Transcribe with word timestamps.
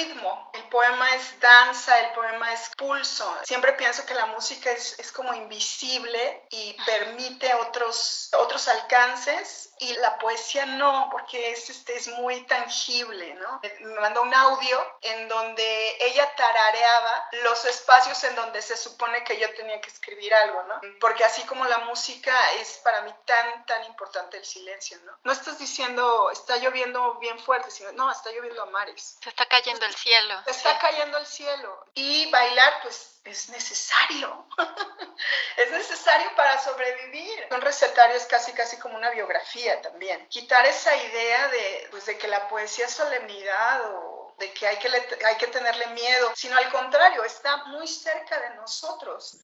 ritmo, 0.00 0.50
el 0.54 0.62
poema 0.64 1.14
es 1.14 1.40
danza, 1.40 1.98
el 2.00 2.12
poema 2.12 2.52
es 2.52 2.70
pulso. 2.76 3.36
Siempre 3.44 3.72
pienso 3.74 4.04
que 4.06 4.14
la 4.14 4.26
música 4.26 4.70
es, 4.70 4.98
es 4.98 5.12
como 5.12 5.34
invisible 5.34 6.46
y 6.50 6.76
permite 6.84 7.52
otros, 7.54 8.30
otros 8.36 8.68
alcances 8.68 9.70
y 9.80 9.94
la 9.94 10.18
poesía 10.18 10.66
no, 10.66 11.08
porque 11.10 11.52
es, 11.52 11.70
este, 11.70 11.96
es 11.96 12.08
muy 12.08 12.42
tangible, 12.42 13.34
¿no? 13.34 13.60
Me 13.80 14.00
mandó 14.00 14.22
un 14.22 14.34
audio 14.34 14.78
en 15.00 15.26
donde 15.28 15.96
ella 16.00 16.34
tarareaba 16.36 17.28
los 17.44 17.64
espacios 17.64 18.22
en 18.24 18.34
donde 18.36 18.60
se 18.60 18.76
supone 18.76 19.24
que 19.24 19.38
yo 19.38 19.52
tenía 19.54 19.80
que 19.80 19.88
escribir 19.88 20.34
algo, 20.34 20.62
¿no? 20.64 20.80
Porque 21.00 21.24
así 21.24 21.42
como 21.44 21.64
la 21.64 21.78
música 21.78 22.34
es 22.60 22.78
para 22.84 23.00
mí 23.02 23.14
tan, 23.24 23.64
tan 23.64 23.84
importante 23.84 24.36
el 24.36 24.44
silencio, 24.44 24.98
¿no? 25.04 25.18
No 25.24 25.32
estás 25.32 25.58
diciendo, 25.58 26.30
está 26.30 26.58
lloviendo 26.58 27.14
bien 27.14 27.38
fuerte, 27.38 27.70
sino, 27.70 27.90
no, 27.92 28.10
está 28.10 28.30
lloviendo 28.32 28.62
a 28.62 28.66
mares. 28.66 29.16
Se 29.22 29.30
está 29.30 29.46
cayendo 29.46 29.86
el 29.90 29.96
cielo. 29.96 30.42
Está 30.46 30.78
cayendo 30.78 31.18
el 31.18 31.26
cielo. 31.26 31.84
Y 31.94 32.30
bailar, 32.30 32.80
pues, 32.82 33.20
es 33.24 33.48
necesario. 33.50 34.46
es 35.56 35.70
necesario 35.70 36.34
para 36.36 36.62
sobrevivir. 36.62 37.48
Un 37.50 37.60
recetario 37.60 38.16
es 38.16 38.26
casi, 38.26 38.52
casi 38.52 38.78
como 38.78 38.96
una 38.96 39.10
biografía 39.10 39.80
también. 39.82 40.26
Quitar 40.28 40.64
esa 40.66 40.94
idea 40.96 41.48
de, 41.48 41.88
pues, 41.90 42.06
de 42.06 42.16
que 42.16 42.28
la 42.28 42.48
poesía 42.48 42.86
es 42.86 42.92
solemnidad 42.92 43.82
o 43.94 44.34
de 44.38 44.52
que 44.52 44.66
hay 44.66 44.78
que, 44.78 44.88
hay 44.88 45.36
que 45.36 45.48
tenerle 45.48 45.86
miedo, 45.88 46.32
sino 46.34 46.56
al 46.56 46.70
contrario, 46.70 47.22
está 47.24 47.64
muy 47.66 47.86
cerca 47.86 48.40
de 48.40 48.50
nosotros. 48.54 49.36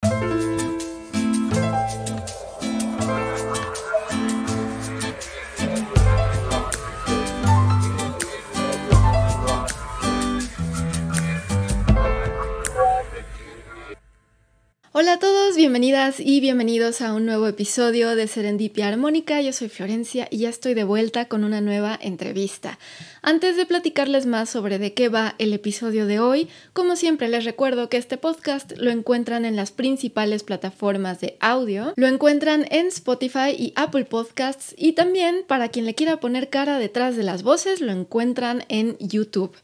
Hola 14.98 15.12
a 15.12 15.18
todos, 15.18 15.56
bienvenidas 15.56 16.20
y 16.20 16.40
bienvenidos 16.40 17.02
a 17.02 17.12
un 17.12 17.26
nuevo 17.26 17.46
episodio 17.46 18.16
de 18.16 18.26
Serendipia 18.26 18.88
Armónica. 18.88 19.42
Yo 19.42 19.52
soy 19.52 19.68
Florencia 19.68 20.26
y 20.30 20.38
ya 20.38 20.48
estoy 20.48 20.72
de 20.72 20.84
vuelta 20.84 21.26
con 21.26 21.44
una 21.44 21.60
nueva 21.60 21.98
entrevista. 22.00 22.78
Antes 23.20 23.58
de 23.58 23.66
platicarles 23.66 24.24
más 24.24 24.48
sobre 24.48 24.78
de 24.78 24.94
qué 24.94 25.10
va 25.10 25.34
el 25.36 25.52
episodio 25.52 26.06
de 26.06 26.18
hoy, 26.18 26.48
como 26.72 26.96
siempre 26.96 27.28
les 27.28 27.44
recuerdo 27.44 27.90
que 27.90 27.98
este 27.98 28.16
podcast 28.16 28.72
lo 28.78 28.90
encuentran 28.90 29.44
en 29.44 29.54
las 29.54 29.70
principales 29.70 30.42
plataformas 30.42 31.20
de 31.20 31.36
audio, 31.40 31.92
lo 31.96 32.06
encuentran 32.06 32.64
en 32.70 32.86
Spotify 32.86 33.50
y 33.50 33.74
Apple 33.76 34.06
Podcasts 34.06 34.74
y 34.78 34.92
también 34.92 35.44
para 35.46 35.68
quien 35.68 35.84
le 35.84 35.94
quiera 35.94 36.20
poner 36.20 36.48
cara 36.48 36.78
detrás 36.78 37.18
de 37.18 37.22
las 37.22 37.42
voces 37.42 37.82
lo 37.82 37.92
encuentran 37.92 38.64
en 38.70 38.96
YouTube. 38.98 39.54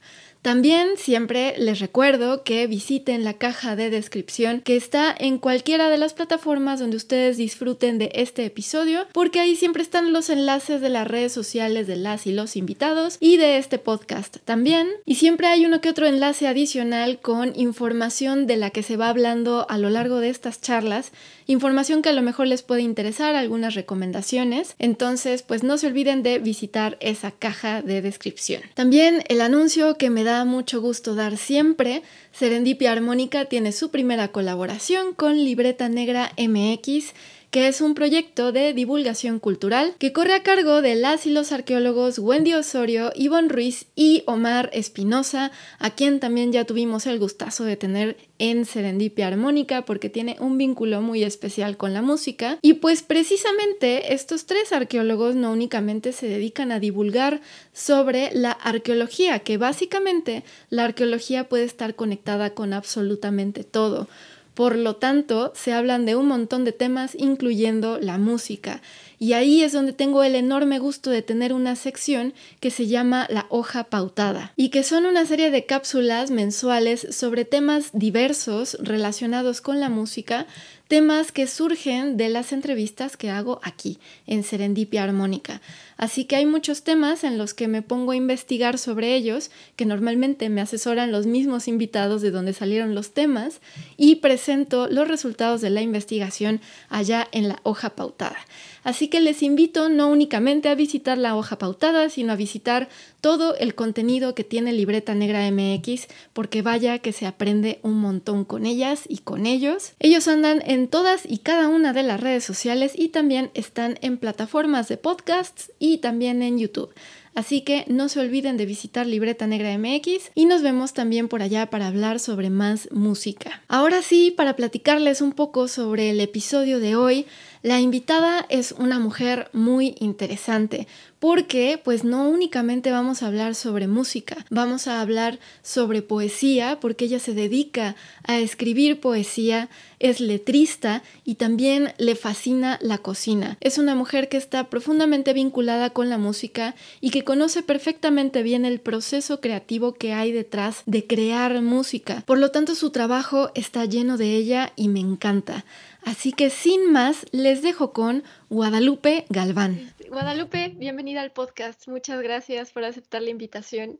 También 0.42 0.96
siempre 0.96 1.54
les 1.56 1.78
recuerdo 1.78 2.42
que 2.42 2.66
visiten 2.66 3.22
la 3.22 3.34
caja 3.34 3.76
de 3.76 3.90
descripción 3.90 4.60
que 4.60 4.74
está 4.74 5.14
en 5.16 5.38
cualquiera 5.38 5.88
de 5.88 5.98
las 5.98 6.14
plataformas 6.14 6.80
donde 6.80 6.96
ustedes 6.96 7.36
disfruten 7.36 7.98
de 7.98 8.10
este 8.12 8.44
episodio, 8.44 9.06
porque 9.12 9.38
ahí 9.38 9.54
siempre 9.54 9.84
están 9.84 10.12
los 10.12 10.30
enlaces 10.30 10.80
de 10.80 10.88
las 10.88 11.06
redes 11.06 11.32
sociales 11.32 11.86
de 11.86 11.94
las 11.94 12.26
y 12.26 12.32
los 12.32 12.56
invitados 12.56 13.18
y 13.20 13.36
de 13.36 13.58
este 13.58 13.78
podcast 13.78 14.38
también. 14.44 14.88
Y 15.04 15.14
siempre 15.14 15.46
hay 15.46 15.64
uno 15.64 15.80
que 15.80 15.90
otro 15.90 16.06
enlace 16.06 16.48
adicional 16.48 17.20
con 17.20 17.52
información 17.54 18.48
de 18.48 18.56
la 18.56 18.70
que 18.70 18.82
se 18.82 18.96
va 18.96 19.10
hablando 19.10 19.66
a 19.68 19.78
lo 19.78 19.90
largo 19.90 20.18
de 20.18 20.30
estas 20.30 20.60
charlas 20.60 21.12
información 21.46 22.02
que 22.02 22.08
a 22.08 22.12
lo 22.12 22.22
mejor 22.22 22.46
les 22.46 22.62
puede 22.62 22.82
interesar, 22.82 23.34
algunas 23.34 23.74
recomendaciones. 23.74 24.74
Entonces, 24.78 25.42
pues 25.42 25.62
no 25.62 25.78
se 25.78 25.86
olviden 25.86 26.22
de 26.22 26.38
visitar 26.38 26.96
esa 27.00 27.30
caja 27.30 27.82
de 27.82 28.02
descripción. 28.02 28.62
También 28.74 29.24
el 29.28 29.40
anuncio 29.40 29.96
que 29.96 30.10
me 30.10 30.24
da 30.24 30.44
mucho 30.44 30.80
gusto 30.80 31.14
dar 31.14 31.36
siempre, 31.36 32.02
Serendipia 32.32 32.92
Armónica 32.92 33.44
tiene 33.46 33.72
su 33.72 33.90
primera 33.90 34.28
colaboración 34.28 35.14
con 35.14 35.36
Libreta 35.44 35.88
Negra 35.88 36.32
MX 36.38 37.12
que 37.52 37.68
es 37.68 37.82
un 37.82 37.94
proyecto 37.94 38.50
de 38.50 38.72
divulgación 38.72 39.38
cultural 39.38 39.94
que 39.98 40.14
corre 40.14 40.32
a 40.32 40.42
cargo 40.42 40.80
de 40.80 40.94
las 40.94 41.26
y 41.26 41.30
los 41.30 41.52
arqueólogos 41.52 42.18
Wendy 42.18 42.54
Osorio, 42.54 43.12
Ivonne 43.14 43.50
Ruiz 43.50 43.84
y 43.94 44.22
Omar 44.26 44.70
Espinosa, 44.72 45.52
a 45.78 45.90
quien 45.90 46.18
también 46.18 46.50
ya 46.50 46.64
tuvimos 46.64 47.06
el 47.06 47.18
gustazo 47.18 47.64
de 47.64 47.76
tener 47.76 48.16
en 48.38 48.64
Serendipia 48.64 49.28
Armónica 49.28 49.84
porque 49.84 50.08
tiene 50.08 50.36
un 50.40 50.56
vínculo 50.56 51.02
muy 51.02 51.24
especial 51.24 51.76
con 51.76 51.92
la 51.92 52.00
música. 52.00 52.58
Y 52.62 52.74
pues 52.74 53.02
precisamente 53.02 54.14
estos 54.14 54.46
tres 54.46 54.72
arqueólogos 54.72 55.34
no 55.34 55.52
únicamente 55.52 56.12
se 56.12 56.28
dedican 56.28 56.72
a 56.72 56.80
divulgar 56.80 57.42
sobre 57.74 58.30
la 58.32 58.52
arqueología, 58.52 59.40
que 59.40 59.58
básicamente 59.58 60.42
la 60.70 60.86
arqueología 60.86 61.50
puede 61.50 61.64
estar 61.64 61.96
conectada 61.96 62.54
con 62.54 62.72
absolutamente 62.72 63.62
todo. 63.62 64.08
Por 64.54 64.76
lo 64.76 64.96
tanto, 64.96 65.52
se 65.54 65.72
hablan 65.72 66.04
de 66.04 66.14
un 66.14 66.26
montón 66.26 66.64
de 66.64 66.72
temas, 66.72 67.14
incluyendo 67.18 67.98
la 67.98 68.18
música. 68.18 68.82
Y 69.18 69.34
ahí 69.34 69.62
es 69.62 69.72
donde 69.72 69.92
tengo 69.92 70.24
el 70.24 70.34
enorme 70.34 70.78
gusto 70.80 71.08
de 71.08 71.22
tener 71.22 71.52
una 71.52 71.76
sección 71.76 72.34
que 72.58 72.72
se 72.72 72.88
llama 72.88 73.28
La 73.30 73.46
hoja 73.50 73.84
pautada 73.84 74.52
y 74.56 74.70
que 74.70 74.82
son 74.82 75.06
una 75.06 75.24
serie 75.26 75.52
de 75.52 75.64
cápsulas 75.64 76.32
mensuales 76.32 77.06
sobre 77.12 77.44
temas 77.44 77.90
diversos 77.92 78.76
relacionados 78.80 79.60
con 79.60 79.78
la 79.78 79.88
música, 79.88 80.48
temas 80.88 81.30
que 81.30 81.46
surgen 81.46 82.16
de 82.16 82.30
las 82.30 82.52
entrevistas 82.52 83.16
que 83.16 83.30
hago 83.30 83.60
aquí 83.62 83.98
en 84.26 84.42
Serendipia 84.42 85.04
Armónica. 85.04 85.62
Así 86.02 86.24
que 86.24 86.34
hay 86.34 86.46
muchos 86.46 86.82
temas 86.82 87.22
en 87.22 87.38
los 87.38 87.54
que 87.54 87.68
me 87.68 87.80
pongo 87.80 88.10
a 88.10 88.16
investigar 88.16 88.76
sobre 88.76 89.14
ellos, 89.14 89.52
que 89.76 89.86
normalmente 89.86 90.48
me 90.48 90.60
asesoran 90.60 91.12
los 91.12 91.26
mismos 91.26 91.68
invitados 91.68 92.22
de 92.22 92.32
donde 92.32 92.54
salieron 92.54 92.96
los 92.96 93.12
temas, 93.12 93.60
y 93.96 94.16
presento 94.16 94.88
los 94.88 95.06
resultados 95.06 95.60
de 95.60 95.70
la 95.70 95.80
investigación 95.80 96.60
allá 96.88 97.28
en 97.30 97.46
la 97.46 97.60
hoja 97.62 97.90
pautada. 97.90 98.38
Así 98.82 99.06
que 99.06 99.20
les 99.20 99.44
invito 99.44 99.88
no 99.88 100.08
únicamente 100.08 100.68
a 100.68 100.74
visitar 100.74 101.16
la 101.16 101.36
hoja 101.36 101.56
pautada, 101.56 102.08
sino 102.08 102.32
a 102.32 102.36
visitar 102.36 102.88
todo 103.20 103.54
el 103.54 103.76
contenido 103.76 104.34
que 104.34 104.42
tiene 104.42 104.72
Libreta 104.72 105.14
Negra 105.14 105.48
MX, 105.48 106.08
porque 106.32 106.62
vaya 106.62 106.98
que 106.98 107.12
se 107.12 107.26
aprende 107.26 107.78
un 107.82 108.00
montón 108.00 108.44
con 108.44 108.66
ellas 108.66 109.04
y 109.08 109.18
con 109.18 109.46
ellos. 109.46 109.92
Ellos 110.00 110.26
andan 110.26 110.62
en 110.66 110.88
todas 110.88 111.22
y 111.28 111.38
cada 111.38 111.68
una 111.68 111.92
de 111.92 112.02
las 112.02 112.20
redes 112.20 112.42
sociales 112.42 112.92
y 112.96 113.10
también 113.10 113.52
están 113.54 114.00
en 114.02 114.18
plataformas 114.18 114.88
de 114.88 114.96
podcasts 114.96 115.70
y 115.78 115.91
también 115.98 116.42
en 116.42 116.58
YouTube. 116.58 116.92
Así 117.34 117.62
que 117.62 117.84
no 117.88 118.10
se 118.10 118.20
olviden 118.20 118.58
de 118.58 118.66
visitar 118.66 119.06
Libreta 119.06 119.46
Negra 119.46 119.76
MX 119.78 120.32
y 120.34 120.44
nos 120.44 120.60
vemos 120.62 120.92
también 120.92 121.28
por 121.28 121.40
allá 121.40 121.70
para 121.70 121.86
hablar 121.86 122.20
sobre 122.20 122.50
más 122.50 122.90
música. 122.92 123.62
Ahora 123.68 124.02
sí, 124.02 124.30
para 124.30 124.54
platicarles 124.54 125.22
un 125.22 125.32
poco 125.32 125.66
sobre 125.66 126.10
el 126.10 126.20
episodio 126.20 126.78
de 126.78 126.94
hoy, 126.94 127.26
la 127.62 127.80
invitada 127.80 128.44
es 128.50 128.72
una 128.72 128.98
mujer 128.98 129.48
muy 129.54 129.94
interesante 129.98 130.86
porque 131.22 131.80
pues 131.80 132.02
no 132.02 132.28
únicamente 132.28 132.90
vamos 132.90 133.22
a 133.22 133.28
hablar 133.28 133.54
sobre 133.54 133.86
música, 133.86 134.44
vamos 134.50 134.88
a 134.88 135.00
hablar 135.00 135.38
sobre 135.62 136.02
poesía 136.02 136.80
porque 136.80 137.04
ella 137.04 137.20
se 137.20 137.32
dedica 137.32 137.94
a 138.24 138.40
escribir 138.40 138.98
poesía, 138.98 139.68
es 140.00 140.18
letrista 140.18 141.04
y 141.24 141.36
también 141.36 141.94
le 141.98 142.16
fascina 142.16 142.76
la 142.82 142.98
cocina. 142.98 143.56
Es 143.60 143.78
una 143.78 143.94
mujer 143.94 144.28
que 144.28 144.36
está 144.36 144.68
profundamente 144.68 145.32
vinculada 145.32 145.90
con 145.90 146.10
la 146.10 146.18
música 146.18 146.74
y 147.00 147.10
que 147.10 147.22
conoce 147.22 147.62
perfectamente 147.62 148.42
bien 148.42 148.64
el 148.64 148.80
proceso 148.80 149.40
creativo 149.40 149.92
que 149.92 150.14
hay 150.14 150.32
detrás 150.32 150.82
de 150.86 151.06
crear 151.06 151.62
música. 151.62 152.24
Por 152.26 152.38
lo 152.38 152.50
tanto, 152.50 152.74
su 152.74 152.90
trabajo 152.90 153.52
está 153.54 153.84
lleno 153.84 154.16
de 154.16 154.34
ella 154.34 154.72
y 154.74 154.88
me 154.88 154.98
encanta. 154.98 155.64
Así 156.04 156.32
que 156.32 156.50
sin 156.50 156.90
más, 156.90 157.26
les 157.30 157.62
dejo 157.62 157.92
con 157.92 158.24
Guadalupe 158.50 159.24
Galván. 159.28 159.92
Guadalupe, 160.12 160.74
bienvenida 160.76 161.22
al 161.22 161.32
podcast. 161.32 161.88
Muchas 161.88 162.20
gracias 162.20 162.70
por 162.70 162.84
aceptar 162.84 163.22
la 163.22 163.30
invitación. 163.30 163.98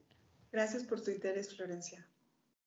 Gracias 0.52 0.84
por 0.84 1.02
tu 1.02 1.10
interés, 1.10 1.56
Florencia. 1.56 2.06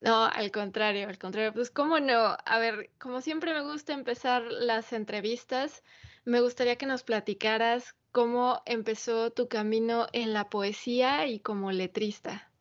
No, 0.01 0.25
al 0.25 0.49
contrario, 0.51 1.07
al 1.07 1.19
contrario. 1.19 1.53
Pues 1.53 1.69
cómo 1.69 1.99
no. 1.99 2.35
A 2.43 2.57
ver, 2.57 2.89
como 2.97 3.21
siempre 3.21 3.53
me 3.53 3.61
gusta 3.61 3.93
empezar 3.93 4.41
las 4.41 4.93
entrevistas, 4.93 5.83
me 6.23 6.41
gustaría 6.41 6.77
que 6.77 6.87
nos 6.87 7.03
platicaras 7.03 7.93
cómo 8.11 8.63
empezó 8.65 9.29
tu 9.29 9.47
camino 9.47 10.07
en 10.11 10.33
la 10.33 10.49
poesía 10.49 11.27
y 11.27 11.39
como 11.39 11.71
letrista. 11.71 12.51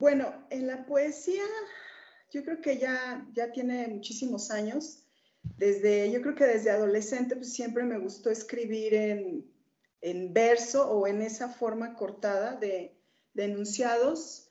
Bueno, 0.00 0.48
en 0.50 0.66
la 0.66 0.84
poesía 0.84 1.44
yo 2.32 2.42
creo 2.42 2.60
que 2.60 2.78
ya, 2.78 3.24
ya 3.34 3.52
tiene 3.52 3.86
muchísimos 3.86 4.50
años. 4.50 5.05
Desde, 5.56 6.10
yo 6.10 6.20
creo 6.22 6.34
que 6.34 6.44
desde 6.44 6.70
adolescente 6.70 7.36
pues 7.36 7.52
siempre 7.52 7.84
me 7.84 7.98
gustó 7.98 8.30
escribir 8.30 8.94
en, 8.94 9.46
en 10.00 10.32
verso 10.32 10.90
o 10.90 11.06
en 11.06 11.22
esa 11.22 11.48
forma 11.48 11.94
cortada 11.94 12.56
de, 12.56 12.96
de 13.36 13.44
enunciados, 13.44 14.50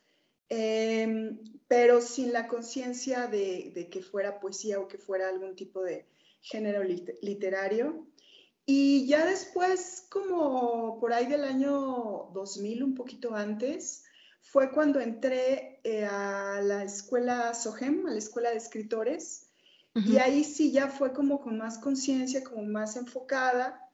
em, 0.49 1.39
pero 1.67 2.01
sin 2.01 2.31
la 2.31 2.47
conciencia 2.47 3.27
de, 3.27 3.89
que 3.91 4.01
fuera 4.01 4.39
poesía 4.39 4.79
o 4.79 4.87
que 4.87 4.97
fuera 4.97 5.27
algún 5.27 5.55
tipo 5.55 5.81
de 5.81 6.05
género 6.41 6.83
literario. 6.83 8.07
Y 8.67 9.07
ya 9.07 9.25
después, 9.25 10.05
como 10.09 10.99
por 10.99 11.13
ahí 11.13 11.25
del 11.25 11.43
año 11.43 12.29
2000, 12.33 12.83
un 12.83 12.95
poquito 12.95 13.33
antes, 13.35 14.03
fue 14.41 14.71
cuando 14.71 14.99
entré 14.99 15.79
eh, 15.83 16.05
a 16.05 16.61
la 16.61 16.83
escuela 16.83 17.53
SOGEM, 17.53 18.07
a 18.07 18.11
la 18.11 18.19
escuela 18.19 18.51
de 18.51 18.57
escritores, 18.57 19.44
y 19.95 20.17
ahí 20.17 20.43
sí 20.43 20.71
ya 20.71 20.89
fue 20.89 21.13
como 21.13 21.39
con 21.39 21.57
más 21.57 21.77
conciencia, 21.77 22.43
como 22.43 22.63
más 22.63 22.97
enfocada, 22.97 23.89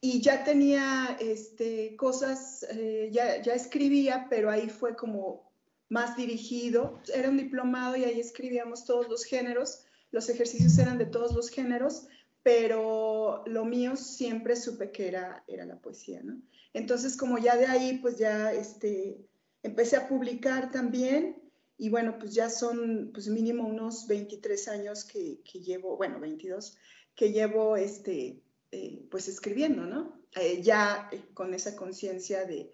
y 0.00 0.20
ya 0.20 0.42
tenía 0.42 1.16
este, 1.20 1.94
cosas, 1.96 2.66
eh, 2.70 3.08
ya, 3.12 3.40
ya 3.40 3.54
escribía, 3.54 4.26
pero 4.28 4.50
ahí 4.50 4.68
fue 4.68 4.96
como 4.96 5.50
más 5.88 6.16
dirigido. 6.16 7.00
Era 7.14 7.30
un 7.30 7.36
diplomado 7.36 7.96
y 7.96 8.04
ahí 8.04 8.20
escribíamos 8.20 8.84
todos 8.84 9.08
los 9.08 9.24
géneros, 9.24 9.86
los 10.10 10.28
ejercicios 10.28 10.76
eran 10.78 10.98
de 10.98 11.06
todos 11.06 11.32
los 11.32 11.48
géneros, 11.48 12.08
pero 12.42 13.44
lo 13.46 13.64
mío 13.64 13.96
siempre 13.96 14.56
supe 14.56 14.90
que 14.90 15.08
era, 15.08 15.44
era 15.46 15.64
la 15.64 15.78
poesía, 15.78 16.20
¿no? 16.22 16.42
Entonces, 16.74 17.16
como 17.16 17.38
ya 17.38 17.56
de 17.56 17.66
ahí, 17.66 17.98
pues 18.02 18.18
ya 18.18 18.52
este, 18.52 19.16
empecé 19.62 19.96
a 19.96 20.08
publicar 20.08 20.72
también 20.72 21.43
y 21.76 21.88
bueno, 21.88 22.18
pues 22.18 22.34
ya 22.34 22.50
son 22.50 23.10
pues 23.12 23.28
mínimo 23.28 23.66
unos 23.66 24.06
23 24.06 24.68
años 24.68 25.04
que, 25.04 25.40
llevo, 25.54 25.96
bueno, 25.96 26.20
22, 26.20 26.76
que 27.16 27.32
llevo 27.32 27.76
este, 27.76 28.42
eh, 28.70 29.06
pues 29.10 29.28
escribiendo, 29.28 29.84
¿no? 29.84 30.20
Eh, 30.36 30.62
ya 30.62 31.08
eh, 31.12 31.22
con 31.34 31.54
esa 31.54 31.74
conciencia 31.74 32.44
de, 32.44 32.72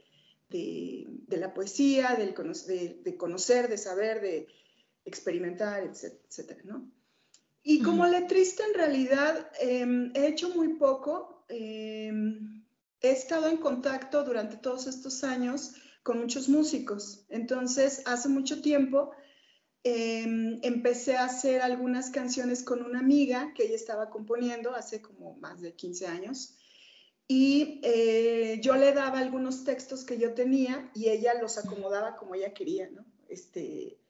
la 1.29 1.55
poesía, 1.55 2.15
del, 2.17 2.35
de, 2.35 3.01
de, 3.03 3.17
conocer, 3.17 3.69
de 3.69 3.79
saber, 3.79 4.21
de 4.21 4.49
experimentar, 5.05 5.83
etcétera, 5.85 6.61
¿no? 6.65 6.91
Y 7.63 7.83
como 7.83 8.07
letrista 8.07 8.65
en 8.67 8.75
realidad 8.75 9.51
em, 9.61 10.13
he 10.15 10.29
hecho 10.29 10.49
muy 10.51 10.75
poco, 10.75 11.45
em, 11.49 12.65
he 13.01 13.11
estado 13.11 13.49
en 13.49 13.59
contacto 13.59 14.25
durante 14.25 14.57
todos 14.57 14.87
estos 14.87 15.25
años 15.25 15.75
con 16.03 16.21
muchos 16.21 16.49
músicos. 16.49 17.25
Entonces, 17.29 18.03
hace 18.07 18.29
mucho 18.29 18.61
tiempo 18.63 19.13
em, 19.83 20.59
empecé 20.63 21.17
a 21.17 21.25
hacer 21.25 21.63
algunas 21.63 22.11
canciones 22.11 22.63
con 22.63 22.83
una 22.83 23.01
amiga 23.01 23.53
que 23.55 23.65
ella 23.65 23.77
estaba 23.77 24.11
componiendo 24.11 24.75
hace 24.75 25.01
como 25.01 25.37
más 25.37 25.61
de 25.61 25.75
15 25.75 26.07
años. 26.07 26.57
Y 27.29 27.81
eh, 27.85 28.59
yo 28.61 28.75
le 28.75 28.93
daba 28.93 29.21
algunos 29.21 29.65
textos 29.65 30.05
que 30.05 30.19
yo 30.19 30.35
tenía 30.35 30.91
y 30.95 31.11
ella 31.11 31.35
los 31.41 31.59
acomodaba 31.59 32.17
como 32.17 32.35
ella 32.35 32.53
quería, 32.53 32.91
¿no? 32.91 33.05
Este, 33.29 34.01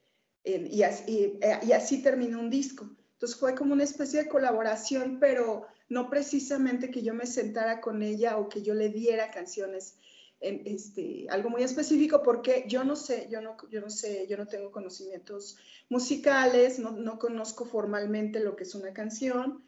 y, 0.44 0.82
así, 0.82 1.38
eh, 1.42 1.58
y 1.62 1.72
así 1.72 2.02
terminó 2.02 2.40
un 2.40 2.48
disco. 2.48 2.88
Entonces 3.12 3.38
fue 3.38 3.54
como 3.54 3.74
una 3.74 3.84
especie 3.84 4.22
de 4.22 4.28
colaboración, 4.28 5.18
pero 5.20 5.66
no 5.90 6.08
precisamente 6.08 6.90
que 6.90 7.02
yo 7.02 7.12
me 7.12 7.26
sentara 7.26 7.82
con 7.82 8.02
ella 8.02 8.38
o 8.38 8.48
que 8.48 8.62
yo 8.62 8.72
le 8.72 8.88
diera 8.88 9.30
canciones 9.30 9.96
este, 10.40 11.26
algo 11.28 11.50
muy 11.50 11.62
específico 11.62 12.22
porque 12.22 12.64
yo 12.66 12.82
no 12.82 12.96
sé, 12.96 13.28
yo 13.30 13.40
no, 13.42 13.56
yo 13.70 13.80
no 13.80 13.90
sé, 13.90 14.26
yo 14.28 14.36
no 14.38 14.46
tengo 14.46 14.70
conocimientos 14.70 15.58
musicales, 15.88 16.78
no, 16.78 16.92
no 16.92 17.18
conozco 17.18 17.66
formalmente 17.66 18.40
lo 18.40 18.56
que 18.56 18.64
es 18.64 18.74
una 18.74 18.92
canción, 18.92 19.62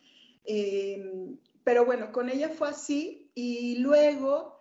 em, 0.44 1.36
pero 1.62 1.84
bueno, 1.84 2.10
con 2.10 2.30
ella 2.30 2.48
fue 2.48 2.68
así 2.68 3.30
y 3.34 3.78
luego 3.78 4.60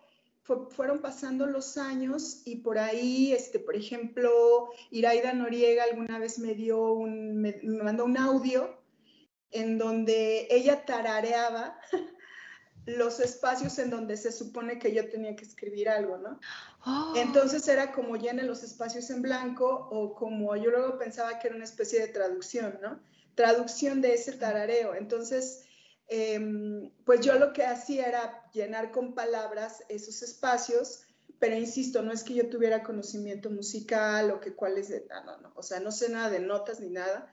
fueron 0.70 1.00
pasando 1.00 1.46
los 1.46 1.78
años 1.78 2.42
y 2.44 2.56
por 2.56 2.78
ahí, 2.78 3.32
este, 3.32 3.58
por 3.58 3.76
ejemplo, 3.76 4.70
Iraida 4.90 5.32
Noriega 5.32 5.84
alguna 5.84 6.18
vez 6.18 6.38
me 6.38 6.54
dio 6.54 6.92
un, 6.92 7.40
me 7.40 7.60
mandó 7.62 8.04
un 8.04 8.18
audio 8.18 8.76
en 9.50 9.78
donde 9.78 10.48
ella 10.50 10.84
tarareaba 10.84 11.78
los 12.86 13.20
espacios 13.20 13.78
en 13.78 13.90
donde 13.90 14.16
se 14.16 14.32
supone 14.32 14.78
que 14.78 14.92
yo 14.92 15.08
tenía 15.08 15.36
que 15.36 15.44
escribir 15.44 15.88
algo, 15.88 16.18
¿no? 16.18 16.40
Oh. 16.84 17.14
Entonces 17.16 17.66
era 17.68 17.92
como 17.92 18.16
llene 18.16 18.42
los 18.42 18.62
espacios 18.62 19.08
en 19.10 19.22
blanco 19.22 19.88
o 19.90 20.14
como 20.14 20.56
yo 20.56 20.70
luego 20.70 20.98
pensaba 20.98 21.38
que 21.38 21.48
era 21.48 21.56
una 21.56 21.64
especie 21.64 22.00
de 22.00 22.08
traducción, 22.08 22.78
¿no? 22.82 23.00
Traducción 23.34 24.00
de 24.00 24.14
ese 24.14 24.32
tarareo. 24.32 24.94
Entonces, 24.94 25.64
em, 26.08 26.90
pues 27.04 27.20
yo 27.20 27.38
lo 27.38 27.52
que 27.52 27.64
hacía 27.64 28.06
era 28.06 28.50
llenar 28.52 28.90
con 28.90 29.14
palabras 29.14 29.84
esos 29.88 30.22
espacios, 30.22 31.04
pero 31.38 31.56
insisto, 31.56 32.02
no 32.02 32.12
es 32.12 32.24
que 32.24 32.34
yo 32.34 32.48
tuviera 32.48 32.82
conocimiento 32.82 33.48
musical 33.50 34.30
o 34.30 34.40
que 34.40 34.54
cuál 34.54 34.78
es 34.78 34.88
de... 34.88 35.06
No, 35.08 35.24
no, 35.24 35.38
no, 35.38 35.52
o 35.54 35.62
sea, 35.62 35.80
no 35.80 35.92
sé 35.92 36.08
nada 36.08 36.30
de 36.30 36.40
notas 36.40 36.80
ni 36.80 36.90
nada. 36.90 37.32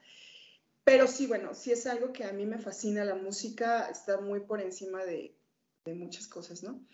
Pero 0.84 1.06
sí, 1.06 1.26
bueno, 1.26 1.54
sí 1.54 1.72
es 1.72 1.86
algo 1.86 2.12
que 2.12 2.24
a 2.24 2.32
mí 2.32 2.46
me 2.46 2.58
fascina, 2.58 3.04
la 3.04 3.14
música 3.14 3.88
está 3.88 4.20
muy 4.20 4.40
por 4.40 4.60
encima 4.60 5.04
de, 5.04 5.36
de 5.84 5.94
muchas 5.94 6.28
cosas, 6.28 6.62
¿no? 6.62 6.86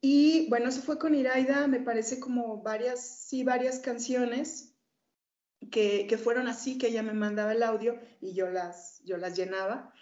Y 0.00 0.48
bueno, 0.48 0.68
eso 0.68 0.82
fue 0.82 0.98
con 0.98 1.14
Iraida, 1.14 1.68
me 1.68 1.80
parece 1.80 2.18
como 2.18 2.60
varias, 2.60 3.26
sí, 3.28 3.44
varias 3.44 3.78
canciones 3.78 4.74
que, 5.70 6.06
que 6.08 6.18
fueron 6.18 6.48
así, 6.48 6.76
que 6.76 6.88
ella 6.88 7.04
me 7.04 7.12
mandaba 7.12 7.52
el 7.52 7.62
audio 7.62 8.00
y 8.20 8.34
yo 8.34 8.50
las, 8.50 9.00
yo 9.04 9.16
las 9.16 9.36
llenaba. 9.36 9.94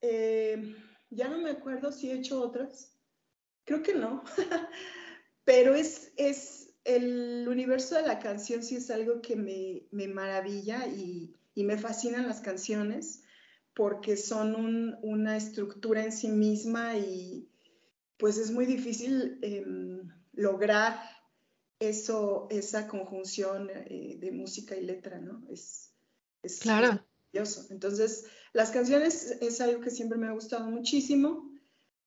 Eh, 0.00 0.76
ya 1.10 1.28
no 1.28 1.38
me 1.38 1.50
acuerdo 1.50 1.90
si 1.90 2.10
he 2.10 2.14
hecho 2.14 2.40
otras, 2.40 2.96
creo 3.64 3.82
que 3.82 3.94
no, 3.94 4.22
pero 5.44 5.74
es, 5.74 6.12
es 6.16 6.74
el 6.84 7.46
universo 7.48 7.96
de 7.96 8.02
la 8.02 8.18
canción 8.18 8.62
sí 8.62 8.76
es 8.76 8.90
algo 8.90 9.20
que 9.22 9.36
me, 9.36 9.86
me 9.90 10.08
maravilla 10.08 10.86
y, 10.86 11.34
y, 11.54 11.64
me 11.64 11.78
fascinan 11.78 12.26
las 12.26 12.40
canciones 12.40 13.22
porque 13.74 14.16
son 14.16 14.98
una 15.02 15.36
estructura 15.36 16.04
en 16.04 16.12
sí 16.12 16.28
misma 16.28 16.96
y, 16.96 17.51
pues 18.22 18.38
es 18.38 18.52
muy 18.52 18.66
difícil 18.66 19.40
em, 19.42 20.08
lograr 20.34 21.02
eso, 21.80 22.46
esa 22.50 22.86
conjunción 22.86 23.68
eh, 23.74 24.16
de 24.20 24.30
música 24.30 24.76
y 24.76 24.84
letra, 24.84 25.18
¿no? 25.18 25.42
Es, 25.50 25.92
es 26.44 26.60
claro. 26.60 27.04
maravilloso. 27.32 27.66
Entonces, 27.72 28.26
las 28.52 28.70
canciones 28.70 29.38
es 29.40 29.60
algo 29.60 29.80
que 29.80 29.90
siempre 29.90 30.18
me 30.18 30.28
ha 30.28 30.32
gustado 30.34 30.70
muchísimo. 30.70 31.50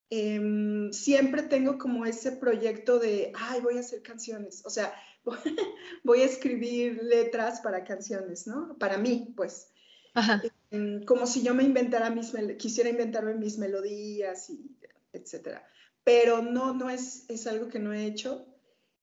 Em, 0.10 0.90
siempre 0.94 1.44
tengo 1.44 1.78
como 1.78 2.06
ese 2.06 2.32
proyecto 2.32 2.98
de, 2.98 3.34
ay, 3.36 3.60
voy 3.60 3.76
a 3.76 3.82
hacer 3.82 4.02
canciones, 4.02 4.66
o 4.66 4.70
sea, 4.70 4.96
voy 6.06 6.22
a 6.22 6.26
escribir 6.26 7.04
letras 7.04 7.60
para 7.60 7.84
canciones, 7.84 8.48
¿no? 8.48 8.78
Para 8.78 8.98
mí, 8.98 9.34
pues. 9.36 9.68
Ajá. 10.14 10.42
Em, 10.72 11.04
como 11.04 11.28
si 11.28 11.44
yo 11.44 11.54
me 11.54 11.64
inventara 11.64 12.10
mis, 12.10 12.32
quisiera 12.58 12.90
inventarme 12.90 13.34
mis 13.34 13.58
melodías 13.58 14.50
y 14.50 14.78
etcétera 15.12 15.62
pero 16.06 16.42
no, 16.42 16.74
no 16.74 16.90
es, 16.90 17.26
es 17.28 17.48
algo 17.48 17.68
que 17.68 17.80
no 17.80 17.92
he 17.92 18.06
hecho. 18.06 18.46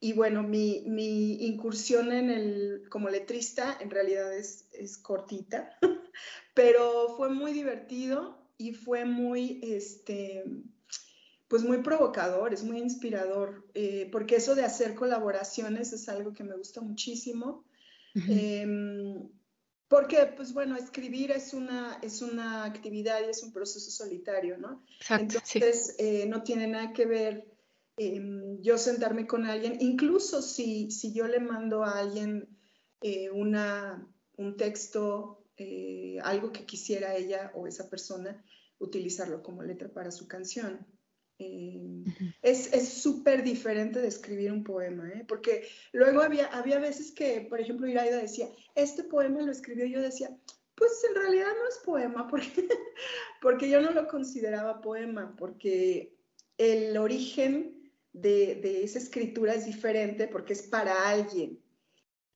Y 0.00 0.14
bueno, 0.14 0.42
mi, 0.42 0.84
mi 0.86 1.44
incursión 1.44 2.10
en 2.12 2.30
el, 2.30 2.84
como 2.88 3.10
letrista 3.10 3.76
en 3.80 3.90
realidad 3.90 4.32
es, 4.34 4.68
es 4.72 4.96
cortita, 4.98 5.76
pero 6.54 7.14
fue 7.16 7.28
muy 7.28 7.52
divertido 7.52 8.48
y 8.56 8.72
fue 8.72 9.04
muy, 9.04 9.60
este, 9.62 10.44
pues 11.48 11.64
muy 11.64 11.82
provocador, 11.82 12.54
es 12.54 12.64
muy 12.64 12.78
inspirador, 12.78 13.66
eh, 13.74 14.08
porque 14.10 14.36
eso 14.36 14.54
de 14.54 14.64
hacer 14.64 14.94
colaboraciones 14.94 15.92
es 15.92 16.08
algo 16.08 16.32
que 16.32 16.44
me 16.44 16.56
gusta 16.56 16.80
muchísimo. 16.80 17.64
Porque, 19.92 20.24
pues 20.34 20.54
bueno, 20.54 20.74
escribir 20.74 21.32
es 21.32 21.52
una, 21.52 21.98
es 22.00 22.22
una 22.22 22.64
actividad 22.64 23.20
y 23.20 23.28
es 23.28 23.42
un 23.42 23.52
proceso 23.52 23.90
solitario, 23.90 24.56
¿no? 24.56 24.82
Exacto, 24.96 25.36
Entonces, 25.36 25.96
eh, 25.98 26.24
no 26.26 26.42
tiene 26.42 26.66
nada 26.66 26.94
que 26.94 27.04
ver 27.04 27.46
em, 27.98 28.58
yo 28.62 28.78
sentarme 28.78 29.26
con 29.26 29.44
alguien, 29.44 29.76
incluso 29.80 30.40
si, 30.40 30.90
si 30.90 31.12
yo 31.12 31.28
le 31.28 31.40
mando 31.40 31.84
a 31.84 31.98
alguien 31.98 32.48
eh, 33.02 33.28
una, 33.28 34.10
un 34.38 34.56
texto, 34.56 35.44
eh, 35.58 36.16
algo 36.22 36.52
que 36.52 36.64
quisiera 36.64 37.14
ella 37.14 37.52
o 37.54 37.66
esa 37.66 37.90
persona, 37.90 38.42
utilizarlo 38.78 39.42
como 39.42 39.62
letra 39.62 39.92
para 39.92 40.10
su 40.10 40.26
canción. 40.26 40.86
Eh, 41.38 42.04
es 42.42 42.88
súper 42.88 43.42
diferente 43.42 44.00
de 44.00 44.08
escribir 44.08 44.52
un 44.52 44.62
poema, 44.62 45.08
¿eh? 45.08 45.24
porque 45.26 45.66
luego 45.92 46.20
había, 46.20 46.46
había 46.46 46.78
veces 46.78 47.10
que, 47.10 47.40
por 47.48 47.60
ejemplo, 47.60 47.88
Iraida 47.88 48.16
decía, 48.16 48.48
este 48.74 49.04
poema 49.04 49.42
lo 49.42 49.50
escribió, 49.50 49.86
yo 49.86 50.00
decía, 50.00 50.30
pues 50.74 50.92
en 51.08 51.14
realidad 51.14 51.48
no 51.48 51.68
es 51.68 51.78
poema, 51.84 52.26
porque, 52.30 52.68
porque 53.40 53.68
yo 53.68 53.80
no 53.80 53.90
lo 53.90 54.06
consideraba 54.06 54.80
poema, 54.80 55.34
porque 55.36 56.14
el 56.58 56.96
origen 56.96 57.92
de, 58.12 58.56
de 58.56 58.84
esa 58.84 58.98
escritura 58.98 59.54
es 59.54 59.64
diferente, 59.64 60.28
porque 60.28 60.52
es 60.52 60.62
para 60.62 61.08
alguien. 61.08 61.58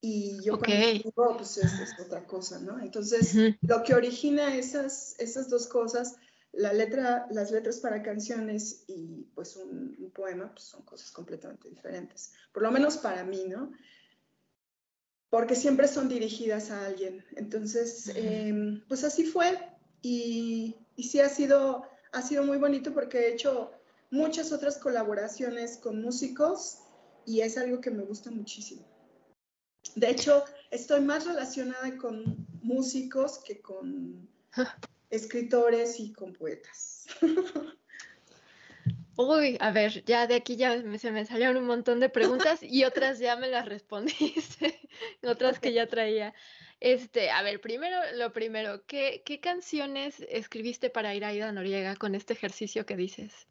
Y 0.01 0.43
yo 0.45 0.59
cuando 0.59 0.77
escribo, 0.77 1.37
pues 1.37 1.57
es, 1.59 1.73
otra 1.99 2.25
cosa, 2.27 2.61
¿no? 2.61 2.81
Entonces, 2.81 3.35
lo 3.63 3.83
que 3.83 3.95
origina 3.95 4.57
esas, 4.57 5.17
esas 5.19 5.49
dos 5.49 5.67
cosas 5.67 6.17
la 6.57 6.73
letra, 6.73 7.27
las 7.31 7.51
letras 7.51 7.79
para 7.81 8.03
canciones 8.03 8.85
y 8.89 9.27
pues 9.35 9.57
un, 9.57 10.11
poema 10.15 10.51
pues 10.53 10.65
son 10.65 10.83
cosas 10.83 11.11
completamente 11.11 11.69
diferentes, 11.69 12.33
por 12.53 12.63
lo 12.63 12.71
menos 12.71 12.97
para 12.97 13.23
mí, 13.23 13.45
¿no? 13.49 13.71
Porque 15.29 15.55
siempre 15.55 15.89
son 15.89 16.09
dirigidas 16.09 16.71
a 16.71 16.87
alguien. 16.87 17.23
Entonces, 17.37 18.11
em, 18.15 18.83
pues 18.89 19.05
así 19.05 19.25
fue 19.27 19.59
y, 20.01 20.77
y, 20.97 21.03
sí 21.03 21.21
ha 21.21 21.29
sido, 21.29 21.83
ha 22.13 22.23
sido 22.23 22.45
muy 22.45 22.57
bonito 22.57 22.95
porque 22.95 23.19
he 23.19 23.35
hecho 23.35 23.73
muchas 24.11 24.53
otras 24.53 24.79
colaboraciones 24.79 25.77
con 25.77 26.01
músicos 26.01 26.79
y 27.27 27.41
es 27.41 27.59
algo 27.59 27.81
que 27.83 27.91
me 27.91 28.05
gusta 28.05 28.31
muchísimo. 28.31 28.87
De 29.97 30.11
hecho, 30.11 30.45
estoy 30.71 31.03
más 31.03 31.27
relacionada 31.27 31.97
con 31.99 32.47
músicos 32.63 33.39
que 33.45 33.61
con 33.61 34.29
escritores 35.11 36.01
y 36.01 36.13
con 36.13 36.33
poetas. 36.33 37.07
Uy, 39.19 39.57
a 39.61 39.71
ver, 39.71 40.05
ya 40.05 40.27
de 40.27 40.35
aquí 40.35 40.57
ya 40.57 40.79
se 40.99 41.11
me 41.11 41.25
salieron 41.25 41.57
un 41.57 41.67
montón 41.67 42.01
de 42.01 42.11
preguntas 42.11 42.63
y 42.63 42.85
otras 42.85 43.19
ya 43.19 43.35
me 43.37 43.49
las 43.49 43.67
respondiste, 43.67 44.79
otras 45.23 45.59
que 45.59 45.73
ya 45.73 45.87
traía. 45.87 46.35
Este, 46.81 47.31
a 47.31 47.43
ver, 47.43 47.63
primero, 47.63 47.97
lo 48.17 48.35
primero, 48.35 48.85
¿qué, 48.87 49.23
qué 49.25 49.41
canciones 49.41 50.17
escribiste 50.29 50.91
para 50.91 51.15
Iraida 51.15 51.51
Noriega 51.51 51.97
con 51.97 52.15
este 52.15 52.35
ejercicio 52.35 52.85
que 52.85 52.97
dices? 52.97 53.47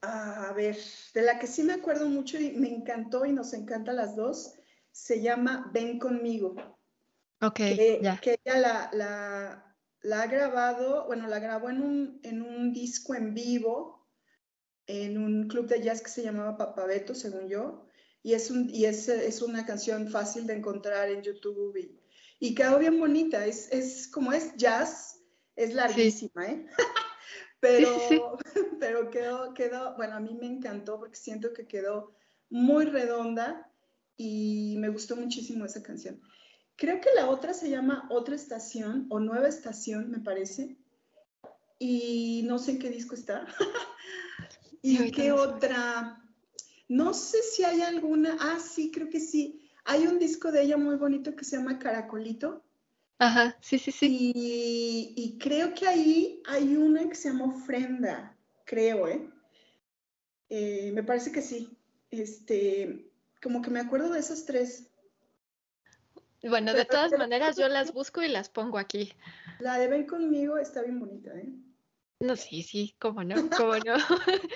A 0.00 0.54
ver, 0.56 0.78
de 1.12 1.22
la 1.22 1.38
que 1.38 1.46
sí 1.46 1.62
me 1.62 1.74
acuerdo 1.74 2.08
mucho 2.08 2.38
y 2.38 2.52
me 2.52 2.68
encantó 2.68 3.26
y 3.26 3.32
nos 3.32 3.52
encanta 3.52 3.92
las 3.92 4.16
dos, 4.16 4.54
se 4.90 5.20
llama 5.20 5.70
Ven 5.74 5.98
conmigo. 5.98 6.54
Ok, 7.42 7.56
que, 7.56 7.98
ya. 8.02 8.16
que 8.18 8.38
ella 8.42 8.58
la, 8.58 8.90
la, 8.94 9.75
la, 10.06 10.22
ha 10.22 10.26
grabado, 10.26 11.06
bueno, 11.06 11.26
la 11.26 11.40
grabó 11.40 11.68
en 11.68 11.82
un, 11.82 12.20
en 12.22 12.40
un 12.40 12.72
disco 12.72 13.14
en 13.14 13.34
vivo, 13.34 14.06
en 14.86 15.18
un 15.18 15.48
club 15.48 15.66
de 15.66 15.82
jazz 15.82 16.00
que 16.00 16.10
se 16.10 16.22
llamaba 16.22 16.56
Papabeto, 16.56 17.14
según 17.14 17.48
yo, 17.48 17.88
y 18.22 18.34
es, 18.34 18.50
un, 18.50 18.70
y 18.70 18.84
es, 18.84 19.08
es 19.08 19.42
una 19.42 19.66
canción 19.66 20.08
fácil 20.08 20.46
de 20.46 20.54
encontrar 20.54 21.10
en 21.10 21.22
YouTube 21.22 21.76
y, 21.76 22.00
y 22.38 22.54
quedó 22.54 22.78
bien 22.78 23.00
bonita, 23.00 23.44
es, 23.46 23.70
es 23.72 24.06
como 24.08 24.32
es 24.32 24.54
jazz, 24.56 25.20
es 25.56 25.74
larguísima, 25.74 26.46
sí. 26.46 26.52
¿eh? 26.52 26.66
pero, 27.58 27.98
sí, 28.08 28.20
sí. 28.54 28.60
pero 28.80 29.10
quedó, 29.10 29.54
quedó, 29.54 29.96
bueno, 29.96 30.14
a 30.14 30.20
mí 30.20 30.34
me 30.34 30.46
encantó 30.46 31.00
porque 31.00 31.16
siento 31.16 31.52
que 31.52 31.66
quedó 31.66 32.14
muy 32.48 32.84
redonda 32.84 33.72
y 34.16 34.76
me 34.78 34.88
gustó 34.88 35.16
muchísimo 35.16 35.64
esa 35.64 35.82
canción. 35.82 36.20
Creo 36.76 37.00
que 37.00 37.08
la 37.14 37.28
otra 37.28 37.54
se 37.54 37.70
llama 37.70 38.06
Otra 38.10 38.34
Estación 38.34 39.06
o 39.08 39.18
Nueva 39.18 39.48
Estación, 39.48 40.10
me 40.10 40.18
parece. 40.18 40.76
Y 41.78 42.42
no 42.46 42.58
sé 42.58 42.72
en 42.72 42.78
qué 42.78 42.90
disco 42.90 43.14
está. 43.14 43.46
¿Y 44.82 45.10
qué 45.10 45.32
otra? 45.32 46.22
No 46.88 47.14
sé 47.14 47.42
si 47.42 47.64
hay 47.64 47.82
alguna. 47.82 48.36
Ah, 48.40 48.58
sí, 48.60 48.90
creo 48.92 49.08
que 49.08 49.20
sí. 49.20 49.68
Hay 49.84 50.06
un 50.06 50.18
disco 50.18 50.52
de 50.52 50.62
ella 50.62 50.76
muy 50.76 50.96
bonito 50.96 51.34
que 51.34 51.44
se 51.44 51.56
llama 51.56 51.78
Caracolito. 51.78 52.62
Ajá, 53.18 53.56
sí, 53.60 53.78
sí, 53.78 53.92
sí. 53.92 54.32
Y, 54.34 55.14
y 55.16 55.38
creo 55.38 55.72
que 55.74 55.86
ahí 55.86 56.42
hay 56.46 56.76
una 56.76 57.08
que 57.08 57.14
se 57.14 57.30
llama 57.30 57.46
Ofrenda, 57.46 58.36
creo, 58.66 59.08
¿eh? 59.08 59.30
eh 60.50 60.90
me 60.92 61.02
parece 61.02 61.32
que 61.32 61.40
sí. 61.40 61.76
Este, 62.10 63.10
como 63.42 63.62
que 63.62 63.70
me 63.70 63.80
acuerdo 63.80 64.10
de 64.10 64.20
esas 64.20 64.44
tres. 64.44 64.90
Bueno, 66.48 66.74
de 66.74 66.84
todas 66.84 67.12
maneras 67.12 67.56
yo 67.56 67.68
las 67.68 67.92
busco 67.92 68.22
y 68.22 68.28
las 68.28 68.48
pongo 68.48 68.78
aquí. 68.78 69.12
La 69.58 69.78
de 69.78 69.88
Ven 69.88 70.06
conmigo 70.06 70.58
está 70.58 70.82
bien 70.82 71.00
bonita, 71.00 71.30
¿eh? 71.36 71.48
No, 72.20 72.36
sí, 72.36 72.62
sí, 72.62 72.96
cómo 72.98 73.24
no, 73.24 73.34
cómo 73.56 73.76
no. 73.76 73.96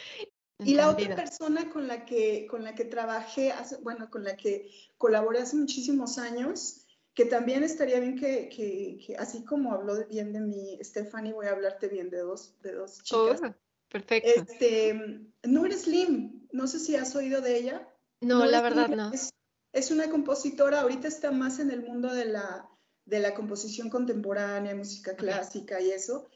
y 0.59 0.75
la 0.75 0.91
otra 0.91 1.15
persona 1.15 1.71
con 1.71 1.87
la 1.87 2.05
que 2.05 2.47
con 2.47 2.65
la 2.65 2.75
que 2.75 2.85
trabajé, 2.85 3.53
hace, 3.53 3.77
bueno, 3.79 4.11
con 4.11 4.25
la 4.25 4.37
que 4.37 4.71
colaboré 4.97 5.41
hace 5.41 5.57
muchísimos 5.57 6.19
años, 6.19 6.87
que 7.15 7.27
también 7.27 7.63
estaría 7.63 8.01
bien 8.01 8.19
que, 8.19 8.49
que, 8.49 8.99
que 9.05 9.17
así 9.17 9.45
como 9.45 9.73
habló 9.75 10.07
bien 10.07 10.33
de 10.33 10.41
mí, 10.41 10.79
Stephanie, 10.83 11.33
voy 11.33 11.47
a 11.47 11.53
hablarte 11.53 11.89
bien 11.89 12.09
de 12.09 12.19
dos, 12.19 12.59
de 12.63 12.73
dos 12.73 13.03
chicas. 13.03 13.41
Oh, 13.43 13.55
perfecto. 13.89 14.31
Este, 14.31 15.23
Nur 15.43 15.73
Slim, 15.73 16.47
no 16.53 16.67
sé 16.67 16.79
si 16.79 16.97
has 16.97 17.15
oído 17.15 17.41
de 17.41 17.59
ella. 17.59 17.89
No, 18.23 18.39
Nur 18.39 18.49
la 18.49 18.63
verdad 18.63 18.89
no. 18.89 19.13
Es, 19.13 19.31
es 19.73 19.91
una 19.91 20.11
compositora, 20.11 20.81
ahorita 20.81 21.09
está 21.09 21.31
más 21.31 21.59
en 21.59 21.71
el 21.71 21.83
mundo 21.83 22.13
de 22.13 22.25
la, 22.25 22.69
de 23.05 23.21
la 23.21 23.35
composición 23.35 23.89
contemporánea, 23.89 24.75
música 24.75 25.15
clásica 25.15 25.81
y 25.81 25.91
eso, 25.91 26.29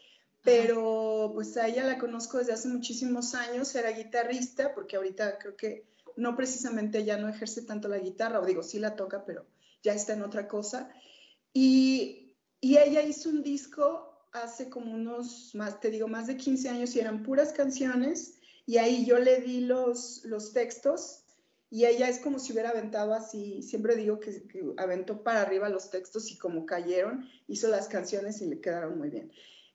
pero 0.43 1.33
pues 1.35 1.57
a 1.57 1.67
ella 1.67 1.85
la 1.85 1.99
conozco 1.99 2.39
desde 2.39 2.53
hace 2.53 2.69
muchísimos 2.69 3.35
años, 3.35 3.75
era 3.75 3.91
guitarrista, 3.91 4.75
porque 4.75 4.97
ahorita 4.97 5.39
creo 5.39 5.57
que 5.57 5.87
no 6.17 6.37
precisamente 6.37 7.05
ya 7.05 7.17
no 7.17 7.29
ejerce 7.29 7.63
tanto 7.63 7.89
la 7.89 7.99
guitarra, 7.99 8.41
o 8.41 8.47
digo, 8.47 8.63
sí 8.63 8.79
la 8.79 8.95
toca, 8.95 9.25
pero 9.25 9.47
ya 9.83 9.95
está 9.95 10.13
en 10.13 10.23
otra 10.23 10.47
cosa. 10.47 10.91
Y, 11.53 12.37
y 12.61 12.77
ella 12.77 13.03
hizo 13.03 13.31
un 13.31 13.43
disco 13.43 14.29
hace 14.33 14.69
como 14.69 14.93
unos, 14.93 15.55
más, 15.55 15.81
te 15.81 15.91
digo, 15.91 16.09
más 16.09 16.27
de 16.27 16.37
15 16.37 16.69
años 16.69 16.95
y 16.95 17.01
eran 17.01 17.23
puras 17.23 17.53
canciones, 17.53 18.39
y 18.67 18.77
ahí 18.77 19.05
yo 19.05 19.19
le 19.19 19.41
di 19.41 19.61
los, 19.61 20.25
los 20.25 20.53
textos 20.53 21.24
y 21.75 21.87
ella 21.87 22.09
es 22.09 22.21
como 22.21 22.39
si 22.39 22.53
hubiera 22.53 22.71
aventado 22.71 23.15
así, 23.15 23.61
siempre 23.61 23.97
digo 23.97 24.21
que, 24.21 24.47
que, 24.47 24.63
aventó 24.77 25.25
para 25.25 25.43
arriba 25.43 25.69
los 25.69 25.91
textos 25.91 26.31
y 26.31 26.39
como 26.39 26.67
cayeron, 26.67 27.29
hizo 27.49 27.67
las 27.67 27.89
canciones 27.89 28.41
y 28.41 28.47
le 28.47 28.61
quedaron 28.61 28.97
muy 28.97 29.11
bien. 29.11 29.33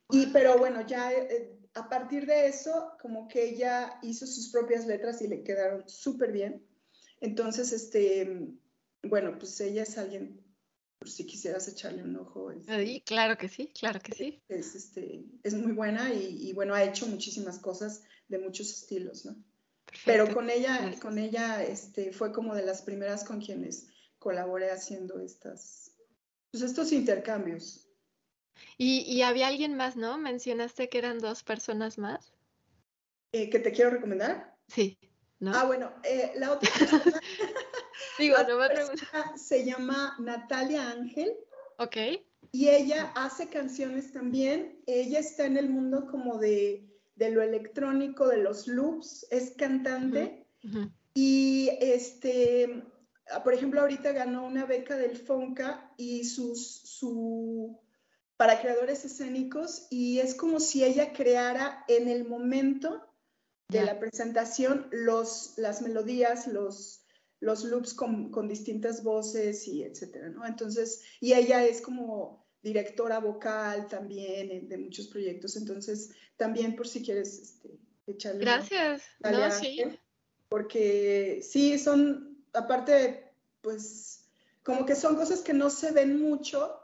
Y 0.10 0.28
pero 0.28 0.58
bueno, 0.58 0.88
ya 0.88 1.12
eh, 1.12 1.60
a 1.74 1.90
partir 1.90 2.26
de 2.26 2.48
eso, 2.48 2.94
como 3.02 3.28
que 3.28 3.50
ella 3.50 4.00
hizo 4.02 4.26
sus 4.26 4.48
propias 4.48 4.88
letras 4.88 5.22
y 5.22 5.28
le 5.28 5.44
quedaron 5.44 5.90
súper 5.90 6.32
bien. 6.32 6.66
Entonces, 7.20 7.74
este, 7.74 8.48
bueno, 9.04 9.38
pues 9.38 9.60
ella 9.60 9.84
es 9.84 9.98
alguien, 9.98 10.40
por 11.00 11.10
si 11.10 11.26
quisieras 11.26 11.68
echarle 11.68 12.02
un 12.04 12.16
ojo. 12.16 12.52
Es, 12.52 12.64
sí, 12.66 13.04
claro 13.06 13.38
que 13.38 13.50
sí, 13.50 13.74
claro 13.78 14.00
que 14.00 14.14
sí. 14.14 14.42
Es, 14.48 14.74
este, 14.74 15.26
es 15.44 15.54
muy 15.54 15.74
buena 15.74 16.14
y, 16.14 16.48
y 16.48 16.54
bueno, 16.54 16.76
ha 16.76 16.84
hecho 16.86 17.08
muchísimas 17.08 17.60
cosas 17.60 18.04
de 18.30 18.40
muchos 18.40 18.70
estilos, 18.70 19.26
¿no? 19.26 19.36
Perfecto. 19.90 20.06
Pero 20.06 20.34
con 20.34 20.50
ella, 20.50 20.78
Gracias. 20.78 21.02
con 21.02 21.18
ella 21.18 21.64
este, 21.64 22.12
fue 22.12 22.32
como 22.32 22.54
de 22.54 22.66
las 22.66 22.82
primeras 22.82 23.24
con 23.24 23.42
quienes 23.42 23.88
colaboré 24.20 24.72
haciendo 24.72 25.20
estas, 25.20 25.96
pues 26.52 26.64
estos 26.64 26.92
intercambios. 26.92 27.88
Y, 28.78 29.02
y, 29.02 29.22
había 29.22 29.48
alguien 29.48 29.76
más, 29.76 29.96
¿no? 29.96 30.18
Mencionaste 30.18 30.90
que 30.90 30.98
eran 30.98 31.20
dos 31.20 31.44
personas 31.44 31.98
más. 31.98 32.34
Eh, 33.32 33.50
¿Que 33.50 33.60
te 33.60 33.72
quiero 33.72 33.92
recomendar? 33.92 34.58
Sí. 34.68 34.98
¿no? 35.40 35.54
Ah, 35.56 35.66
bueno, 35.66 35.92
eh, 36.04 36.34
la 36.36 36.52
otra 36.52 36.70
persona, 36.78 37.22
Digo, 38.18 38.36
la 38.36 38.44
no 38.44 38.58
me 38.58 38.68
persona 38.68 39.38
se 39.38 39.66
llama 39.66 40.16
Natalia 40.20 40.90
Ángel. 40.92 41.34
Ok. 41.78 41.98
Y 42.52 42.68
ella 42.68 43.12
hace 43.16 43.48
canciones 43.48 44.12
también. 44.12 44.82
Ella 44.86 45.20
está 45.20 45.46
en 45.46 45.58
el 45.58 45.70
mundo 45.70 46.08
como 46.08 46.38
de 46.38 46.86
de 47.20 47.30
lo 47.32 47.42
electrónico, 47.42 48.28
de 48.28 48.38
los 48.38 48.68
loops, 48.68 49.28
es 49.30 49.52
cantante. 49.52 50.48
Uh 50.64 50.68
-huh. 50.68 50.94
Y 51.14 51.70
este, 51.82 52.84
por 53.44 53.54
ejemplo, 53.54 53.82
ahorita 53.82 54.14
ganó 54.14 54.48
una 54.48 54.66
beca 54.66 54.96
del 54.96 55.18
FONCA 55.18 55.94
y 55.98 56.24
sus, 56.24 56.66
su, 56.66 57.78
para 58.38 58.62
creadores 58.62 59.04
escénicos 59.04 59.88
y 59.90 60.20
es 60.20 60.34
como 60.34 60.62
si 60.62 60.86
ella 60.86 61.12
creara 61.12 61.84
en 61.90 62.08
el 62.08 62.26
momento 62.26 63.06
de 63.68 63.80
yeah. 63.80 63.86
la 63.86 64.00
presentación 64.00 64.88
los, 64.92 65.56
las 65.58 65.82
melodías, 65.82 66.48
los, 66.48 67.06
los 67.42 67.66
loops 67.66 67.94
con, 67.94 68.32
con, 68.32 68.48
distintas 68.48 69.04
voces 69.04 69.68
y 69.68 69.84
etcétera, 69.84 70.30
¿no? 70.30 70.46
Entonces, 70.46 71.04
y 71.20 71.34
ella 71.34 71.66
es 71.66 71.82
como 71.82 72.49
directora 72.62 73.20
vocal 73.20 73.88
también 73.88 74.68
de 74.68 74.78
muchos 74.78 75.08
proyectos, 75.08 75.56
entonces 75.56 76.12
también 76.36 76.76
por 76.76 76.88
si 76.88 77.04
quieres 77.04 77.40
este, 77.40 77.80
echarle. 78.08 78.42
Gracias, 78.42 79.04
no, 79.20 79.52
sí. 79.52 79.84
Porque 80.50 81.42
sí, 81.44 81.78
son, 81.78 82.44
aparte, 82.54 83.32
pues, 83.62 84.30
como 84.64 84.86
que 84.86 84.96
son 84.96 85.16
cosas 85.16 85.42
que 85.42 85.54
no 85.54 85.70
se 85.70 85.92
ven 85.92 86.20
mucho 86.20 86.80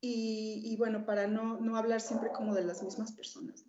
y, 0.00 0.60
y 0.64 0.76
bueno, 0.76 1.06
para 1.06 1.26
no, 1.26 1.58
no 1.60 1.76
hablar 1.76 2.00
siempre 2.00 2.30
como 2.30 2.54
de 2.54 2.64
las 2.64 2.82
mismas 2.82 3.12
personas. 3.12 3.64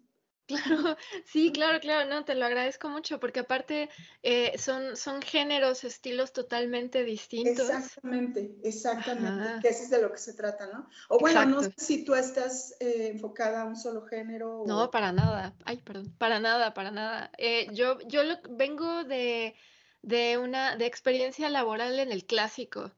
Claro, 0.48 0.96
sí, 1.26 1.52
claro, 1.52 1.80
claro, 1.82 2.10
no, 2.10 2.24
te 2.24 2.34
lo 2.34 2.46
agradezco 2.46 2.88
mucho 2.88 3.20
porque 3.20 3.42
aparte 3.42 3.90
eh, 4.24 4.58
son, 4.58 4.96
son 4.96 5.22
géneros, 5.22 5.84
estilos 5.84 6.32
totalmente 6.32 7.04
distintos. 7.04 7.70
Exactamente, 7.70 8.56
exactamente, 8.64 9.28
Ajá. 9.28 9.60
que 9.60 9.68
eso 9.68 9.84
es 9.84 9.90
de 9.90 10.02
lo 10.02 10.12
que 10.12 10.18
se 10.18 10.34
trata, 10.34 10.68
¿no? 10.68 10.90
O 11.10 11.20
bueno, 11.20 11.42
Exacto. 11.42 11.56
no 11.56 11.64
sé 11.64 11.74
si 11.78 12.06
tú 12.06 12.16
estás 12.16 12.76
eh, 12.80 13.10
enfocada 13.12 13.64
a 13.64 13.66
un 13.66 13.76
solo 13.76 14.06
género. 14.06 14.64
No, 14.66 14.90
para 14.90 15.12
nada, 15.12 15.54
ay, 15.66 15.78
perdón, 15.78 16.14
para 16.18 16.40
nada, 16.40 16.74
para 16.74 16.92
nada. 16.92 17.30
Eh, 17.38 17.68
yo 17.74 18.00
yo 18.08 18.24
lo, 18.24 18.38
vengo 18.50 19.04
de, 19.04 19.54
de 20.02 20.38
una 20.38 20.78
de 20.78 20.86
experiencia 20.86 21.50
laboral 21.50 22.00
en 22.00 22.12
el 22.14 22.26
clásico. 22.26 22.92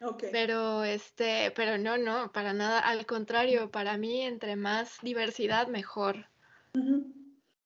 Okay. 0.00 0.30
Pero 0.32 0.84
este, 0.84 1.50
pero 1.52 1.78
no, 1.78 1.98
no, 1.98 2.32
para 2.32 2.52
nada, 2.52 2.80
al 2.80 3.06
contrario, 3.06 3.70
para 3.70 3.96
mí 3.96 4.22
entre 4.22 4.56
más 4.56 4.98
diversidad 5.02 5.68
mejor. 5.68 6.28
Uh 6.74 6.80
-huh. 6.80 7.14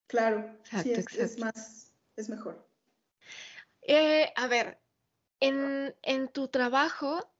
Claro, 0.06 0.38
exacto, 0.60 0.82
sí, 0.82 0.92
es, 0.92 0.98
exacto. 0.98 1.24
es, 1.24 1.38
más, 1.38 1.92
es 2.16 2.28
mejor. 2.28 2.66
Eh, 3.82 4.32
a 4.36 4.46
ver, 4.46 4.78
en, 5.40 5.94
en, 6.02 6.28
tu 6.28 6.48
trabajo, 6.48 7.30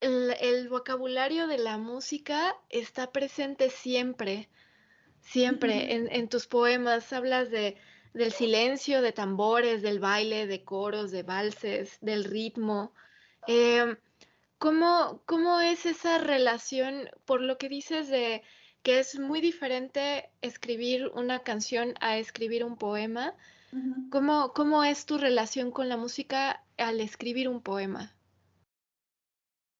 el, 0.00 0.34
el, 0.40 0.68
vocabulario 0.68 1.46
de 1.46 1.58
la 1.58 1.78
música 1.78 2.56
está 2.68 3.12
presente 3.12 3.70
siempre, 3.70 4.48
siempre. 5.20 5.74
Uh 5.74 5.80
-huh. 5.80 5.90
en, 5.90 6.12
en, 6.12 6.28
tus 6.28 6.46
poemas 6.46 7.12
hablas 7.12 7.50
de, 7.50 7.76
del 8.14 8.32
silencio, 8.32 9.02
de 9.02 9.12
tambores, 9.12 9.82
del 9.82 9.98
baile, 9.98 10.46
de 10.46 10.64
coros, 10.64 11.10
de 11.10 11.22
valses, 11.24 11.98
del 12.00 12.24
ritmo. 12.24 12.94
Em, 13.46 13.96
¿cómo, 14.58 15.22
¿Cómo 15.26 15.60
es 15.60 15.84
esa 15.84 16.18
relación, 16.18 17.10
por 17.26 17.40
lo 17.40 17.58
que 17.58 17.68
dices 17.68 18.08
de 18.08 18.42
que 18.84 19.00
es 19.00 19.18
muy 19.18 19.40
diferente 19.40 20.28
escribir 20.42 21.08
una 21.14 21.40
canción 21.40 21.94
a 22.00 22.18
escribir 22.18 22.64
un 22.64 22.76
poema? 22.76 23.34
¿Cómo, 24.10 24.52
¿Cómo 24.52 24.84
es 24.84 25.06
tu 25.06 25.18
relación 25.18 25.72
con 25.72 25.88
la 25.88 25.96
música 25.96 26.62
al 26.76 27.00
escribir 27.00 27.48
un 27.48 27.60
poema? 27.60 28.14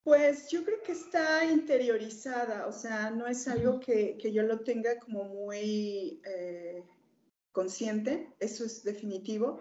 Pues 0.02 0.48
yo 0.50 0.64
creo 0.64 0.82
que 0.82 0.92
está 0.92 1.44
interiorizada, 1.44 2.66
o 2.66 2.72
sea, 2.72 3.10
no 3.10 3.26
es 3.26 3.46
algo 3.46 3.78
que, 3.78 4.18
yo 4.32 4.42
lo 4.42 4.60
tenga 4.60 4.98
como 4.98 5.24
muy 5.24 6.20
eh, 6.24 6.82
consciente, 7.52 8.30
eso 8.40 8.64
es 8.64 8.84
definitivo, 8.84 9.60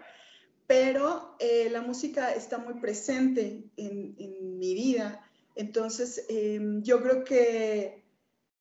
pero 0.66 1.36
eh, 1.38 1.68
la 1.70 1.82
música 1.82 2.34
está 2.34 2.58
muy 2.58 2.74
presente 2.74 3.64
en, 3.76 4.58
mi 4.58 4.74
vida, 4.74 5.22
entonces 5.54 6.24
em, 6.28 6.82
yo 6.82 7.02
creo 7.02 7.24
que, 7.24 8.03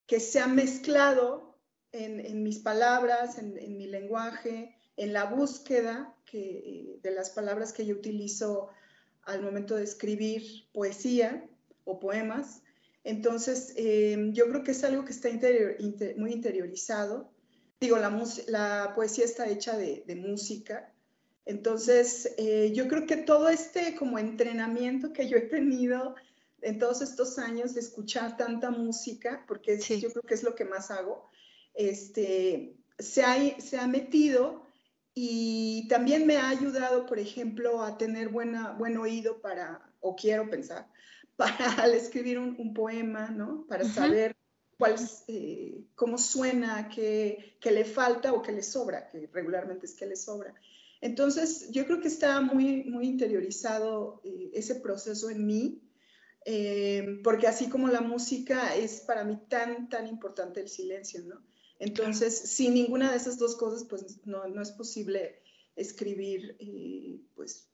que, 0.07 0.19
se 0.19 0.39
ha 0.39 0.47
mezclado 0.47 1.57
en, 1.91 2.43
mis 2.43 2.59
palabras, 2.59 3.37
en, 3.37 3.77
mi 3.77 3.87
lenguaje, 3.87 4.75
en 4.97 5.13
la 5.13 5.25
búsqueda 5.25 6.15
que, 6.25 6.99
de 7.01 7.11
las 7.11 7.29
palabras 7.29 7.73
que 7.73 7.85
yo 7.85 7.95
utilizo 7.95 8.69
al 9.23 9.41
momento 9.41 9.75
de 9.75 9.83
escribir 9.83 10.67
poesía 10.73 11.47
o 11.85 11.99
poemas. 11.99 12.61
Entonces, 13.03 13.73
em, 13.75 14.33
yo 14.33 14.47
creo 14.49 14.63
que 14.63 14.71
es 14.71 14.83
algo 14.83 15.05
que 15.05 15.11
está 15.11 15.29
muy 16.17 16.31
interiorizado. 16.31 17.31
Digo, 17.79 17.97
la, 17.97 18.09
la, 18.47 18.93
poesía 18.95 19.25
está 19.25 19.49
hecha 19.49 19.77
de, 19.77 20.15
música. 20.15 20.93
Entonces, 21.45 22.33
eh, 22.37 22.71
yo 22.73 22.87
creo 22.87 23.05
que 23.05 23.17
todo 23.17 23.49
este 23.49 23.95
como 23.95 24.17
entrenamiento 24.17 25.11
que 25.11 25.27
yo 25.27 25.37
he 25.37 25.41
tenido 25.41 26.15
en 26.63 26.79
todos 26.79 27.01
estos 27.01 27.37
años 27.37 27.73
de 27.73 27.81
escuchar 27.81 28.37
tanta 28.37 28.71
música, 28.71 29.43
porque 29.47 29.79
yo 29.79 30.09
creo 30.11 30.23
que 30.23 30.33
es 30.33 30.43
lo 30.43 30.55
que 30.55 30.65
más 30.65 30.91
hago, 30.91 31.29
este, 31.73 32.77
se, 32.97 33.23
ha, 33.23 33.59
se 33.59 33.77
ha 33.77 33.87
metido 33.87 34.63
y 35.13 35.87
también 35.89 36.25
me 36.25 36.37
ha 36.37 36.49
ayudado, 36.49 37.05
por 37.05 37.19
ejemplo, 37.19 37.83
a 37.83 37.97
tener 37.97 38.29
buena, 38.29 38.71
buen 38.71 38.97
oído 38.97 39.41
para, 39.41 39.93
o 39.99 40.15
quiero 40.15 40.49
pensar, 40.49 40.89
para 41.35 41.73
al 41.73 41.93
escribir 41.93 42.39
un, 42.39 42.73
poema, 42.73 43.29
¿no? 43.29 43.65
Para 43.67 43.85
saber 43.85 44.35
cuál, 44.77 44.95
eh, 45.27 45.83
cómo 45.95 46.17
suena, 46.17 46.89
qué, 46.89 47.57
le 47.63 47.85
falta 47.85 48.33
o 48.33 48.41
qué 48.41 48.51
le 48.51 48.63
sobra, 48.63 49.07
que 49.07 49.29
regularmente 49.31 49.85
es 49.85 49.93
que 49.93 50.05
le 50.05 50.15
sobra. 50.15 50.53
Entonces, 51.01 51.69
yo 51.71 51.85
creo 51.85 51.99
que 51.99 52.07
está 52.07 52.39
muy, 52.41 52.83
muy 52.85 53.07
interiorizado 53.07 54.21
eh, 54.23 54.51
ese 54.53 54.75
proceso 54.75 55.29
en 55.29 55.45
mí, 55.45 55.82
eh, 56.45 57.19
porque 57.23 57.47
así 57.47 57.69
como 57.69 57.87
la 57.87 58.01
música 58.01 58.75
es 58.75 59.01
para 59.01 59.23
mí 59.23 59.39
tan, 59.49 59.89
tan 59.89 60.07
importante 60.07 60.61
el 60.61 60.69
silencio, 60.69 61.23
¿no? 61.23 61.41
Entonces, 61.79 62.37
sin 62.37 62.73
ninguna 62.73 63.11
de 63.11 63.17
esas 63.17 63.37
dos 63.37 63.55
cosas, 63.55 63.85
pues 63.85 64.25
no, 64.25 64.47
no 64.47 64.61
es 64.61 64.71
posible 64.71 65.41
escribir, 65.75 66.57
pues, 67.35 67.67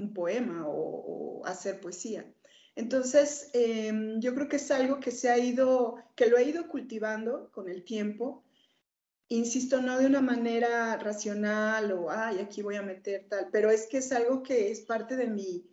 un 0.00 0.12
poema 0.12 0.64
o 0.66 1.42
hacer 1.46 1.80
poesía. 1.80 2.30
Entonces, 2.78 3.50
em, 3.54 4.20
yo 4.20 4.34
creo 4.34 4.48
que 4.48 4.54
es 4.56 4.70
algo 4.70 5.00
que 5.00 5.10
se 5.10 5.28
ha 5.28 5.36
ido, 5.36 5.96
que 6.14 6.26
lo 6.26 6.38
he 6.38 6.44
ido 6.44 6.68
cultivando 6.68 7.50
con 7.50 7.68
el 7.68 7.82
tiempo. 7.82 8.44
Insisto, 9.28 9.82
no 9.82 9.98
de 9.98 10.06
una 10.06 10.20
manera 10.20 10.96
racional 10.96 11.90
o, 11.90 12.10
ay, 12.10 12.38
aquí 12.38 12.62
voy 12.62 12.76
a 12.76 12.82
meter 12.82 13.26
tal, 13.28 13.48
pero 13.50 13.70
es 13.70 13.88
que 13.88 13.98
es 13.98 14.12
algo 14.12 14.44
que 14.44 14.70
es 14.70 14.82
parte 14.82 15.16
de 15.16 15.26
mi, 15.26 15.66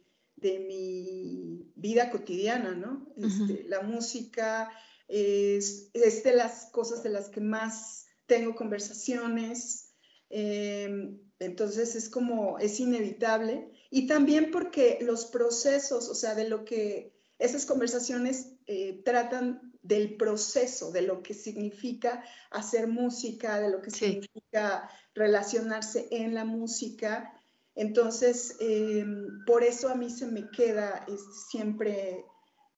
de 0.46 0.60
mi 0.60 1.72
vida 1.76 2.12
cotidiana, 2.12 2.76
¿no? 2.76 3.08
Este, 3.18 3.64
la 3.68 3.82
música 3.82 4.72
es, 5.08 5.92
de 5.92 6.36
las 6.36 6.68
cosas 6.72 7.02
de 7.02 7.10
las 7.10 7.30
que 7.30 7.42
más 7.42 8.06
tengo 8.28 8.54
conversaciones. 8.54 9.94
Em, 10.30 11.20
entonces 11.40 11.96
es 11.96 12.10
como, 12.10 12.60
es 12.60 12.80
inevitable. 12.80 13.72
Y 13.90 14.06
también 14.06 14.52
porque 14.52 15.00
los 15.02 15.26
procesos, 15.26 16.10
o 16.10 16.16
sea, 16.16 16.36
de 16.36 16.48
lo 16.48 16.64
que 16.64 17.16
esas 17.40 17.66
conversaciones 17.66 18.54
eh, 18.68 19.02
tratan 19.04 19.74
del 19.82 20.16
proceso, 20.16 20.92
de 20.92 21.02
lo 21.02 21.24
que 21.24 21.34
significa 21.34 22.24
hacer 22.52 22.88
música, 22.88 23.60
de 23.60 23.72
lo 23.72 23.82
que 23.82 23.90
significa 23.90 24.90
relacionarse 25.16 26.08
en 26.12 26.36
la 26.36 26.46
música. 26.46 27.34
Entonces, 27.76 28.56
em, 28.60 29.44
por 29.46 29.64
eso 29.64 29.90
a 29.90 29.96
mí 29.96 30.10
se 30.10 30.28
me 30.28 30.50
queda 30.50 31.06
este, 31.08 31.34
siempre, 31.50 32.26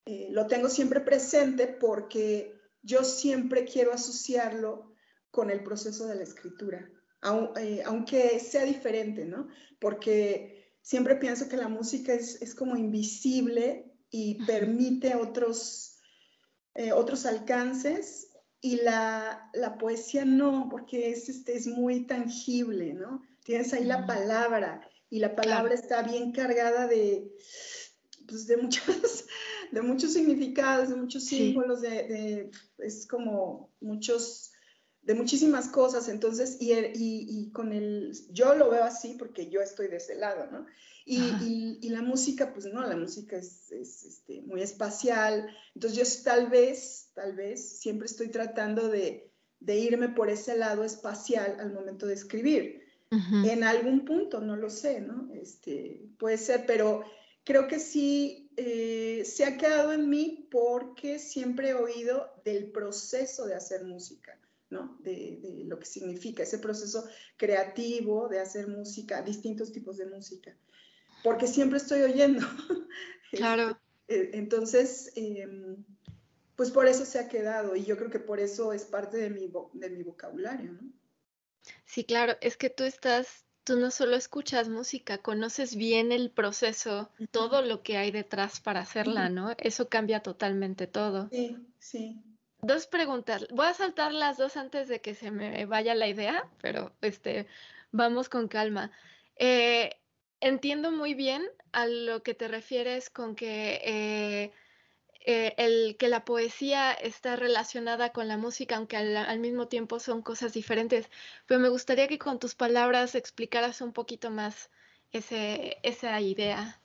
eh, 0.06 0.28
lo 0.32 0.48
tengo 0.48 0.70
siempre 0.70 1.02
presente 1.02 1.68
porque 1.68 2.54
yo 2.82 3.04
siempre 3.04 3.66
quiero 3.66 3.94
asociarlo 3.94 4.94
con 5.30 5.52
el 5.52 5.64
proceso 5.64 6.08
de 6.08 6.16
la 6.16 6.24
escritura. 6.24 6.90
Eh, 7.60 7.82
aunque 7.86 8.40
sea 8.40 8.64
diferente, 8.64 9.26
¿no? 9.26 9.48
Porque 9.80 10.74
siempre 10.82 11.16
pienso 11.16 11.50
que 11.50 11.58
la 11.58 11.68
música 11.68 12.14
es, 12.14 12.56
como 12.56 12.78
invisible 12.78 13.92
y 14.10 14.44
permite 14.46 15.16
otros, 15.16 16.00
eh, 16.76 16.92
otros 16.92 17.26
alcances 17.26 18.30
y 18.62 18.78
la, 18.78 19.52
poesía 19.80 20.26
no, 20.26 20.70
porque 20.70 21.12
es, 21.12 21.28
este, 21.30 21.56
es 21.56 21.68
muy 21.68 22.06
tangible, 22.06 22.94
¿no? 22.94 23.22
Tienes 23.48 23.72
ahí 23.72 23.86
la 23.86 24.06
palabra 24.06 24.82
y 25.10 25.20
la 25.20 25.34
palabra 25.34 25.74
está 25.74 26.04
bien 26.04 26.34
cargada 26.34 26.86
de, 26.86 27.32
pues, 28.28 28.46
de, 28.46 28.58
muchos, 28.58 28.84
de 29.72 29.82
muchos 29.82 30.12
significados, 30.12 30.90
de 30.90 30.96
muchos 30.98 31.24
símbolos, 31.24 31.80
de, 31.80 32.52
es 32.80 33.08
como 33.08 33.72
muchos 33.80 34.52
de 35.02 35.14
muchísimas 35.14 35.70
cosas, 35.70 36.10
entonces, 36.10 36.58
y, 36.60 36.74
y, 36.74 37.50
con 37.54 37.72
el, 37.72 38.12
yo 38.32 38.54
lo 38.54 38.70
veo 38.70 38.84
así 38.84 39.16
porque 39.18 39.50
yo 39.50 39.62
estoy 39.62 39.88
de 39.88 39.96
ese 39.96 40.16
lado, 40.16 40.52
¿no? 40.52 40.66
Y, 41.06 41.80
y 41.82 41.88
la 41.88 42.02
música, 42.02 42.52
pues 42.52 42.66
no, 42.66 42.86
la 42.86 42.98
música 42.98 43.38
es, 43.38 43.72
es 43.72 44.04
este, 44.04 44.42
muy 44.42 44.62
espacial, 44.62 45.50
entonces 45.74 45.98
yo 45.98 46.24
tal 46.26 46.50
vez, 46.50 47.12
tal 47.14 47.34
vez, 47.34 47.80
siempre 47.80 48.08
estoy 48.08 48.28
tratando 48.28 48.90
de, 48.90 49.32
de 49.62 49.80
irme 49.80 50.10
por 50.10 50.30
ese 50.30 50.58
lado 50.58 50.84
espacial 50.84 51.62
al 51.62 51.72
momento 51.72 52.06
de 52.08 52.14
escribir. 52.14 52.87
En 53.10 53.64
algún 53.64 54.04
punto, 54.04 54.42
no 54.42 54.58
lo 54.58 54.70
sé, 54.70 55.00
¿no? 55.00 55.30
Este, 55.34 56.10
puede 56.18 56.38
ser, 56.38 56.66
pero 56.66 57.06
creo 57.46 57.68
que 57.68 57.80
sí 57.80 58.52
eh, 58.58 59.24
se 59.26 59.46
ha 59.46 59.58
quedado 59.58 59.94
en 59.94 60.10
mí 60.10 60.48
porque 60.52 61.18
siempre 61.18 61.70
he 61.70 61.74
oído 61.74 62.30
del 62.44 62.72
proceso 62.72 63.46
de 63.46 63.56
hacer 63.56 63.86
música. 63.86 64.38
¿no? 64.70 64.98
De, 65.00 65.64
lo 65.66 65.80
que 65.80 65.86
significa 65.86 66.44
ese 66.44 66.60
proceso 66.60 67.08
creativo 67.38 68.28
de 68.28 68.40
hacer 68.40 68.68
música, 68.68 69.22
distintos 69.22 69.72
tipos 69.72 69.98
de 69.98 70.08
música, 70.08 70.56
porque 71.24 71.48
siempre 71.48 71.78
estoy 71.78 72.02
oyendo. 72.02 72.46
Claro. 73.30 73.78
Eh, 74.08 74.32
entonces, 74.36 75.12
em, 75.18 75.84
pues 76.56 76.72
por 76.72 76.88
eso 76.88 77.04
se 77.04 77.20
ha 77.20 77.28
quedado 77.28 77.76
y 77.76 77.84
yo 77.84 77.98
creo 77.98 78.10
que 78.10 78.22
por 78.22 78.40
eso 78.40 78.72
es 78.72 78.86
parte 78.86 79.18
de 79.18 79.30
mi, 79.30 79.52
de 79.74 79.90
mi 79.90 80.02
vocabulario, 80.02 80.72
¿no? 80.72 80.90
Sí, 81.86 82.04
claro, 82.04 82.38
es 82.42 82.58
que 82.58 82.70
tú 82.70 82.84
estás, 82.84 83.46
tú 83.64 83.78
no 83.78 83.92
solo 83.92 84.16
escuchas 84.16 84.70
música, 84.70 85.18
conoces 85.20 85.76
bien 85.76 86.12
el 86.12 86.32
proceso, 86.32 87.10
todo 87.32 87.62
lo 87.62 87.84
que 87.84 87.98
hay 87.98 88.12
detrás 88.12 88.60
para 88.60 88.82
hacerla, 88.82 89.30
¿no? 89.30 89.56
Eso 89.58 89.90
cambia 89.90 90.22
totalmente 90.22 90.88
todo. 90.88 91.30
Sí, 91.32 91.58
sí. 91.80 92.22
Dos 92.62 92.88
preguntas. 92.88 93.48
Voy 93.52 93.68
a 93.68 93.74
saltar 93.74 94.14
las 94.14 94.38
dos 94.38 94.58
antes 94.58 94.88
de 94.88 95.00
que 95.00 95.14
se 95.14 95.32
me 95.32 95.66
vaya 95.66 95.94
la 95.96 96.08
idea, 96.08 96.50
pero 96.62 96.92
este, 97.02 97.48
vamos 97.92 98.30
con 98.30 98.48
calma. 98.48 98.92
Eh, 99.36 99.92
entiendo 100.40 100.92
muy 100.92 101.14
bien 101.14 101.44
a 101.72 101.86
lo 101.86 102.24
que 102.24 102.34
te 102.34 102.48
refieres 102.48 103.10
con 103.10 103.36
que 103.36 103.82
eh, 103.84 104.52
eh, 105.30 105.56
el 105.58 105.98
que 105.98 106.08
la 106.08 106.24
poesía 106.24 106.94
está 106.94 107.36
relacionada 107.36 108.14
con 108.14 108.30
la 108.30 108.38
música, 108.38 108.78
aunque 108.78 108.96
al, 108.96 109.40
mismo 109.40 109.68
tiempo 109.68 110.00
son 110.00 110.22
cosas 110.22 110.54
diferentes. 110.54 111.10
Pero 111.46 111.60
me 111.60 111.68
gustaría 111.68 112.08
que 112.08 112.18
con 112.18 112.40
tus 112.40 112.56
palabras 112.56 113.14
explicaras 113.14 113.82
un 113.82 113.92
poquito 113.92 114.32
más 114.32 114.70
ese, 115.12 115.80
esa 115.84 116.22
idea. 116.22 116.80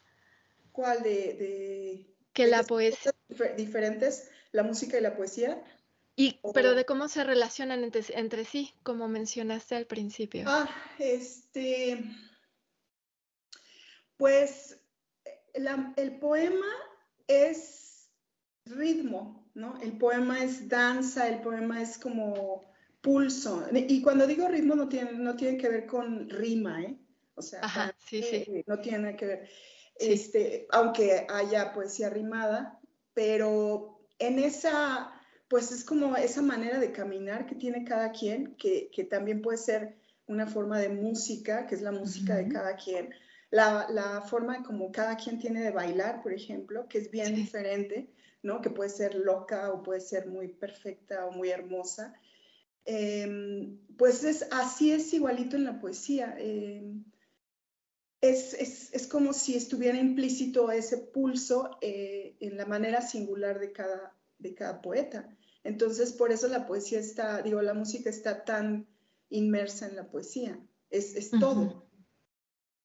¿Cuál 0.72 1.04
de, 1.04 2.04
que 2.32 2.48
la 2.48 2.64
poesía 2.64 3.12
diferentes 3.56 4.28
la 4.50 4.64
música 4.64 4.98
y 4.98 5.02
la 5.02 5.14
poesía. 5.14 5.62
Y, 6.16 6.40
pero 6.52 6.74
de 6.74 6.84
cómo 6.84 7.08
se 7.08 7.22
relacionan 7.22 7.84
entre, 7.84 8.44
sí, 8.44 8.74
como 8.82 9.06
mencionaste 9.06 9.76
al 9.76 9.86
principio. 9.86 10.46
Ah, 10.48 10.68
este, 10.98 12.04
pues 14.16 14.80
el 15.54 16.18
poema 16.18 16.66
es 17.28 17.91
ritmo, 18.66 19.48
¿no? 19.54 19.80
El 19.80 19.98
poema 19.98 20.42
es 20.42 20.68
danza, 20.68 21.28
el 21.28 21.40
poema 21.40 21.82
es 21.82 21.98
como 21.98 22.62
pulso. 23.00 23.66
Y 23.72 24.02
cuando 24.02 24.26
digo 24.26 24.48
ritmo 24.48 24.74
no 24.74 24.88
tiene, 24.88 25.12
no 25.12 25.36
tiene 25.36 25.58
que 25.58 25.68
ver 25.68 25.86
con 25.86 26.28
rima, 26.30 26.82
¿eh? 26.82 26.96
O 27.34 27.42
sea, 27.42 27.94
sí, 27.98 28.22
sí. 28.22 28.64
no 28.66 28.78
tiene 28.80 29.16
que 29.16 29.26
ver. 29.26 29.48
este, 29.98 30.66
aunque 30.70 31.26
haya 31.28 31.72
poesía 31.72 32.10
rimada, 32.10 32.78
pero 33.14 34.00
en 34.18 34.38
esa, 34.38 35.12
pues 35.48 35.72
es 35.72 35.84
como 35.84 36.16
esa 36.16 36.42
manera 36.42 36.78
de 36.78 36.92
caminar 36.92 37.46
que 37.46 37.54
tiene 37.54 37.84
cada 37.84 38.12
quien, 38.12 38.54
que, 38.56 38.90
también 39.10 39.42
puede 39.42 39.58
ser 39.58 39.96
una 40.26 40.46
forma 40.46 40.78
de 40.78 40.88
música, 40.88 41.66
que 41.66 41.74
es 41.74 41.82
la 41.82 41.92
música 41.92 42.36
de 42.36 42.48
cada 42.48 42.76
quien. 42.76 43.14
La, 43.50 44.22
forma 44.28 44.62
como 44.62 44.92
cada 44.92 45.16
quien 45.16 45.38
tiene 45.38 45.60
de 45.60 45.70
bailar, 45.70 46.22
por 46.22 46.32
ejemplo, 46.32 46.86
que 46.88 46.98
es 46.98 47.10
bien 47.10 47.34
diferente, 47.34 48.08
¿no? 48.42 48.60
Que 48.60 48.70
puede 48.70 48.90
ser 48.90 49.14
loca 49.14 49.72
o 49.72 49.82
puede 49.82 50.00
ser 50.00 50.26
muy 50.26 50.48
perfecta 50.48 51.26
o 51.26 51.32
muy 51.32 51.50
hermosa. 51.50 52.14
Em, 52.84 53.78
pues 53.96 54.24
es, 54.24 54.46
así 54.50 54.92
es 54.92 55.12
igualito 55.14 55.56
en 55.56 55.64
la 55.64 55.80
poesía. 55.80 56.34
Em, 56.38 57.04
es, 58.20 59.08
como 59.08 59.32
si 59.32 59.56
estuviera 59.56 59.98
implícito 59.98 60.70
ese 60.70 60.98
pulso 60.98 61.78
eh, 61.80 62.36
en 62.40 62.56
la 62.56 62.66
manera 62.66 63.02
singular 63.02 63.58
de 63.58 63.72
cada, 63.72 64.16
de 64.38 64.54
cada 64.54 64.80
poeta. 64.80 65.28
Entonces, 65.64 66.12
por 66.12 66.32
eso 66.32 66.48
la 66.48 66.66
poesía 66.66 67.00
está, 67.00 67.42
digo, 67.42 67.60
la 67.62 67.74
música 67.74 68.10
está 68.10 68.44
tan 68.44 68.86
inmersa 69.28 69.88
en 69.88 69.96
la 69.96 70.08
poesía. 70.08 70.58
Es, 70.90 71.30
todo. 71.30 71.88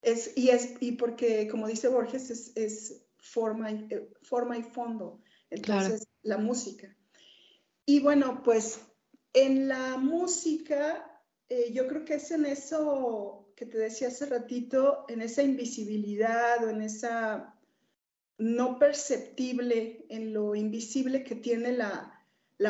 Es, 0.01 0.31
y, 0.35 0.49
es, 0.49 0.75
y 0.79 0.93
porque, 0.93 1.47
como 1.47 1.67
dice 1.67 1.87
Borges, 1.87 2.51
es, 2.55 3.03
forma, 3.17 3.71
y, 3.71 3.87
eh, 3.89 4.09
forma 4.21 4.57
y 4.57 4.63
fondo. 4.63 5.21
Entonces, 5.49 6.07
la 6.23 6.37
música. 6.37 6.95
Y 7.85 8.01
bueno, 8.01 8.41
pues 8.43 8.81
en 9.33 9.67
la 9.67 9.97
música, 9.97 11.21
eh, 11.49 11.71
yo 11.73 11.87
creo 11.87 12.05
que 12.05 12.15
es 12.15 12.31
en 12.31 12.45
eso 12.45 13.53
que 13.55 13.65
te 13.65 13.77
decía 13.77 14.09
hace 14.09 14.25
ratito, 14.25 15.05
en 15.07 15.21
esa 15.21 15.41
invisibilidad 15.41 16.63
o 16.63 16.69
en 16.69 16.81
esa 16.81 17.55
no 18.37 18.77
perceptible, 18.77 20.05
en 20.09 20.33
lo 20.33 20.53
invisible 20.55 21.23
que 21.23 21.35
tiene 21.35 21.71
la, 21.71 22.13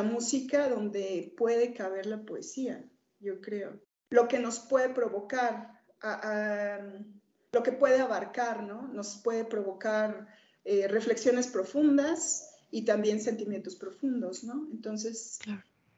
música 0.04 0.70
donde 0.70 1.34
puede 1.38 1.74
caber 1.74 2.06
la 2.06 2.22
poesía, 2.22 2.84
yo 3.20 3.42
creo. 3.42 3.80
Lo 4.10 4.28
que 4.28 4.40
nos 4.40 4.60
puede 4.60 4.90
provocar, 4.90 5.82
lo 7.52 7.63
que 7.63 7.72
puede 7.72 8.00
abarcar, 8.00 8.63
¿no? 8.63 8.88
Nos 8.90 9.18
puede 9.18 9.46
provocar 9.46 10.28
eh, 10.63 10.88
reflexiones 10.88 11.48
profundas 11.48 12.57
y 12.72 12.84
también 12.84 13.22
sentimientos 13.22 13.76
profundos, 13.76 14.44
¿no? 14.44 14.68
Entonces, 14.72 15.40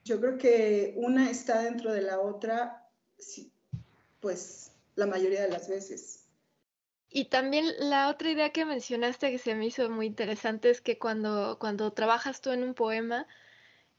yo 0.04 0.20
creo 0.20 0.38
que 0.38 0.94
una 0.98 1.30
está 1.30 1.62
dentro 1.62 1.92
de 1.94 2.02
la 2.02 2.20
otra, 2.20 2.88
pues 4.20 4.72
la 4.96 5.08
mayoría 5.08 5.42
de 5.42 5.50
las 5.50 5.68
veces. 5.68 6.26
Y 7.12 7.26
también 7.26 7.66
la 7.80 8.10
otra 8.10 8.30
idea 8.30 8.52
que 8.52 8.66
mencionaste 8.66 9.32
que 9.32 9.40
se 9.40 9.56
me 9.56 9.66
hizo 9.66 9.90
muy 9.90 10.06
interesante 10.06 10.70
es 10.70 10.80
que 10.80 11.00
cuando, 11.00 11.58
cuando 11.60 11.92
trabajas 11.92 12.42
tú 12.42 12.52
en 12.52 12.64
un 12.64 12.76
poema, 12.76 13.26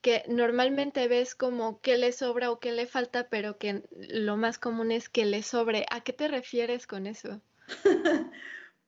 que 0.00 0.24
normalmente 0.28 1.08
ves 1.08 1.34
como 1.34 1.80
qué 1.80 1.98
le 1.98 2.12
sobra 2.12 2.50
o 2.50 2.60
qué 2.60 2.72
le 2.72 2.86
falta, 2.86 3.28
pero 3.28 3.58
que 3.58 3.82
lo 3.90 4.36
más 4.36 4.58
común 4.58 4.92
es 4.92 5.08
que 5.08 5.24
le 5.26 5.42
sobre. 5.42 5.86
¿A 5.90 6.02
qué 6.02 6.12
te 6.12 6.28
refieres 6.28 6.86
con 6.86 7.06
eso? 7.06 7.40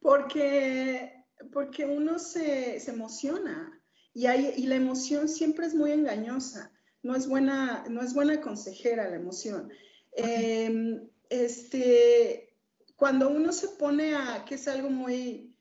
porque, 0.01 1.22
porque 1.51 1.85
uno 1.85 2.19
se, 2.19 2.79
emociona 2.91 3.81
y, 4.15 4.27
hay, 4.27 4.55
y 4.57 4.67
la 4.67 4.77
emoción 4.77 5.29
siempre 5.29 5.67
es 5.67 5.75
muy 5.75 5.93
engañosa. 5.93 6.73
No 7.03 7.17
es 7.17 7.27
buena, 7.27 7.85
no 7.89 8.03
es 8.03 8.15
buena 8.15 8.41
consejera 8.41 9.09
la 9.09 9.17
emoción. 9.17 9.73
Em, 10.13 11.09
este, 11.29 12.55
cuando 12.97 13.31
uno 13.31 13.53
se 13.53 13.69
pone 13.69 14.15
a, 14.15 14.45
que 14.45 14.55
es 14.55 14.69
algo 14.69 14.91
muy, 14.91 15.57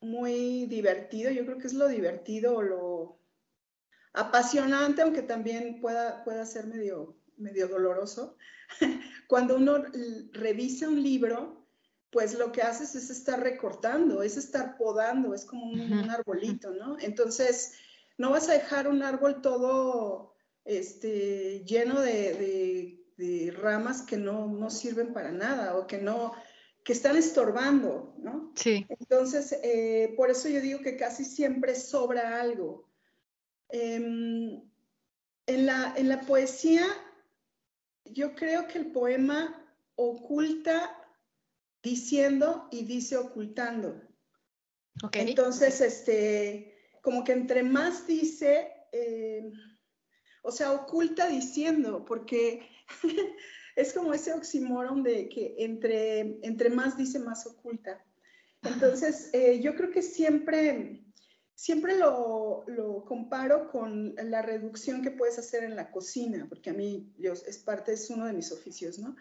muy 0.00 0.66
divertido, 0.66 1.30
yo 1.30 1.44
creo 1.46 1.58
que 1.58 1.68
es 1.68 1.74
lo 1.74 1.88
divertido 1.88 2.56
o 2.56 2.62
lo 2.62 3.18
apasionante, 4.12 5.02
aunque 5.02 5.22
también 5.22 5.80
pueda, 5.80 6.22
pueda 6.24 6.44
ser 6.44 6.66
medio, 6.66 7.16
medio 7.36 7.68
doloroso, 7.68 8.36
cuando 9.28 9.56
uno 9.56 9.84
revisa 10.32 10.88
un 10.88 11.02
libro, 11.02 11.61
pues 12.12 12.38
lo 12.38 12.52
que 12.52 12.62
haces 12.62 12.94
es 12.94 13.10
estar 13.10 13.40
recortando, 13.40 14.22
es 14.22 14.36
estar 14.36 14.76
podando, 14.76 15.34
es 15.34 15.44
como 15.44 15.72
un, 15.72 16.10
arbolito, 16.10 16.70
¿no? 16.70 16.96
Entonces, 17.00 17.72
no 18.18 18.30
vas 18.30 18.48
a 18.48 18.52
dejar 18.52 18.86
un 18.86 19.02
árbol 19.02 19.40
todo 19.40 20.34
este, 20.64 21.64
lleno 21.64 22.00
de 22.00 23.02
de 23.16 23.50
ramas 23.52 24.02
que 24.02 24.16
no, 24.16 24.70
sirven 24.70 25.12
para 25.12 25.30
nada 25.32 25.76
o 25.76 25.86
que 25.86 25.98
no, 25.98 26.32
que 26.84 26.92
están 26.92 27.16
estorbando, 27.16 28.14
¿no? 28.18 28.52
Sí. 28.56 28.86
Entonces, 28.88 29.56
eh, 29.62 30.14
por 30.16 30.30
eso 30.30 30.48
yo 30.48 30.60
digo 30.60 30.80
que 30.80 30.96
casi 30.96 31.24
siempre 31.24 31.74
sobra 31.74 32.40
algo. 32.40 32.88
Em, 33.68 34.62
en, 35.46 35.66
la, 35.66 35.94
en 35.96 36.08
la 36.08 36.20
poesía, 36.22 36.84
yo 38.04 38.34
creo 38.34 38.66
que 38.66 38.78
el 38.78 38.92
poema 38.92 39.64
oculta 39.94 41.01
diciendo 41.82 42.68
y 42.70 42.84
dice 42.84 43.16
ocultando. 43.16 44.00
Okay. 45.02 45.30
Entonces, 45.30 45.80
este, 45.80 46.76
como 47.02 47.24
que 47.24 47.32
entre 47.32 47.62
más 47.62 48.06
dice, 48.06 48.70
eh, 48.92 49.50
o 50.42 50.52
sea, 50.52 50.72
oculta 50.72 51.26
diciendo, 51.28 52.04
porque 52.04 52.68
es 53.76 53.92
como 53.92 54.14
ese 54.14 54.32
oxímoron 54.32 55.02
de 55.02 55.28
que 55.28 55.56
entre, 55.58 56.38
entre 56.42 56.70
más 56.70 56.96
dice, 56.96 57.18
más 57.18 57.46
oculta. 57.46 58.04
Entonces, 58.62 59.30
eh, 59.32 59.60
yo 59.60 59.74
creo 59.74 59.90
que 59.90 60.02
siempre, 60.02 61.04
siempre 61.54 61.98
lo, 61.98 62.64
comparo 63.06 63.70
con 63.70 64.14
la 64.14 64.42
reducción 64.42 65.02
que 65.02 65.10
puedes 65.10 65.38
hacer 65.38 65.64
en 65.64 65.74
la 65.74 65.90
cocina, 65.90 66.46
porque 66.48 66.70
a 66.70 66.74
mí 66.74 67.12
es 67.18 67.58
parte, 67.58 67.92
es 67.92 68.08
uno 68.10 68.26
de 68.26 68.32
mis 68.32 68.52
oficios, 68.52 68.98
¿no? 68.98 69.16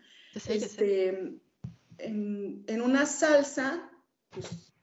este, 0.48 1.42
en, 2.04 2.82
una 2.82 3.06
salsa, 3.06 3.90
pues, 4.30 4.74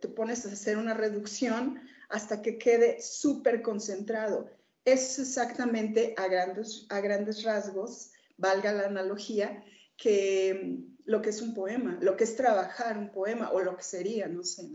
te 0.00 0.08
pones 0.08 0.46
a 0.46 0.52
hacer 0.52 0.76
una 0.76 0.94
reducción 0.94 1.80
hasta 2.08 2.42
que 2.42 2.58
quede 2.58 3.00
súper 3.00 3.62
concentrado 3.62 4.50
es 4.86 5.18
exactamente 5.18 6.14
a 6.16 6.28
grandes, 6.28 6.86
a 6.88 7.00
grandes 7.00 7.42
rasgos, 7.42 8.12
valga 8.38 8.72
la 8.72 8.86
analogía, 8.86 9.64
que 9.96 10.60
mm, 10.62 10.96
lo 11.04 11.20
que 11.20 11.30
es 11.30 11.42
un 11.42 11.54
poema, 11.54 11.98
lo 12.00 12.16
que 12.16 12.24
es 12.24 12.36
trabajar 12.36 12.96
un 12.96 13.10
poema 13.10 13.50
o 13.50 13.60
lo 13.60 13.76
que 13.76 13.82
sería, 13.82 14.28
no 14.28 14.44
sé. 14.44 14.70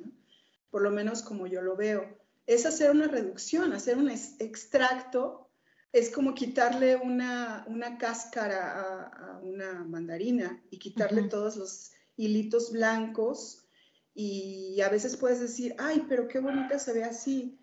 Por 0.70 0.82
lo 0.82 0.92
menos 0.92 1.24
como 1.24 1.48
yo 1.48 1.62
lo 1.62 1.78
veo, 1.78 2.18
es 2.46 2.66
hacer 2.66 2.92
una 2.92 3.08
reducción, 3.08 3.72
hacer 3.72 3.98
un 3.98 4.10
extracto, 4.10 5.50
es 5.94 6.10
como 6.10 6.34
quitarle 6.34 6.96
una, 6.96 7.66
cáscara 8.00 9.10
a, 9.12 9.40
una 9.40 9.84
mandarina 9.84 10.62
y 10.70 10.78
quitarle 10.78 11.24
todos 11.24 11.58
los 11.58 11.92
hilitos 12.16 12.72
blancos 12.72 13.66
y 14.14 14.80
a 14.82 14.90
veces 14.90 15.18
puedes 15.18 15.40
decir, 15.40 15.76
ay, 15.78 16.06
pero 16.08 16.28
qué 16.28 16.40
bonita 16.40 16.80
se 16.80 16.94
ve 16.94 17.04
así. 17.04 17.58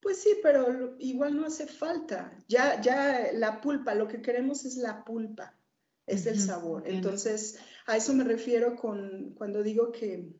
Pues 0.00 0.18
sí, 0.18 0.36
pero 0.42 0.96
igual 0.98 1.36
no 1.36 1.46
hace 1.46 1.66
falta. 1.66 2.32
Ya, 2.46 2.80
ya 2.80 3.30
la 3.32 3.60
pulpa, 3.60 3.94
lo 3.94 4.06
que 4.06 4.22
queremos 4.22 4.64
es 4.64 4.76
la 4.76 5.04
pulpa, 5.04 5.58
es 6.06 6.26
el 6.26 6.40
sabor. 6.40 6.84
Entonces, 6.86 7.58
a 7.86 7.96
eso 7.96 8.14
me 8.14 8.24
refiero 8.24 8.76
con, 8.76 9.34
cuando 9.36 9.62
digo 9.62 9.90
que, 9.90 10.30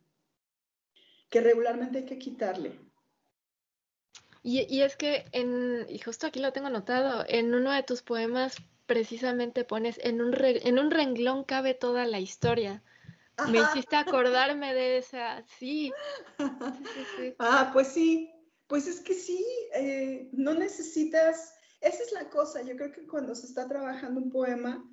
que 1.28 1.40
regularmente 1.40 1.98
hay 1.98 2.04
que 2.04 2.18
quitarle. 2.18 2.78
Y, 4.42 4.80
es 4.82 4.96
que, 4.96 5.24
en, 5.32 5.86
y 5.88 5.98
justo 5.98 6.26
aquí 6.26 6.40
lo 6.40 6.52
tengo 6.52 6.68
anotado, 6.68 7.24
en 7.28 7.54
uno 7.54 7.72
de 7.72 7.82
tus 7.82 8.02
poemas 8.02 8.56
precisamente 8.86 9.64
pones, 9.64 10.00
en 10.02 10.22
un, 10.22 10.34
en 10.40 10.78
un 10.78 10.90
renglón 10.90 11.44
cabe 11.44 11.74
toda 11.74 12.06
la 12.06 12.20
historia. 12.20 12.82
Me 13.50 13.58
hiciste 13.58 13.96
acordarme 13.96 14.74
de 14.74 14.98
esa, 14.98 15.44
sí. 15.58 15.92
Ah, 17.38 17.70
pues 17.72 17.88
sí, 17.88 18.32
pues 18.66 18.86
es 18.86 19.00
que 19.00 19.14
sí, 19.14 19.44
eh, 19.74 20.28
no 20.32 20.54
necesitas, 20.54 21.54
esa 21.80 22.02
es 22.02 22.12
la 22.12 22.28
cosa, 22.30 22.62
yo 22.62 22.76
creo 22.76 22.92
que 22.92 23.06
cuando 23.06 23.34
se 23.34 23.46
está 23.46 23.68
trabajando 23.68 24.20
un 24.20 24.30
poema, 24.30 24.84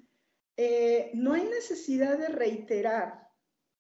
eh, 0.58 1.12
no 1.14 1.34
hay 1.34 1.44
necesidad 1.44 2.18
de 2.18 2.30
reiterar, 2.30 3.30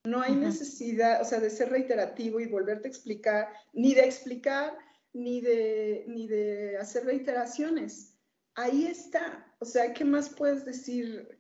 no 0.04 0.22
hay 0.22 0.36
necesidad, 0.36 1.22
o 1.22 1.26
sea, 1.26 1.40
de 1.40 1.50
ser 1.50 1.70
reiterativo 1.70 2.40
y 2.40 2.48
volverte 2.48 2.88
a 2.88 2.92
explicar, 2.92 3.50
ni 3.74 3.94
de 3.94 4.06
explicar, 4.06 4.78
ni 5.16 5.40
de, 5.40 6.04
ni 6.08 6.28
de 6.28 6.78
hacer 6.78 7.06
reiteraciones. 7.06 8.14
Ahí 8.54 8.86
está, 8.86 9.56
o 9.60 9.66
sea, 9.66 9.94
¿qué 9.94 10.04
más 10.04 10.30
puedes 10.30 10.66
decir? 10.66 11.40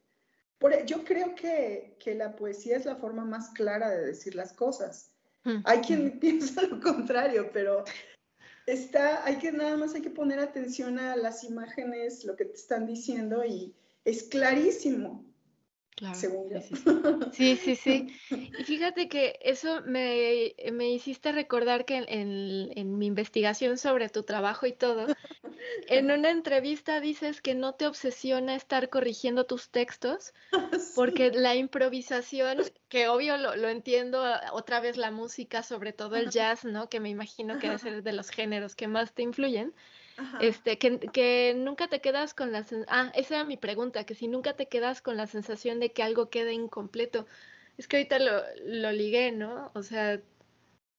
Por, 0.57 0.73
e, 0.73 0.85
yo 0.85 1.03
creo 1.03 1.35
que, 1.35 1.97
que 1.99 2.15
la 2.15 2.35
poesía 2.38 2.77
es 2.77 2.85
la 2.85 2.95
forma 2.95 3.25
más 3.25 3.49
clara 3.49 3.89
de 3.89 4.05
decir 4.05 4.33
las 4.33 4.53
cosas. 4.53 5.11
Hay 5.65 5.79
quien 5.79 6.19
piensa 6.19 6.61
lo 6.63 6.79
contrario, 6.79 7.51
pero 7.51 7.83
está, 8.65 9.25
hay 9.25 9.38
que 9.38 9.51
nada 9.51 9.75
más 9.75 9.93
hay 9.93 10.01
que 10.01 10.09
poner 10.09 10.39
atención 10.39 10.97
a 10.97 11.17
las 11.17 11.43
imágenes, 11.43 12.23
lo 12.23 12.35
que 12.38 12.45
te 12.45 12.55
están 12.55 12.88
diciendo 12.88 13.43
y 13.43 13.75
es 14.05 14.23
clarísimo. 14.23 15.25
Claro, 15.95 16.13
sí, 17.31 17.55
sí, 17.55 17.75
sí, 17.77 18.08
Y 18.29 18.63
fíjate 18.65 19.08
que 19.08 19.39
eso 19.41 19.81
me, 19.86 20.53
me 20.73 20.89
hiciste 20.89 21.31
recordar 21.31 21.86
que 21.86 21.95
en, 21.95 22.69
en, 22.75 22.97
mi 22.97 23.05
investigación 23.05 23.77
sobre 23.77 24.10
tu 24.10 24.23
trabajo 24.23 24.65
y 24.65 24.73
todo, 24.73 25.08
en 25.88 26.12
una 26.12 26.31
entrevista 26.31 26.99
dices 26.99 27.39
que 27.39 27.55
no 27.55 27.75
te 27.75 27.88
obsesiona 27.88 28.55
estar 28.55 28.89
corrigiendo 28.89 29.45
tus 29.45 29.69
textos, 29.69 30.34
porque 30.95 31.31
la 31.31 31.55
improvisación, 31.55 32.58
que 32.89 33.08
obvio 33.08 33.38
lo, 33.38 33.55
lo, 33.55 33.69
entiendo, 33.69 34.21
otra 34.51 34.81
vez 34.81 34.97
la 34.97 35.12
música, 35.12 35.63
sobre 35.63 35.93
todo 35.93 36.17
el 36.17 36.29
jazz, 36.29 36.65
¿no? 36.65 36.89
Que 36.89 36.99
me 36.99 37.10
imagino 37.10 37.58
que 37.58 37.67
debe 37.67 37.79
ser 37.79 38.03
de 38.03 38.12
los 38.12 38.31
géneros 38.31 38.75
que 38.75 38.89
más 38.89 39.13
te 39.13 39.21
influyen 39.21 39.73
este, 40.41 40.78
que, 40.78 40.99
que, 40.99 41.54
nunca 41.56 41.88
te 41.88 42.01
quedas 42.01 42.34
con 42.34 42.51
la 42.51 42.65
ah, 42.88 43.12
esa 43.15 43.36
era 43.36 43.43
mi 43.43 43.58
pregunta, 43.58 44.06
que 44.06 44.15
si 44.15 44.28
nunca 44.28 44.56
te 44.56 44.67
quedas 44.67 45.01
con 45.01 45.17
la 45.17 45.28
sensación 45.28 45.80
de 45.80 45.91
que 45.91 46.04
algo 46.04 46.30
quede 46.30 46.54
incompleto. 46.54 47.28
Es 47.78 47.88
que 47.88 47.97
ahorita 47.97 48.19
lo, 48.19 48.41
lo 48.65 48.91
ligué, 48.91 49.32
¿no? 49.32 49.71
O 49.73 49.84
sea, 49.84 50.21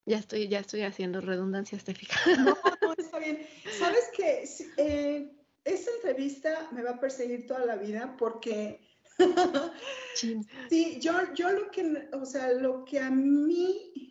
ya 0.04 0.18
estoy, 0.18 0.48
ya 0.48 0.60
estoy 0.60 0.82
haciendo 0.82 1.20
redundancias, 1.20 1.84
¿te 1.84 1.94
fijas? 1.94 2.38
No, 2.38 2.56
no, 2.82 2.94
está 2.96 3.18
bien. 3.18 3.46
Sabes 3.78 4.10
que 4.14 4.44
eh, 4.76 5.30
esa 5.64 5.90
entrevista 5.92 6.68
me 6.72 6.82
va 6.82 6.90
a 6.92 7.00
perseguir 7.00 7.46
toda 7.46 7.64
la 7.64 7.76
vida 7.76 8.14
porque 8.18 8.80
sí, 10.14 11.00
yo, 11.00 11.12
yo 11.34 11.50
lo 11.50 11.70
que, 11.70 12.08
o 12.12 12.24
sea, 12.24 12.52
lo 12.52 12.84
que 12.84 13.00
a 13.00 13.10
mí 13.10 14.05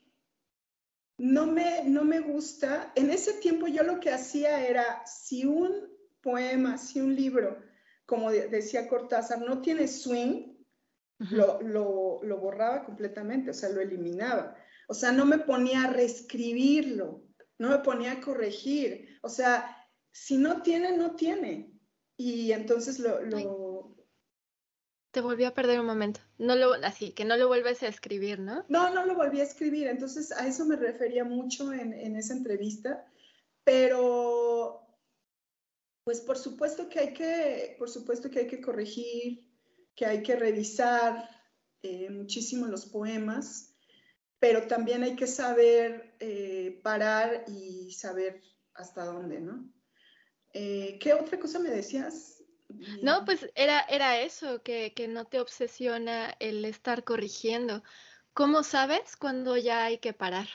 no 1.18 1.48
me, 1.48 1.84
no 1.86 2.04
me 2.04 2.20
gusta. 2.20 2.92
En 2.96 3.10
ese 3.10 3.34
tiempo 3.34 3.68
yo 3.68 3.84
lo 3.84 4.00
que 4.00 4.12
hacía 4.12 4.68
era, 4.68 5.06
si 5.06 5.46
un 5.46 5.88
poema, 6.22 6.78
si 6.78 7.00
un 7.00 7.16
libro, 7.16 7.58
como 8.06 8.32
decía 8.32 8.88
Cortázar, 8.88 9.42
no 9.42 9.62
tiene 9.62 9.88
swing, 9.88 10.56
lo, 11.18 11.62
lo, 11.62 12.38
borraba 12.40 12.84
completamente, 12.84 13.52
o 13.52 13.54
sea, 13.54 13.70
lo 13.70 13.82
eliminaba. 13.82 14.56
O 14.88 14.94
sea, 14.94 15.12
no 15.12 15.26
me 15.26 15.40
ponía 15.40 15.86
a 15.86 15.90
reescribirlo, 15.92 17.24
no 17.58 17.70
me 17.70 17.80
ponía 17.80 18.14
a 18.14 18.22
corregir. 18.22 19.18
O 19.22 19.30
sea, 19.30 19.78
si 20.12 20.38
no 20.38 20.62
tiene, 20.62 20.98
no 20.98 21.16
tiene. 21.16 21.72
Y 22.18 22.52
entonces 22.52 23.00
lo, 23.00 23.22
te 25.16 25.22
volví 25.22 25.46
a 25.46 25.54
perder 25.54 25.80
un 25.80 25.86
momento. 25.86 26.20
No 26.38 26.56
así, 26.84 27.14
que 27.14 27.24
no 27.24 27.38
lo 27.38 27.48
vuelves 27.48 27.82
a 27.84 27.88
escribir, 27.88 28.38
¿no? 28.38 28.66
No, 28.68 28.94
no 28.94 29.06
lo 29.06 29.16
volví 29.16 29.40
a 29.40 29.46
escribir. 29.46 29.88
Entonces, 29.88 30.34
a 30.34 30.46
eso 30.46 30.66
me 30.66 30.76
refería 30.76 31.24
mucho 31.24 31.72
en, 31.72 32.18
esa 32.18 32.34
entrevista. 32.34 33.08
Pero, 33.64 34.86
pues 36.04 36.20
por 36.20 36.38
supuesto 36.38 36.90
que 36.90 37.00
hay 37.00 37.14
que, 37.14 37.78
por 37.80 37.90
supuesto 37.90 38.30
que 38.30 38.40
hay 38.40 38.48
que 38.48 38.60
corregir, 38.60 39.50
que 39.96 40.06
hay 40.06 40.22
que 40.22 40.36
revisar 40.36 41.30
eh, 41.82 42.10
muchísimo 42.10 42.68
los 42.68 42.86
poemas, 42.86 43.74
pero 44.38 44.68
también 44.68 45.04
hay 45.04 45.16
que 45.16 45.28
saber 45.28 46.18
eh, 46.20 46.82
parar 46.84 47.46
y 47.48 47.94
saber 47.94 48.44
hasta 48.74 49.06
dónde, 49.06 49.40
¿no? 49.40 49.72
Eh, 50.54 51.00
¿Qué 51.00 51.14
otra 51.14 51.40
cosa 51.40 51.60
me 51.60 51.70
decías? 51.70 52.35
No, 53.02 53.26
pues 53.26 53.50
era, 53.56 53.82
era 53.82 54.20
eso, 54.20 54.62
que, 54.64 54.94
que 54.94 55.08
no 55.08 55.26
te 55.26 55.40
obsesiona 55.40 56.36
el 56.40 56.66
estar 56.66 57.04
corrigiendo. 57.04 57.84
¿Cómo 58.34 58.64
sabes 58.64 59.16
cuando 59.16 59.56
ya 59.58 59.86
hay 59.86 60.00
que 60.00 60.14
parar? 60.14 60.48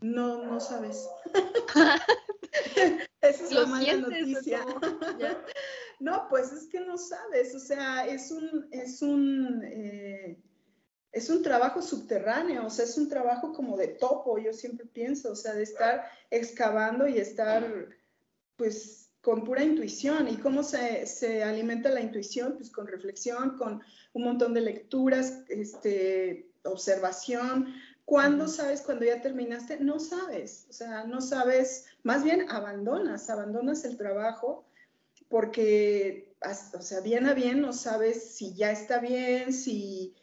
No, 0.00 0.44
no 0.44 0.60
sabes. 0.60 1.08
Esa 3.20 3.44
es 3.44 3.52
la 3.52 3.66
mala 3.66 3.96
noticia. 3.96 4.64
no, 6.00 6.26
pues 6.28 6.52
es 6.52 6.66
que 6.66 6.80
no 6.80 6.98
sabes. 6.98 7.54
O 7.54 7.60
sea, 7.60 8.06
es 8.06 8.30
un, 8.30 8.68
es 8.70 9.00
un, 9.00 9.62
eh, 9.64 10.42
es 11.12 11.30
un 11.30 11.42
trabajo 11.42 11.80
subterráneo. 11.80 12.66
O 12.66 12.70
sea, 12.70 12.84
es 12.84 12.98
un 12.98 13.08
trabajo 13.08 13.52
como 13.52 13.76
de 13.76 13.88
topo. 13.88 14.38
Yo 14.38 14.52
siempre 14.52 14.86
pienso, 14.86 15.32
o 15.32 15.36
sea, 15.36 15.54
de 15.54 15.62
estar 15.62 16.04
excavando 16.30 17.06
y 17.08 17.18
estar, 17.18 17.88
pues, 18.56 19.03
con 19.24 19.42
pura 19.42 19.64
intuición. 19.64 20.28
¿Y 20.28 20.36
cómo 20.36 20.62
se, 20.62 21.42
alimenta 21.42 21.88
la 21.88 22.02
intuición? 22.02 22.54
Pues 22.56 22.70
con 22.70 22.86
reflexión, 22.86 23.56
con 23.56 23.82
un 24.12 24.22
montón 24.22 24.52
de 24.52 24.60
lecturas, 24.60 25.42
este, 25.48 26.50
observación. 26.62 27.74
¿Cuándo 28.04 28.46
sabes 28.46 28.82
cuando 28.82 29.06
ya 29.06 29.22
terminaste? 29.22 29.80
No 29.80 29.98
sabes, 29.98 30.66
o 30.68 30.74
sea, 30.74 31.04
no 31.04 31.22
sabes, 31.22 31.86
más 32.02 32.22
bien 32.22 32.50
abandonas, 32.50 33.30
abandonas 33.30 33.86
el 33.86 33.96
trabajo 33.96 34.66
porque, 35.30 36.34
o 36.74 36.82
sea, 36.82 37.00
bien 37.00 37.26
a 37.26 37.32
bien 37.32 37.62
no 37.62 37.72
sabes 37.72 38.36
si 38.36 38.54
ya 38.54 38.70
está 38.72 38.98
bien, 38.98 39.54
si, 39.54 40.14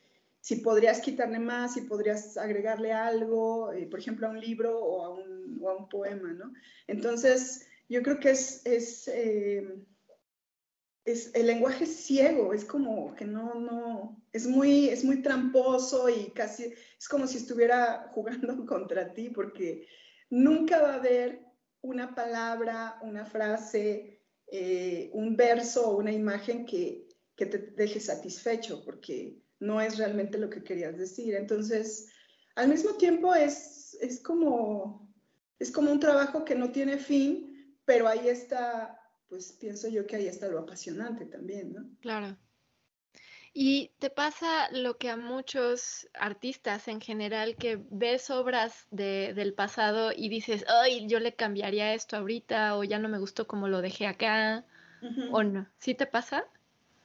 si 0.41 0.57
podrías 0.57 1.01
quitarle 1.01 1.39
más, 1.39 1.73
si 1.73 1.81
podrías 1.81 2.37
agregarle 2.37 2.93
algo, 2.93 3.73
eh, 3.73 3.87
por 3.87 3.99
ejemplo, 3.99 4.27
a 4.27 4.29
un 4.29 4.39
libro 4.39 4.79
o 4.79 5.03
a 5.03 5.09
un, 5.09 5.59
o 5.59 5.69
a 5.69 5.75
un 5.75 5.89
poema, 5.89 6.33
¿no? 6.33 6.53
Entonces, 6.85 7.65
yo 7.91 8.01
creo 8.01 8.19
que 8.19 8.31
es, 8.31 8.65
es, 8.65 9.07
eh, 9.09 9.67
es, 11.03 11.31
el 11.35 11.47
lenguaje 11.47 11.85
ciego, 11.85 12.53
es 12.53 12.63
como 12.63 13.13
que 13.15 13.25
no, 13.25 13.55
no, 13.55 14.23
es 14.31 14.47
muy, 14.47 14.87
es 14.87 15.03
muy 15.03 15.21
tramposo 15.21 16.07
y 16.07 16.31
casi 16.31 16.73
es 16.97 17.07
como 17.09 17.27
si 17.27 17.37
estuviera 17.37 18.09
jugando 18.13 18.65
contra 18.65 19.13
ti, 19.13 19.29
porque 19.29 19.87
nunca 20.29 20.81
va 20.81 20.93
a 20.93 20.95
haber 20.95 21.45
una 21.81 22.15
palabra, 22.15 22.97
una 23.01 23.25
frase, 23.25 24.21
eh, 24.47 25.09
un 25.13 25.35
verso 25.35 25.89
o 25.89 25.97
una 25.97 26.13
imagen 26.13 26.65
que, 26.65 27.09
que 27.35 27.45
te 27.45 27.57
deje 27.57 27.99
satisfecho, 27.99 28.83
porque 28.85 29.37
no 29.59 29.81
es 29.81 29.97
realmente 29.97 30.37
lo 30.37 30.49
que 30.49 30.63
querías 30.63 30.97
decir. 30.97 31.35
Entonces, 31.35 32.09
al 32.55 32.69
mismo 32.69 32.93
tiempo 32.93 33.35
es, 33.35 33.97
es, 33.99 34.21
como, 34.21 35.13
es 35.59 35.71
como 35.71 35.91
un 35.91 35.99
trabajo 35.99 36.45
que 36.45 36.55
no 36.55 36.71
tiene 36.71 36.97
fin, 36.97 37.50
pero 37.85 38.07
ahí 38.07 38.27
está, 38.27 38.99
pues 39.27 39.53
pienso 39.53 39.87
yo 39.87 40.05
que 40.05 40.17
ahí 40.17 40.27
está 40.27 40.47
lo 40.47 40.59
apasionante 40.59 41.25
también, 41.25 41.73
¿no? 41.73 41.89
Claro. 42.01 42.37
Y 43.53 43.91
te 43.99 44.09
pasa 44.09 44.71
lo 44.71 44.97
que 44.97 45.09
a 45.09 45.17
muchos 45.17 46.07
artistas 46.13 46.87
en 46.87 47.01
general 47.01 47.57
que 47.57 47.83
ves 47.89 48.29
obras 48.29 48.87
del 48.91 49.53
pasado 49.53 50.13
y 50.15 50.29
dices, 50.29 50.63
ay, 50.69 51.05
yo 51.07 51.19
le 51.19 51.35
cambiaría 51.35 51.93
esto 51.93 52.15
ahorita 52.15 52.77
o 52.77 52.85
ya 52.85 52.97
no 52.97 53.09
me 53.09 53.19
gustó 53.19 53.47
como 53.47 53.67
lo 53.67 53.81
dejé 53.81 54.07
acá, 54.07 54.63
o 55.31 55.43
no. 55.43 55.67
¿Sí 55.79 55.95
te 55.95 56.05
pasa? 56.05 56.45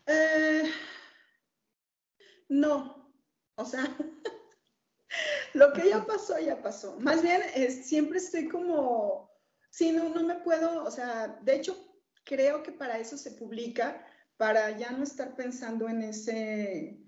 Eh, 0.06 0.70
no, 2.48 3.10
o 3.56 3.64
sea, 3.64 3.82
lo 5.54 5.72
que 5.72 5.88
ya 5.88 6.04
pasó, 6.04 6.38
ya 6.38 6.62
pasó. 6.62 6.96
Más 7.00 7.22
bien, 7.22 7.42
siempre 7.82 8.18
estoy 8.18 8.48
como 8.48 9.35
Sí, 9.76 9.92
no, 9.92 10.08
no 10.08 10.22
me 10.22 10.36
puedo, 10.36 10.84
o 10.84 10.90
sea, 10.90 11.38
de 11.42 11.54
hecho, 11.54 11.76
creo 12.24 12.62
que 12.62 12.72
para 12.72 12.98
eso 12.98 13.18
se 13.18 13.32
publica, 13.32 14.02
para 14.38 14.70
ya 14.70 14.90
no 14.92 15.04
estar 15.04 15.36
pensando 15.36 15.86
en 15.86 16.00
ese... 16.00 16.98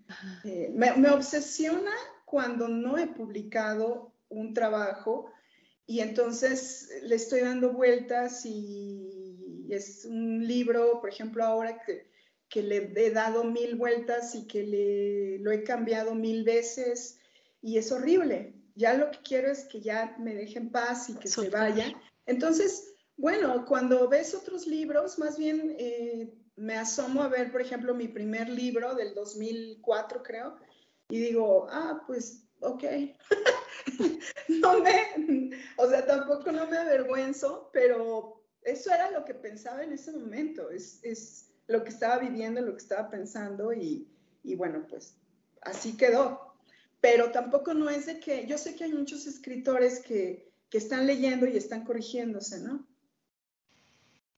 Eh, 0.44 0.70
me, 0.74 0.90
obsesiona 1.08 1.92
cuando 2.26 2.68
no 2.68 2.98
he 2.98 3.06
publicado 3.06 4.12
un 4.28 4.52
trabajo 4.52 5.32
y 5.86 6.00
entonces 6.00 6.90
le 7.04 7.14
estoy 7.14 7.40
dando 7.40 7.72
vueltas 7.72 8.44
y 8.44 9.66
es 9.70 10.04
un 10.04 10.46
libro, 10.46 11.00
por 11.00 11.08
ejemplo, 11.08 11.44
ahora 11.44 11.80
que, 11.86 12.10
que 12.50 12.62
le 12.62 12.92
he 12.94 13.10
dado 13.10 13.44
mil 13.44 13.76
vueltas 13.76 14.34
y 14.34 14.46
que 14.46 14.62
le, 14.62 15.38
lo 15.38 15.52
he 15.52 15.64
cambiado 15.64 16.14
mil 16.14 16.44
veces 16.44 17.18
y 17.62 17.78
es 17.78 17.90
horrible. 17.90 18.52
Ya 18.74 18.92
lo 18.92 19.10
que 19.10 19.20
quiero 19.24 19.50
es 19.50 19.64
que 19.64 19.80
ya 19.80 20.16
me 20.18 20.34
dejen 20.34 20.70
paz 20.70 21.08
y 21.08 21.14
que 21.14 21.28
se 21.28 21.48
vaya 21.48 21.94
entonces, 22.28 22.94
bueno, 23.16 23.64
cuando 23.66 24.06
ves 24.06 24.34
otros 24.34 24.66
libros, 24.66 25.18
más 25.18 25.38
bien 25.38 25.74
eh, 25.78 26.32
me 26.56 26.76
asomo 26.76 27.22
a 27.22 27.28
ver, 27.28 27.50
por 27.50 27.62
ejemplo, 27.62 27.94
mi 27.94 28.06
primer 28.06 28.48
libro 28.50 28.94
del 28.94 29.14
2004, 29.14 30.22
creo, 30.22 30.56
y 31.08 31.18
digo, 31.18 31.66
ah, 31.70 32.02
pues, 32.06 32.44
ok. 32.60 32.84
no 34.48 34.80
me, 34.80 35.50
o 35.78 35.88
sea, 35.88 36.04
tampoco 36.04 36.52
no 36.52 36.66
me 36.66 36.76
avergüenzo, 36.76 37.70
pero 37.72 38.44
eso 38.62 38.92
era 38.92 39.10
lo 39.10 39.24
que 39.24 39.34
pensaba 39.34 39.82
en 39.82 39.94
ese 39.94 40.12
momento, 40.12 40.70
es, 40.70 41.00
es 41.02 41.50
lo 41.66 41.82
que 41.82 41.90
estaba 41.90 42.18
viviendo, 42.18 42.60
lo 42.60 42.72
que 42.72 42.82
estaba 42.82 43.08
pensando 43.08 43.72
y, 43.72 44.06
y 44.44 44.54
bueno, 44.54 44.86
pues 44.86 45.16
así 45.62 45.96
quedó. 45.96 46.54
Pero 47.00 47.30
tampoco 47.30 47.72
no 47.72 47.88
es 47.88 48.06
de 48.06 48.20
que, 48.20 48.46
yo 48.46 48.58
sé 48.58 48.74
que 48.74 48.84
hay 48.84 48.92
muchos 48.92 49.26
escritores 49.26 50.00
que 50.00 50.47
que 50.70 50.78
están 50.78 51.06
leyendo 51.06 51.46
y 51.46 51.56
están 51.56 51.84
corrigiéndose, 51.84 52.60
¿no? 52.60 52.86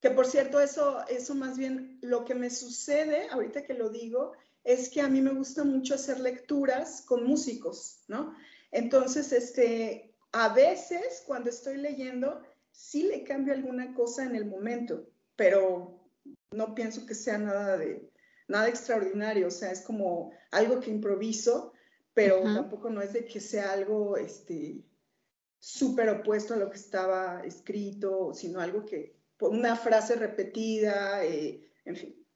Que 0.01 0.11
por 0.11 0.27
cierto, 0.27 0.61
eso, 0.61 1.07
eso 1.09 1.35
más 1.35 1.59
bien 1.59 1.99
lo 2.01 2.25
que 2.25 2.35
me 2.35 2.51
sucede, 2.51 3.29
ahorita 3.31 3.65
que 3.65 3.75
lo 3.75 3.91
digo, 3.91 4.33
es 4.65 4.89
que 4.89 5.01
a 5.01 5.09
mí 5.09 5.21
me 5.21 5.33
gusta 5.33 5.65
mucho 5.65 5.95
hacer 5.95 6.21
lecturas 6.21 7.03
con 7.03 7.25
músicos, 7.25 8.05
¿no? 8.09 8.35
Entonces, 8.71 9.33
este, 9.33 10.15
a 10.33 10.55
veces 10.55 11.23
cuando 11.27 11.51
estoy 11.51 11.77
leyendo, 11.77 12.41
sí 12.71 13.05
le 13.05 13.25
cambio 13.25 13.53
alguna 13.53 13.95
cosa 13.95 14.25
en 14.25 14.37
el 14.37 14.47
momento, 14.47 15.07
pero 15.37 16.01
no 16.53 16.75
pienso 16.75 17.07
que 17.07 17.15
sea 17.15 17.39
nada 17.39 17.77
de, 17.77 18.11
nada 18.49 18.69
extraordinario, 18.69 19.49
o 19.49 19.51
sea, 19.51 19.71
es 19.71 19.83
como 19.83 20.33
algo 20.51 20.81
que 20.81 20.91
improviso, 20.91 21.73
pero 22.15 22.43
tampoco 22.43 22.91
no 22.91 23.01
es 23.01 23.13
de 23.13 23.25
que 23.25 23.41
sea 23.41 23.73
algo 23.73 24.17
este, 24.17 24.83
súper 25.61 26.09
opuesto 26.09 26.55
a 26.55 26.57
lo 26.57 26.71
que 26.71 26.79
estaba 26.79 27.45
escrito, 27.45 28.33
sino 28.35 28.61
algo 28.61 28.85
que, 28.85 29.15
una 29.41 29.77
frase 29.77 30.17
repetida, 30.17 31.25
eh, 31.25 31.71
en 31.85 31.97
fin. 31.97 32.27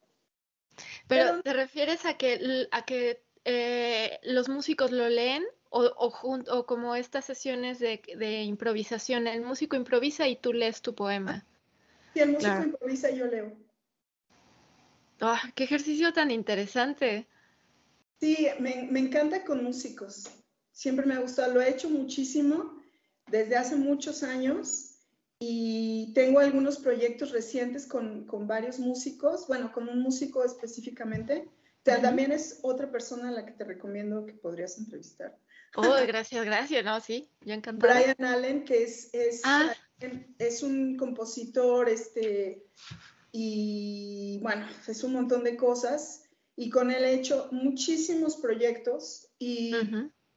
Pero, 1.07 1.41
¿te 1.41 1.53
refieres 1.53 2.05
a 2.05 2.17
que, 2.17 2.67
a 2.71 2.85
que 2.85 3.23
eh, 3.43 4.19
los 4.23 4.49
músicos 4.49 4.91
lo 4.91 5.07
leen 5.09 5.43
o, 5.69 5.83
o, 5.83 6.65
como 6.65 6.95
estas 6.95 7.25
sesiones 7.25 7.79
de, 7.79 8.01
de, 8.17 8.43
improvisación? 8.43 9.27
El 9.27 9.41
músico 9.41 9.75
improvisa 9.75 10.27
y 10.27 10.35
tú 10.35 10.53
lees 10.53 10.81
tu 10.81 10.95
poema. 10.95 11.45
Sí, 12.13 12.21
el 12.21 12.31
músico 12.31 12.63
improvisa 12.63 13.11
y 13.11 13.17
yo 13.17 13.25
leo. 13.27 13.55
Ah, 15.21 15.41
¡Qué 15.55 15.63
ejercicio 15.63 16.11
tan 16.13 16.31
interesante! 16.31 17.27
Sí, 18.19 18.47
me, 18.59 18.87
me 18.89 18.99
encanta 18.99 19.43
con 19.43 19.63
músicos. 19.63 20.29
Siempre 20.71 21.05
me 21.05 21.15
ha 21.15 21.19
gustado, 21.19 21.53
lo 21.53 21.61
he 21.61 21.69
hecho 21.69 21.89
muchísimo 21.89 22.75
desde 23.27 23.55
hace 23.55 23.75
muchos 23.75 24.23
años 24.23 24.95
y 25.39 26.13
tengo 26.13 26.39
algunos 26.39 26.77
proyectos 26.77 27.31
recientes 27.31 27.85
con, 27.85 28.25
con 28.25 28.47
varios 28.47 28.79
músicos, 28.79 29.47
bueno, 29.47 29.71
con 29.71 29.89
un 29.89 29.99
músico 29.99 30.43
específicamente. 30.43 31.49
También 31.83 32.31
es 32.31 32.59
otra 32.63 32.89
persona 32.89 33.29
a 33.29 33.31
la 33.31 33.45
que 33.45 33.51
te 33.51 33.63
recomiendo 33.63 34.25
que 34.25 34.33
podrías 34.33 34.77
entrevistar. 34.77 35.37
Oh, 35.75 35.81
gracias, 36.07 36.45
gracias, 36.45 36.83
no, 36.83 36.99
sí, 36.99 37.29
yo 37.41 37.53
encantada. 37.53 37.93
Brian 37.93 38.33
Allen, 38.33 38.65
que 38.65 38.83
es, 38.83 39.13
es, 39.13 39.41
ah. 39.43 39.71
es 40.39 40.63
un 40.63 40.97
compositor, 40.97 41.89
este, 41.89 42.65
y 43.31 44.39
bueno, 44.41 44.65
es 44.87 45.03
un 45.03 45.13
montón 45.13 45.43
de 45.43 45.57
cosas. 45.57 46.23
Y 46.55 46.69
con 46.69 46.89
él 46.89 47.03
he 47.03 47.13
hecho 47.13 47.49
muchísimos 47.51 48.37
proyectos 48.37 49.27
y 49.37 49.73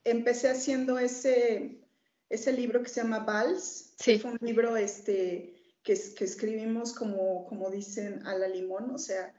empecé 0.02 0.50
haciendo 0.50 0.98
ese, 0.98 1.80
ese 2.28 2.52
libro 2.52 2.82
que 2.82 2.88
se 2.88 3.02
llama 3.02 3.20
Vals. 3.20 3.94
Sí. 3.98 4.18
Fue 4.18 4.32
un 4.32 4.38
libro 4.40 4.76
este, 4.76 5.54
que, 5.82 5.98
que 6.16 6.24
escribimos 6.24 6.92
como, 6.92 7.46
como 7.46 7.70
dicen 7.70 8.26
a 8.26 8.36
la 8.36 8.48
limón, 8.48 8.90
o 8.90 8.98
sea, 8.98 9.34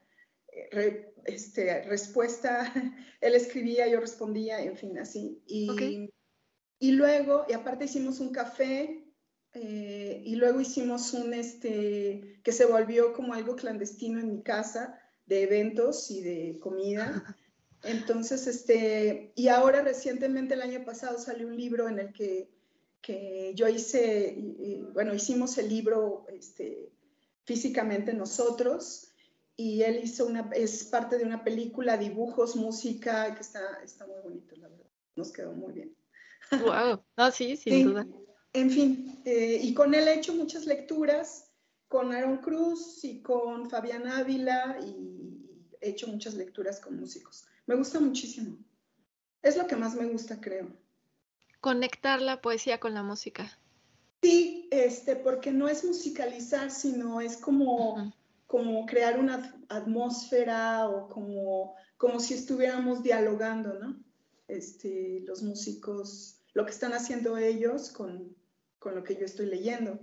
eh, 0.52 1.14
este, 1.26 1.84
respuesta, 1.84 2.74
él 3.22 3.36
escribía, 3.36 3.88
yo 3.88 4.00
respondía, 4.00 4.62
en 4.62 4.78
fin, 4.78 4.98
así. 4.98 5.42
Y, 5.46 6.10
y 6.80 6.92
luego, 6.92 7.46
y 7.48 7.54
aparte 7.54 7.86
hicimos 7.86 8.20
un 8.20 8.32
café, 8.32 9.06
eh, 9.54 10.22
y 10.26 10.36
luego 10.36 10.62
hicimos 10.62 11.14
un, 11.14 11.34
este, 11.34 12.40
que 12.44 12.52
se 12.52 12.66
volvió 12.66 13.14
como 13.14 13.34
algo 13.34 13.56
clandestino 13.56 14.20
en 14.20 14.30
mi 14.30 14.44
casa, 14.44 15.00
de 15.26 15.44
eventos 15.44 16.10
y 16.10 16.22
de 16.22 16.60
comida. 16.60 17.24
Entonces, 17.84 18.48
este, 18.48 19.32
y 19.36 19.48
ahora 19.48 19.82
recientemente, 19.82 20.56
el 20.56 20.62
año 20.62 20.84
pasado, 20.84 21.18
salió 21.20 21.48
un 21.48 21.56
libro 21.56 21.88
en 21.88 22.00
el 22.00 22.14
que 22.14 22.50
que 23.02 23.54
yo 23.56 23.68
hice, 23.68 24.36
bueno, 24.94 25.14
hicimos 25.14 25.58
el 25.58 25.70
libro 25.70 26.26
este, 26.30 26.92
físicamente 27.46 28.14
nosotros 28.14 29.12
y 29.56 29.82
él 29.84 30.02
hizo 30.04 30.26
una, 30.26 30.50
es 30.54 30.86
parte 30.86 31.18
de 31.18 31.26
una 31.26 31.44
película, 31.44 31.98
dibujos, 31.98 32.56
música, 32.56 33.34
que 33.36 33.42
está, 33.42 33.82
está 33.84 34.08
muy 34.08 34.22
bonito, 34.24 34.56
la 34.56 34.70
verdad. 34.70 34.90
Nos 35.16 35.32
quedó 35.32 35.54
muy 35.54 35.74
bien. 35.74 35.96
Wow, 36.52 37.04
no, 37.18 37.32
sí, 37.32 37.58
sin 37.58 37.86
duda. 37.86 38.08
En 38.54 38.70
fin, 38.70 39.22
eh, 39.26 39.60
y 39.62 39.74
con 39.74 39.94
él 39.94 40.08
he 40.08 40.16
hecho 40.16 40.34
muchas 40.34 40.66
lecturas, 40.66 41.52
con 41.88 42.14
Aaron 42.14 42.38
Cruz 42.38 43.04
y 43.04 43.22
con 43.22 43.70
Fabián 43.70 44.08
Ávila, 44.08 44.78
y 44.82 45.76
he 45.82 45.90
hecho 45.90 46.08
muchas 46.08 46.36
lecturas 46.36 46.80
con 46.80 47.00
músicos. 47.00 47.46
Me 47.66 47.76
gusta 47.76 48.00
muchísimo. 48.00 48.58
Es 49.42 49.58
lo 49.58 49.68
que 49.68 49.76
más 49.76 49.96
me 49.96 50.06
gusta, 50.06 50.40
creo 50.40 50.70
conectar 51.62 52.22
la 52.22 52.42
poesía 52.42 52.80
con 52.80 52.94
la 52.94 53.04
música. 53.04 53.58
Sí, 54.22 54.68
este, 54.72 55.16
porque 55.16 55.52
no 55.52 55.68
es 55.68 55.84
musicalizar, 55.86 56.72
sino 56.72 57.22
es 57.22 57.38
como, 57.38 58.14
como 58.48 58.86
crear 58.86 59.20
una 59.20 59.58
atmósfera 59.70 60.90
o 60.90 61.08
como, 61.08 61.76
como 61.98 62.20
si 62.20 62.34
estuviéramos 62.34 63.02
dialogando, 63.02 63.80
¿no? 63.80 64.04
Este, 64.48 65.22
los 65.26 65.42
músicos, 65.44 66.42
lo 66.54 66.66
que 66.66 66.72
están 66.72 66.94
haciendo 66.94 67.38
ellos 67.38 67.92
con, 67.92 68.36
con 68.80 68.96
lo 68.96 69.04
que 69.04 69.16
yo 69.16 69.26
estoy 69.26 69.46
leyendo. 69.46 70.00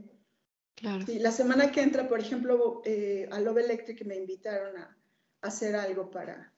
Claro. 0.77 1.07
la 1.09 1.33
semana 1.33 1.73
que 1.73 1.81
entra, 1.81 2.07
por 2.07 2.21
ejemplo, 2.21 2.83
eh, 2.85 3.27
a 3.33 3.41
Love 3.41 3.59
Electric 3.59 4.05
me 4.05 4.17
invitaron 4.17 4.77
a, 4.77 4.95
a 5.41 5.47
hacer 5.47 5.75
algo 5.75 6.11
para 6.11 6.53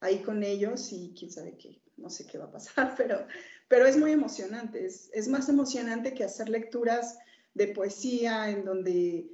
ahí 0.00 0.22
con 0.22 0.42
ellos 0.42 0.92
y 0.92 1.14
quién 1.16 1.30
sabe 1.30 1.56
qué, 1.56 1.80
no 2.00 2.10
sé 2.10 2.26
qué 2.26 2.38
va 2.38 2.46
a 2.46 2.50
pasar, 2.50 2.94
pero, 2.96 3.26
pero 3.68 3.86
es 3.86 3.96
muy 3.96 4.12
emocionante, 4.12 4.84
es, 4.84 5.10
es 5.12 5.28
más 5.28 5.48
emocionante 5.48 6.14
que 6.14 6.24
hacer 6.24 6.48
lecturas 6.48 7.18
de 7.54 7.68
poesía 7.68 8.50
en 8.50 8.64
donde 8.64 9.30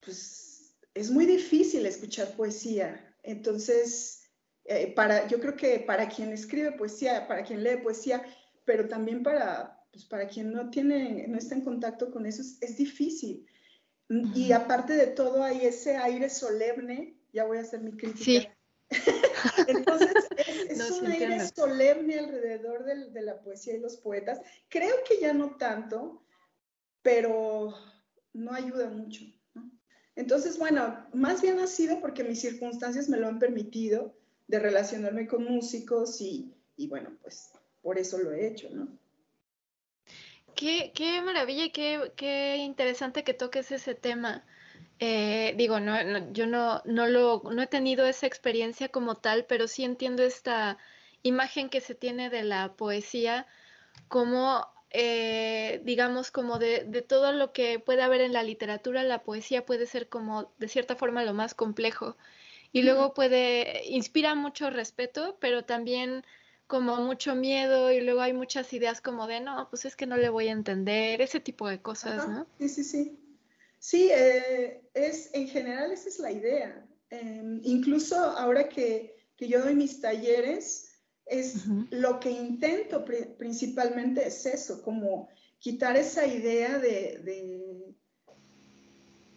pues, 0.00 0.76
es 0.94 1.10
muy 1.10 1.26
difícil 1.26 1.86
escuchar 1.86 2.34
poesía. 2.36 3.14
Entonces, 3.22 4.22
eh, 4.64 4.92
para, 4.94 5.26
yo 5.28 5.40
creo 5.40 5.56
que 5.56 5.80
para 5.80 6.08
quien 6.08 6.32
escribe 6.32 6.72
poesía, 6.72 7.26
para 7.28 7.44
quien 7.44 7.62
lee 7.62 7.82
poesía, 7.82 8.22
pero 8.64 8.88
también 8.88 9.22
para, 9.22 9.82
pues, 9.92 10.04
para 10.04 10.28
quien 10.28 10.52
no, 10.52 10.70
tiene, 10.70 11.26
no 11.28 11.38
está 11.38 11.54
en 11.54 11.62
contacto 11.62 12.10
con 12.10 12.26
eso, 12.26 12.42
es, 12.60 12.76
difícil. 12.76 13.46
Y 14.34 14.52
aparte 14.52 14.94
de 14.94 15.08
todo, 15.08 15.44
hay 15.44 15.66
ese 15.66 15.96
aire 15.98 16.30
solemne, 16.30 17.18
ya 17.32 17.44
voy 17.44 17.58
a 17.58 17.60
hacer 17.60 17.80
mi 17.80 17.92
crítica. 17.92 18.24
Sí. 18.24 18.48
Entonces, 19.66 20.12
es, 20.68 20.90
un 21.00 21.06
aire 21.06 21.46
solemne 21.48 22.18
alrededor 22.18 22.84
de, 22.84 23.22
la 23.22 23.40
poesía 23.40 23.74
y 23.74 23.80
los 23.80 23.96
poetas. 23.96 24.40
Creo 24.68 24.96
que 25.06 25.20
ya 25.20 25.32
no 25.32 25.56
tanto, 25.56 26.22
pero 27.02 27.74
no 28.32 28.52
ayuda 28.52 28.88
mucho. 28.88 29.24
Entonces, 30.16 30.58
bueno, 30.58 31.06
más 31.12 31.42
bien 31.42 31.60
ha 31.60 31.66
sido 31.66 32.00
porque 32.00 32.24
mis 32.24 32.40
circunstancias 32.40 33.08
me 33.08 33.18
lo 33.18 33.28
han 33.28 33.38
permitido 33.38 34.16
de 34.48 34.58
relacionarme 34.58 35.28
con 35.28 35.44
músicos 35.44 36.20
y, 36.20 36.52
bueno, 36.88 37.16
pues 37.22 37.50
por 37.82 37.98
eso 37.98 38.18
lo 38.18 38.32
he 38.32 38.46
hecho, 38.48 38.68
¿no? 38.70 38.88
Qué, 40.56 40.90
qué 40.92 41.22
maravilla 41.22 41.66
y 41.66 41.70
qué, 41.70 42.12
qué 42.16 42.56
interesante 42.56 43.22
que 43.22 43.32
toques 43.32 43.70
ese 43.70 43.94
tema. 43.94 44.44
Eh, 45.00 45.54
digo, 45.56 45.78
no, 45.78 46.32
yo 46.32 46.46
no, 46.46 46.82
no, 46.84 47.06
lo, 47.06 47.42
no 47.52 47.62
he 47.62 47.66
tenido 47.66 48.06
esa 48.06 48.26
experiencia 48.26 48.88
como 48.88 49.14
tal, 49.14 49.44
pero 49.44 49.68
sí 49.68 49.84
entiendo 49.84 50.22
esta 50.22 50.78
imagen 51.22 51.68
que 51.68 51.80
se 51.80 51.94
tiene 51.94 52.30
de 52.30 52.42
la 52.42 52.72
poesía 52.74 53.46
como, 54.08 54.66
eh, 54.90 55.80
digamos, 55.84 56.30
como 56.30 56.58
de, 56.58 56.84
de, 56.84 57.02
todo 57.02 57.32
lo 57.32 57.52
que 57.52 57.78
puede 57.78 58.02
haber 58.02 58.22
en 58.22 58.32
la 58.32 58.42
literatura, 58.42 59.04
la 59.04 59.22
poesía 59.22 59.64
puede 59.64 59.86
ser 59.86 60.08
como, 60.08 60.50
de 60.58 60.68
cierta 60.68 60.96
forma, 60.96 61.24
lo 61.24 61.34
más 61.34 61.54
complejo. 61.54 62.16
Y 62.72 62.82
luego 62.82 63.14
puede, 63.14 63.82
inspira 63.88 64.34
mucho 64.34 64.68
respeto, 64.70 65.38
pero 65.40 65.64
también 65.64 66.24
como 66.66 66.96
mucho 66.96 67.34
miedo 67.34 67.90
y 67.90 68.00
luego 68.02 68.20
hay 68.20 68.34
muchas 68.34 68.72
ideas 68.74 69.00
como 69.00 69.26
de, 69.26 69.40
no, 69.40 69.68
pues 69.70 69.86
es 69.86 69.96
que 69.96 70.06
no 70.06 70.16
le 70.18 70.28
voy 70.28 70.48
a 70.48 70.52
entender, 70.52 71.22
ese 71.22 71.40
tipo 71.40 71.66
de 71.66 71.80
cosas, 71.80 72.28
¿no? 72.28 72.46
Sí, 72.58 72.68
sí, 72.68 72.84
sí. 72.84 73.27
Sí, 73.78 74.10
eh, 74.12 74.82
es, 74.94 75.30
en 75.32 75.48
general 75.48 75.92
esa 75.92 76.08
es 76.08 76.18
la 76.18 76.32
idea. 76.32 76.84
Em, 77.10 77.60
incluso 77.62 78.16
ahora 78.16 78.68
que, 78.68 79.16
yo 79.38 79.62
doy 79.62 79.74
mis 79.74 80.00
talleres, 80.00 80.86
es 81.24 81.66
lo 81.90 82.18
que 82.18 82.30
intento 82.30 83.04
principalmente 83.04 84.26
es 84.26 84.46
eso, 84.46 84.82
como 84.82 85.28
quitar 85.58 85.96
esa 85.96 86.26
idea 86.26 86.78
de, 86.78 87.94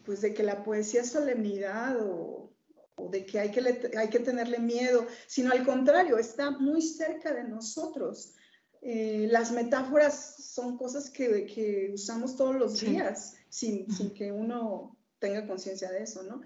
pues 0.03 0.21
de 0.21 0.33
que 0.33 0.41
la 0.41 0.63
poesía 0.63 1.01
es 1.01 1.11
solemnidad 1.11 1.97
o, 2.01 2.51
de 3.11 3.25
que 3.25 3.39
hay, 3.39 3.51
que 3.51 3.91
hay 3.97 4.09
que 4.09 4.19
tenerle 4.19 4.59
miedo, 4.59 5.05
sino 5.27 5.51
al 5.51 5.65
contrario, 5.65 6.17
está 6.17 6.51
muy 6.51 6.81
cerca 6.81 7.33
de 7.33 7.43
nosotros. 7.43 8.33
Eh, 8.81 9.27
las 9.29 9.51
metáforas 9.51 10.53
son 10.53 10.77
cosas 10.77 11.09
que, 11.09 11.91
usamos 11.93 12.35
todos 12.35 12.55
los 12.55 12.79
días 12.79 13.35
sin, 13.51 13.85
que 14.15 14.31
uno 14.31 14.97
tenga 15.19 15.45
conciencia 15.45 15.91
de 15.91 16.03
eso, 16.03 16.23
¿no? 16.23 16.41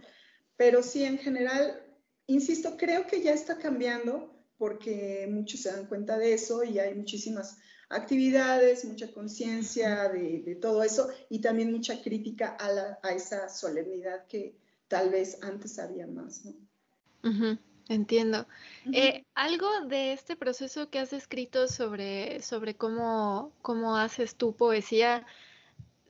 Pero 0.57 0.81
sí, 0.81 1.03
en 1.03 1.17
general, 1.17 1.81
insisto, 2.27 2.75
creo 2.77 3.05
que 3.05 3.21
ya 3.21 3.33
está 3.33 3.57
cambiando 3.57 4.33
porque 4.57 5.27
muchos 5.29 5.61
se 5.61 5.71
dan 5.71 5.85
cuenta 5.85 6.17
de 6.17 6.33
eso 6.33 6.63
y 6.63 6.79
hay 6.79 6.95
muchísimas 6.95 7.57
actividades, 7.89 8.85
mucha 8.85 9.11
conciencia 9.11 10.09
de, 10.09 10.57
todo 10.59 10.81
eso 10.83 11.09
y 11.29 11.39
también 11.39 11.71
mucha 11.71 12.01
crítica 12.01 12.57
a, 12.59 13.09
esa 13.11 13.47
solemnidad 13.49 14.25
que 14.27 14.57
tal 14.87 15.09
vez 15.09 15.37
antes 15.43 15.77
había 15.77 16.07
más, 16.07 16.43
¿no? 16.45 17.59
Entiendo. 17.87 18.47
Eh, 18.91 19.25
algo 19.35 19.67
de 19.87 20.13
este 20.13 20.35
proceso 20.35 20.89
que 20.89 20.97
has 20.97 21.13
escrito 21.13 21.67
sobre, 21.67 22.41
sobre 22.41 22.75
cómo, 22.75 23.51
cómo 23.61 23.97
haces 23.97 24.35
tu 24.35 24.55
poesía 24.55 25.25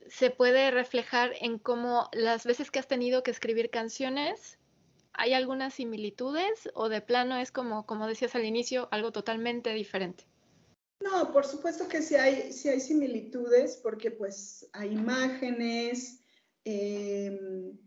se 0.07 0.29
puede 0.29 0.71
reflejar 0.71 1.33
en 1.41 1.59
cómo 1.59 2.09
las 2.13 2.45
veces 2.45 2.71
que 2.71 2.79
has 2.79 2.87
tenido 2.87 3.23
que 3.23 3.31
escribir 3.31 3.69
canciones 3.69 4.57
¿hay 5.17 5.33
algunas 5.33 5.73
similitudes 5.73 6.69
o 6.73 6.89
de 6.89 7.01
plano 7.01 7.37
es 7.37 7.51
como, 7.51 7.85
como 7.85 8.07
decías 8.07 8.35
al 8.35 8.45
inicio, 8.45 8.87
algo 8.91 9.11
totalmente 9.11 9.73
diferente? 9.73 10.25
No, 11.01 11.31
por 11.31 11.45
supuesto 11.45 11.87
que 11.87 12.01
sí 12.01 12.15
hay, 12.15 12.51
sí 12.51 12.69
hay 12.69 12.79
similitudes 12.79 13.79
porque 13.81 14.11
pues 14.11 14.67
hay 14.73 14.93
imágenes. 14.93 16.19
Em, 16.63 17.77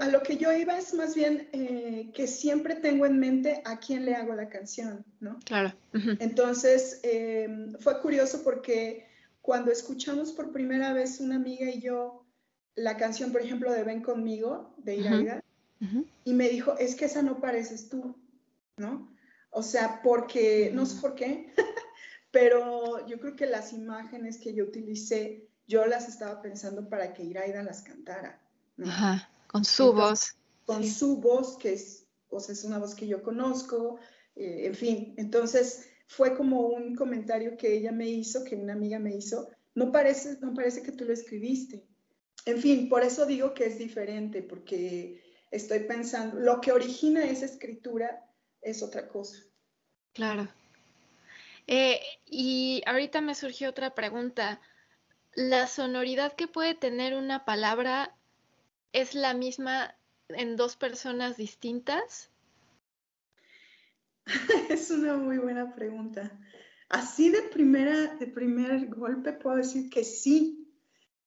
a 0.00 0.08
lo 0.08 0.22
que 0.22 0.36
yo 0.36 0.52
iba 0.52 0.78
es 0.78 0.94
más 0.94 1.16
bien 1.16 1.48
eh, 1.52 2.12
que 2.14 2.28
siempre 2.28 2.76
tengo 2.76 3.06
en 3.06 3.18
mente 3.18 3.60
a 3.64 3.80
quién 3.80 4.04
le 4.04 4.14
hago 4.14 4.34
la 4.34 4.48
canción, 4.48 5.04
¿no? 5.18 5.40
Claro. 5.44 5.74
Entonces, 6.20 7.00
em, 7.02 7.74
fue 7.80 8.00
curioso 8.00 8.44
porque 8.44 9.08
cuando 9.44 9.70
escuchamos 9.70 10.32
por 10.32 10.52
primera 10.52 10.94
vez 10.94 11.20
una 11.20 11.36
amiga 11.36 11.68
y 11.68 11.78
yo 11.78 12.24
la 12.76 12.96
canción, 12.96 13.30
por 13.30 13.42
ejemplo, 13.42 13.70
de 13.70 13.84
Ven 13.84 14.00
conmigo, 14.00 14.74
de 14.78 14.96
Iraida, 14.96 15.44
y 16.24 16.32
me 16.32 16.48
dijo, 16.48 16.78
es 16.78 16.94
que 16.94 17.04
esa 17.04 17.20
no 17.20 17.42
pareces 17.42 17.90
tú, 17.90 18.16
¿no? 18.78 19.14
O 19.50 19.62
sea, 19.62 20.00
porque, 20.02 20.70
no 20.72 20.86
sé 20.86 20.98
por 20.98 21.14
qué, 21.14 21.52
pero 22.30 23.06
yo 23.06 23.20
creo 23.20 23.36
que 23.36 23.44
las 23.44 23.74
imágenes 23.74 24.38
que 24.38 24.54
yo 24.54 24.64
utilicé, 24.64 25.46
yo 25.66 25.84
las 25.84 26.08
estaba 26.08 26.40
pensando 26.40 26.88
para 26.88 27.12
que 27.12 27.24
Iraida 27.24 27.62
las 27.62 27.82
cantara. 27.82 28.40
Ajá, 28.82 29.28
con 29.46 29.62
su 29.62 29.92
voz. 29.92 30.36
Con 30.64 30.82
su 30.84 31.18
voz, 31.18 31.58
que 31.58 31.74
es, 31.74 32.06
o 32.30 32.40
sea, 32.40 32.54
es 32.54 32.64
una 32.64 32.78
voz 32.78 32.94
que 32.94 33.06
yo 33.06 33.22
conozco, 33.22 33.98
eh, 34.36 34.62
en 34.64 34.74
fin, 34.74 35.14
entonces 35.18 35.90
fue 36.06 36.36
como 36.36 36.60
un 36.68 36.94
comentario 36.94 37.56
que 37.56 37.74
ella 37.74 37.92
me 37.92 38.08
hizo, 38.08 38.44
que 38.44 38.56
una 38.56 38.74
amiga 38.74 38.98
me 38.98 39.14
hizo, 39.14 39.50
no 39.74 39.90
parece, 39.90 40.38
no 40.40 40.54
parece 40.54 40.82
que 40.82 40.92
tú 40.92 41.04
lo 41.04 41.12
escribiste. 41.12 41.84
En 42.46 42.60
fin, 42.60 42.88
por 42.88 43.02
eso 43.02 43.26
digo 43.26 43.54
que 43.54 43.66
es 43.66 43.78
diferente, 43.78 44.42
porque 44.42 45.22
estoy 45.50 45.80
pensando, 45.80 46.38
lo 46.38 46.60
que 46.60 46.72
origina 46.72 47.24
esa 47.24 47.46
escritura 47.46 48.24
es 48.60 48.82
otra 48.82 49.08
cosa. 49.08 49.38
Claro. 50.12 50.48
Eh, 51.66 52.00
y 52.26 52.82
ahorita 52.86 53.20
me 53.20 53.34
surgió 53.34 53.70
otra 53.70 53.94
pregunta. 53.94 54.60
¿La 55.34 55.66
sonoridad 55.66 56.34
que 56.34 56.46
puede 56.46 56.74
tener 56.74 57.14
una 57.14 57.44
palabra 57.44 58.14
es 58.92 59.14
la 59.14 59.34
misma 59.34 59.96
en 60.28 60.56
dos 60.56 60.76
personas 60.76 61.36
distintas? 61.36 62.30
es 64.70 64.90
una 64.90 65.16
muy 65.16 65.38
buena 65.38 65.74
pregunta. 65.74 66.38
Así 66.88 67.30
de 67.30 67.42
primera, 67.42 68.14
de 68.16 68.26
primer 68.26 68.88
golpe 68.88 69.32
puedo 69.32 69.56
decir 69.56 69.90
que 69.90 70.04
sí, 70.04 70.72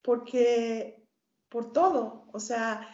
porque 0.01 1.07
por 1.49 1.71
todo, 1.71 2.29
o 2.31 2.39
sea, 2.39 2.87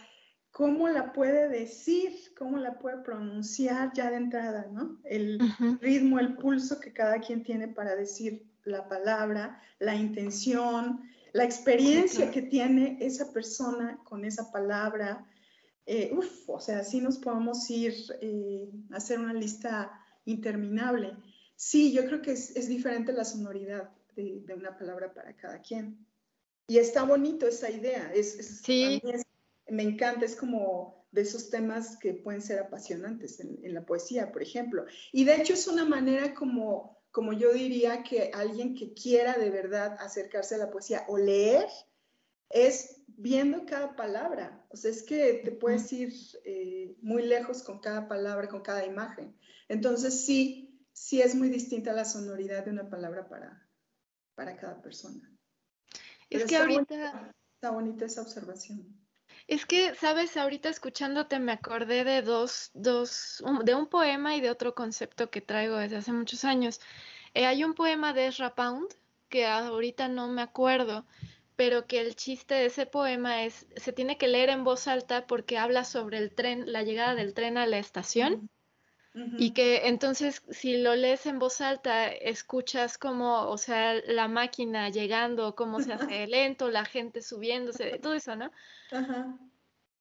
cómo 0.51 0.87
la 0.87 1.13
puede 1.13 1.49
decir, 1.49 2.13
cómo 2.37 2.57
la 2.57 2.79
puede 2.79 2.97
pronunciar 3.03 3.91
ya 3.93 4.09
de 4.09 4.17
entrada, 4.17 4.67
¿no? 4.71 4.99
El 5.03 5.39
ritmo, 5.81 6.19
el 6.19 6.35
pulso 6.35 6.79
que 6.79 6.93
cada 6.93 7.19
quien 7.19 7.43
tiene 7.43 7.67
para 7.67 7.95
decir 7.95 8.45
la 8.63 8.87
palabra, 8.87 9.61
la 9.79 9.95
intención, 9.95 11.01
la 11.33 11.43
experiencia 11.43 12.31
que 12.31 12.43
tiene 12.43 12.97
esa 13.01 13.33
persona 13.33 13.99
con 14.03 14.23
esa 14.23 14.51
palabra. 14.51 15.25
Eh, 15.85 16.11
uf, 16.13 16.49
o 16.49 16.59
sea, 16.59 16.79
así 16.79 17.01
nos 17.01 17.17
podemos 17.17 17.69
ir 17.69 17.93
eh, 18.21 18.69
a 18.91 18.97
hacer 18.97 19.19
una 19.19 19.33
lista 19.33 19.91
interminable. 20.25 21.17
Sí, 21.55 21.91
yo 21.91 22.05
creo 22.05 22.21
que 22.21 22.31
es, 22.31 22.67
diferente 22.67 23.13
la 23.13 23.25
sonoridad 23.25 23.89
de, 24.15 24.43
una 24.55 24.77
palabra 24.77 25.13
para 25.13 25.35
cada 25.35 25.61
quien. 25.61 26.05
Y 26.67 26.77
está 26.77 27.03
bonito 27.03 27.47
esa 27.47 27.69
idea. 27.69 28.11
Es, 28.13 28.61
sí. 28.63 29.01
me 29.67 29.83
encanta, 29.83 30.25
es 30.25 30.35
como 30.35 31.05
de 31.11 31.21
esos 31.21 31.49
temas 31.49 31.97
que 31.97 32.13
pueden 32.13 32.41
ser 32.41 32.59
apasionantes 32.59 33.39
en, 33.39 33.73
la 33.73 33.85
poesía, 33.85 34.31
por 34.31 34.41
ejemplo. 34.41 34.85
Y 35.11 35.25
de 35.25 35.35
hecho 35.35 35.53
es 35.53 35.67
una 35.67 35.85
manera 35.85 36.33
como, 36.33 36.97
como 37.11 37.33
yo 37.33 37.53
diría 37.53 38.03
que 38.03 38.31
alguien 38.33 38.73
que 38.73 38.93
quiera 38.93 39.37
de 39.37 39.51
verdad 39.51 39.95
acercarse 39.99 40.55
a 40.55 40.59
la 40.59 40.71
poesía 40.71 41.05
o 41.07 41.17
leer, 41.17 41.67
es 42.49 43.02
viendo 43.17 43.65
cada 43.65 43.95
palabra. 43.95 44.65
O 44.69 44.77
sea, 44.77 44.91
es 44.91 45.03
que 45.03 45.41
te 45.43 45.51
puedes 45.51 45.91
ir 45.93 46.13
eh, 46.45 46.95
muy 47.01 47.23
lejos 47.23 47.63
con 47.63 47.79
cada 47.79 48.07
palabra, 48.07 48.47
con 48.47 48.61
cada 48.61 48.85
imagen. 48.85 49.35
Entonces 49.67 50.25
sí, 50.25 50.85
sí 50.91 51.21
es 51.21 51.35
muy 51.35 51.49
distinta 51.49 51.93
la 51.93 52.05
sonoridad 52.05 52.65
de 52.65 52.71
una 52.71 52.89
palabra 52.89 53.27
para, 53.27 53.67
para 54.35 54.57
cada 54.57 54.81
persona. 54.81 55.29
Es 56.29 56.45
que 56.45 56.57
ahorita... 56.57 57.31
está 57.55 57.71
bonita 57.71 58.05
esa 58.05 58.21
observación. 58.21 59.03
Es 59.47 59.65
que, 59.65 59.93
sabes, 59.95 60.37
ahorita 60.37 60.69
escuchándote 60.69 61.39
me 61.39 61.51
acordé 61.51 62.03
de 62.03 62.21
dos, 62.21 62.71
dos, 62.73 63.43
de 63.63 63.75
un 63.75 63.87
poema 63.87 64.35
y 64.35 64.41
de 64.41 64.49
otro 64.49 64.73
concepto 64.73 65.29
que 65.29 65.41
traigo 65.41 65.77
desde 65.77 65.97
hace 65.97 66.13
muchos 66.13 66.45
años. 66.45 66.79
Eh, 67.33 67.45
hay 67.45 67.63
un 67.63 67.73
poema 67.73 68.13
de 68.13 68.27
Ezra 68.27 68.55
Pound, 68.55 68.87
que 69.29 69.45
ahorita 69.45 70.07
no 70.07 70.27
me 70.27 70.41
acuerdo, 70.41 71.05
pero 71.55 71.85
que 71.85 71.99
el 71.99 72.15
chiste 72.15 72.55
de 72.55 72.65
ese 72.65 72.85
poema 72.85 73.43
es, 73.43 73.67
se 73.75 73.93
tiene 73.93 74.17
que 74.17 74.27
leer 74.27 74.49
en 74.49 74.63
voz 74.63 74.87
alta 74.87 75.27
porque 75.27 75.57
habla 75.57 75.83
sobre 75.83 76.17
el 76.17 76.33
tren, 76.33 76.71
la 76.71 76.83
llegada 76.83 77.15
del 77.15 77.33
tren 77.33 77.57
a 77.57 77.67
la 77.67 77.77
estación. 77.77 78.49
Y 79.37 79.51
que 79.51 79.87
entonces 79.87 80.41
si 80.49 80.77
lo 80.77 80.95
lees 80.95 81.27
en 81.27 81.37
voz 81.37 81.61
alta, 81.61 82.07
escuchas 82.07 82.97
como, 82.97 83.47
o 83.47 83.59
sea, 83.59 83.93
la 84.07 84.27
máquina 84.27 84.89
llegando, 84.89 85.53
cómo 85.53 85.81
se 85.81 85.93
hace 86.17 86.25
lento, 86.25 86.71
la 86.71 86.83
gente 86.83 87.21
subiéndose, 87.21 87.99
todo 87.99 88.15
eso, 88.15 88.35
¿no? 88.35 88.51
Ajá. 88.91 89.37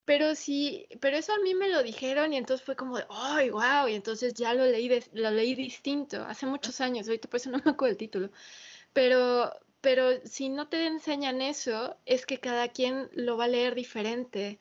Pero 0.05 0.34
sí, 0.34 0.88
pero 1.00 1.16
eso 1.16 1.32
a 1.32 1.38
mí 1.38 1.55
me 1.55 1.68
lo 1.68 1.82
dijeron 1.82 2.32
y 2.32 2.36
entonces 2.36 2.64
fue 2.64 2.74
como 2.74 2.96
de, 2.96 3.07
¡ay, 3.09 3.50
wow! 3.50 3.86
Y 3.88 3.94
entonces 3.94 4.34
ya 4.34 4.53
lo 4.53 4.64
leí, 4.64 4.88
lo 5.12 5.30
leí 5.30 5.55
distinto, 5.55 6.24
hace 6.24 6.46
muchos 6.46 6.80
años, 6.80 7.07
ahorita 7.07 7.28
por 7.28 7.38
eso 7.38 7.50
no 7.50 7.59
me 7.64 7.70
acuerdo 7.70 7.92
el 7.92 7.98
título. 7.98 8.30
Pero, 8.92 9.53
pero 9.83 10.24
si 10.24 10.49
no 10.49 10.68
te 10.68 10.87
enseñan 10.87 11.43
eso, 11.43 11.97
es 12.07 12.24
que 12.24 12.39
cada 12.39 12.68
quien 12.68 13.11
lo 13.12 13.37
va 13.37 13.45
a 13.45 13.49
leer 13.49 13.74
diferente, 13.74 14.59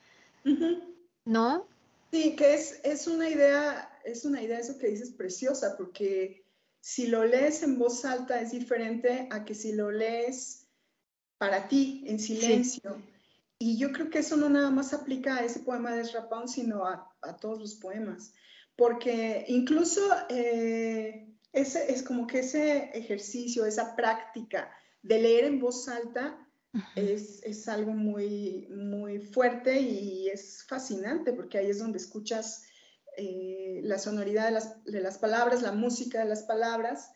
¿no? 1.25 1.67
Sí, 2.11 2.35
que 2.35 2.55
es, 2.55 2.81
es 2.83 3.07
una 3.07 3.29
idea, 3.29 3.89
es 4.03 4.25
una 4.25 4.41
idea 4.41 4.59
eso 4.59 4.77
que 4.79 4.87
dices 4.87 5.11
preciosa, 5.11 5.77
porque 5.77 6.43
si 6.81 7.07
lo 7.07 7.23
lees 7.23 7.61
en 7.61 7.77
voz 7.77 8.03
alta 8.03 8.41
es 8.41 8.51
diferente 8.51 9.27
a 9.29 9.45
que 9.45 9.53
si 9.53 9.73
lo 9.73 9.91
lees 9.91 10.67
para 11.37 11.67
ti, 11.67 12.03
en 12.07 12.19
silencio. 12.19 12.99
Y 13.59 13.77
yo 13.77 13.91
creo 13.91 14.09
que 14.09 14.19
eso 14.19 14.37
no 14.37 14.49
nada 14.49 14.71
más 14.71 14.91
aplica 14.91 15.37
a 15.37 15.45
ese 15.45 15.59
poema 15.59 15.93
de 15.93 16.03
Rapón, 16.11 16.47
sino 16.47 16.85
a, 16.85 17.07
todos 17.39 17.59
los 17.59 17.75
poemas. 17.75 18.33
Porque 18.75 19.45
incluso 19.47 20.01
eh, 20.29 21.27
ese, 21.53 21.93
es 21.93 22.01
como 22.01 22.25
que 22.25 22.39
ese 22.39 22.89
ejercicio, 22.95 23.65
esa 23.65 23.95
práctica 23.95 24.71
de 25.03 25.19
leer 25.19 25.45
en 25.45 25.59
voz 25.59 25.87
alta, 25.87 26.37
es, 26.95 27.67
algo 27.67 27.91
muy, 27.91 28.67
muy 28.69 29.19
fuerte 29.19 29.79
y 29.81 30.29
es 30.29 30.63
fascinante 30.67 31.33
porque 31.33 31.57
ahí 31.57 31.69
es 31.69 31.79
donde 31.79 31.97
escuchas 31.97 32.63
eh, 33.17 33.81
la 33.83 33.97
sonoridad 33.97 34.45
de 34.45 34.51
las, 34.51 34.83
de 34.85 35.01
las, 35.01 35.17
palabras, 35.17 35.61
la 35.61 35.73
música 35.73 36.19
de 36.19 36.29
las 36.29 36.43
palabras. 36.43 37.11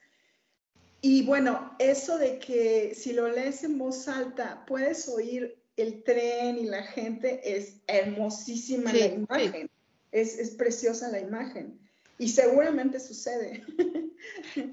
Y 1.02 1.26
bueno, 1.26 1.76
eso 1.80 2.18
de 2.18 2.40
que 2.40 2.96
si 2.96 3.14
lo 3.14 3.30
lees 3.30 3.64
en 3.64 3.78
voz 3.78 4.08
alta 4.08 4.66
puedes 4.66 5.08
oír 5.08 5.58
el 5.78 6.04
tren 6.04 6.58
y 6.58 6.66
la 6.66 6.84
gente, 6.84 7.58
es 7.58 7.78
hermosísima 7.88 8.92
la 8.92 9.06
imagen, 9.06 9.70
es, 10.12 10.38
es 10.40 10.52
preciosa 10.52 11.10
la 11.10 11.20
imagen. 11.20 11.85
Y 12.18 12.30
seguramente 12.30 12.99
sucede. 12.99 13.63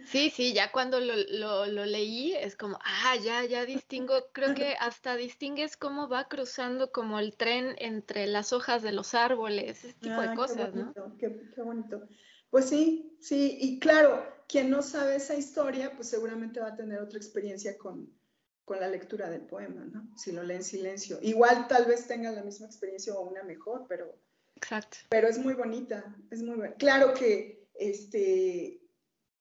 Sí, 0.06 0.30
sí, 0.30 0.54
ya 0.54 0.72
cuando 0.72 0.98
lo, 1.00 1.84
leí 1.84 2.32
es 2.34 2.56
como, 2.56 2.78
ah, 2.84 3.16
ya, 3.22 3.44
ya 3.44 3.66
distingo, 3.66 4.14
creo 4.32 4.54
que 4.54 4.76
hasta 4.78 5.16
distingues 5.16 5.76
cómo 5.76 6.08
va 6.08 6.28
cruzando 6.28 6.90
como 6.90 7.18
el 7.18 7.36
tren 7.36 7.74
entre 7.78 8.26
las 8.26 8.52
hojas 8.52 8.82
de 8.82 8.92
los 8.92 9.14
árboles, 9.14 9.84
ese 9.84 9.94
tipo 9.94 10.20
de 10.20 10.28
ah, 10.28 10.34
cosas, 10.34 10.74
¿no? 10.74 10.94
Qué, 11.18 11.50
qué, 11.54 11.62
bonito. 11.62 12.02
Pues 12.50 12.66
sí, 12.66 13.16
sí, 13.20 13.58
y 13.60 13.78
claro, 13.78 14.24
quien 14.48 14.70
no 14.70 14.82
sabe 14.82 15.16
esa 15.16 15.34
historia, 15.34 15.94
pues 15.96 16.08
seguramente 16.08 16.60
va 16.60 16.68
a 16.68 16.76
tener 16.76 17.00
otra 17.00 17.18
experiencia 17.18 17.76
con, 17.76 18.10
con 18.64 18.80
la 18.80 18.88
lectura 18.88 19.28
del 19.28 19.42
poema, 19.42 19.84
¿no? 19.84 20.16
Si 20.16 20.32
lo 20.32 20.42
lee 20.42 20.54
en 20.54 20.64
silencio. 20.64 21.18
Igual 21.22 21.68
tal 21.68 21.86
vez 21.86 22.06
tenga 22.06 22.30
la 22.30 22.42
misma 22.42 22.66
experiencia 22.66 23.14
o 23.14 23.28
una 23.28 23.42
mejor, 23.42 23.86
pero... 23.88 24.14
Exacto. 24.62 24.98
Pero 25.08 25.28
es 25.28 25.38
muy 25.38 25.54
bonita, 25.54 26.04
es 26.30 26.42
muy 26.42 26.56
bonita. 26.56 26.76
Claro 26.76 27.14
que 27.14 27.68
este, 27.74 28.80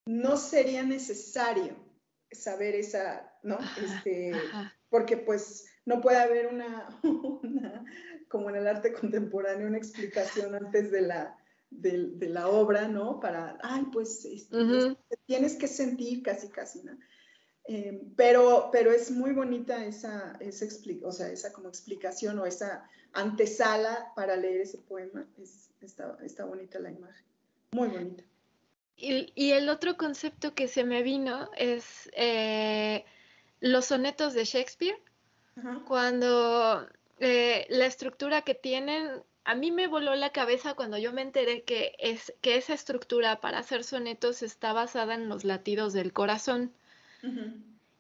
no 0.06 0.36
sería 0.36 0.84
necesario 0.84 1.76
saber 2.32 2.76
esa, 2.76 3.32
¿no? 3.44 3.60
Este, 3.78 4.32
porque 4.90 5.18
pues 5.18 5.66
no 5.86 6.02
puede 6.02 6.18
haber 6.18 6.48
una, 6.52 6.90
como 8.28 8.50
en 8.50 8.56
el 8.56 8.68
arte 8.68 8.94
contemporáneo, 8.94 9.68
una 9.68 9.78
explicación 9.78 10.56
antes 10.56 10.92
de 10.92 11.02
la, 11.02 11.38
de, 11.70 12.28
la 12.28 12.48
obra, 12.48 12.88
¿no? 12.88 13.20
Para, 13.20 13.60
ay, 13.62 13.86
pues 13.94 14.26
este, 14.26 14.98
tienes 15.28 15.56
que 15.56 15.68
sentir 15.68 16.24
casi, 16.24 16.50
casi, 16.50 16.82
¿no? 16.84 16.98
Eh, 17.66 18.01
pero, 18.16 18.70
pero 18.72 18.91
es 18.91 19.12
muy 19.12 19.34
bonita 19.34 19.86
esa, 19.86 20.36
esa, 20.39 20.66
o 21.03 21.12
sea, 21.12 21.30
esa 21.30 21.53
como 21.53 21.70
explicación 21.70 22.39
o 22.39 22.45
esa 22.45 22.89
antesala 23.14 24.12
para 24.16 24.36
leer 24.36 24.62
ese 24.62 24.80
poema. 24.80 25.26
Es, 25.38 25.70
está, 25.82 26.18
está 26.24 26.45
bonita 26.45 26.80
la 26.80 26.91
imagen, 26.91 27.26
muy 27.72 27.89
bonita. 27.89 28.24
Y, 28.97 29.32
y, 29.36 29.51
el 29.51 29.70
otro 29.70 29.97
concepto 29.97 30.53
que 30.53 30.68
se 30.68 30.84
me 30.84 31.01
vino 31.01 31.49
es 31.57 32.09
eh, 32.14 33.03
los 33.59 33.86
sonetos 33.86 34.34
de 34.34 34.45
Shakespeare, 34.45 34.99
cuando 35.88 36.88
eh, 37.20 37.68
la 37.70 37.86
estructura 37.86 38.41
que 38.41 38.55
tienen, 38.55 39.24
a 39.43 39.55
mí 39.55 39.72
me 39.72 39.88
voló 39.88 40.16
la 40.16 40.32
cabeza 40.32 40.74
cuando 40.74 40.97
yo 40.97 41.14
me 41.14 41.22
enteré 41.22 41.64
que, 41.64 41.95
es, 41.99 42.34
que 42.41 42.57
esa 42.57 42.74
estructura 42.74 43.39
para 43.41 43.59
hacer 43.59 43.84
sonetos 43.84 44.41
está 44.41 44.74
basada 44.74 45.14
en 45.14 45.30
los 45.30 45.43
latidos 45.43 45.93
del 45.93 46.14
corazón. 46.14 46.74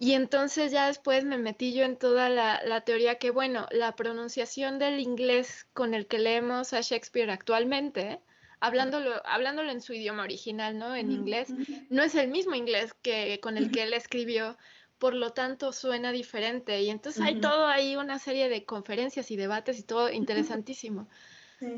Y 0.01 0.13
entonces 0.13 0.71
ya 0.71 0.87
después 0.87 1.25
me 1.25 1.37
metí 1.37 1.73
yo 1.73 1.83
en 1.83 1.95
toda 1.95 2.27
la, 2.27 2.81
teoría 2.81 3.19
que, 3.19 3.29
bueno, 3.29 3.67
la 3.69 3.95
pronunciación 3.95 4.79
del 4.79 4.99
inglés 4.99 5.67
con 5.73 5.93
el 5.93 6.07
que 6.07 6.17
leemos 6.17 6.73
a 6.73 6.81
Shakespeare 6.81 7.29
actualmente, 7.29 8.19
hablándolo, 8.59 9.21
hablándolo 9.25 9.69
en 9.69 9.79
su 9.79 9.93
idioma 9.93 10.23
original, 10.23 10.79
¿no? 10.79 10.95
En 10.95 11.11
inglés, 11.11 11.53
no 11.89 12.01
es 12.01 12.15
el 12.15 12.29
mismo 12.29 12.55
inglés 12.55 12.95
que 13.03 13.39
con 13.43 13.57
el 13.57 13.69
que 13.69 13.83
él 13.83 13.93
escribió, 13.93 14.57
por 14.97 15.13
lo 15.13 15.33
tanto 15.33 15.71
suena 15.71 16.11
diferente. 16.11 16.81
Y 16.81 16.89
entonces 16.89 17.21
hay 17.21 17.39
todo 17.39 17.67
ahí, 17.67 17.95
una 17.95 18.17
serie 18.17 18.49
de 18.49 18.65
conferencias 18.65 19.29
y 19.29 19.35
debates 19.35 19.77
y 19.77 19.83
todo 19.83 20.09
interesantísimo. 20.11 21.07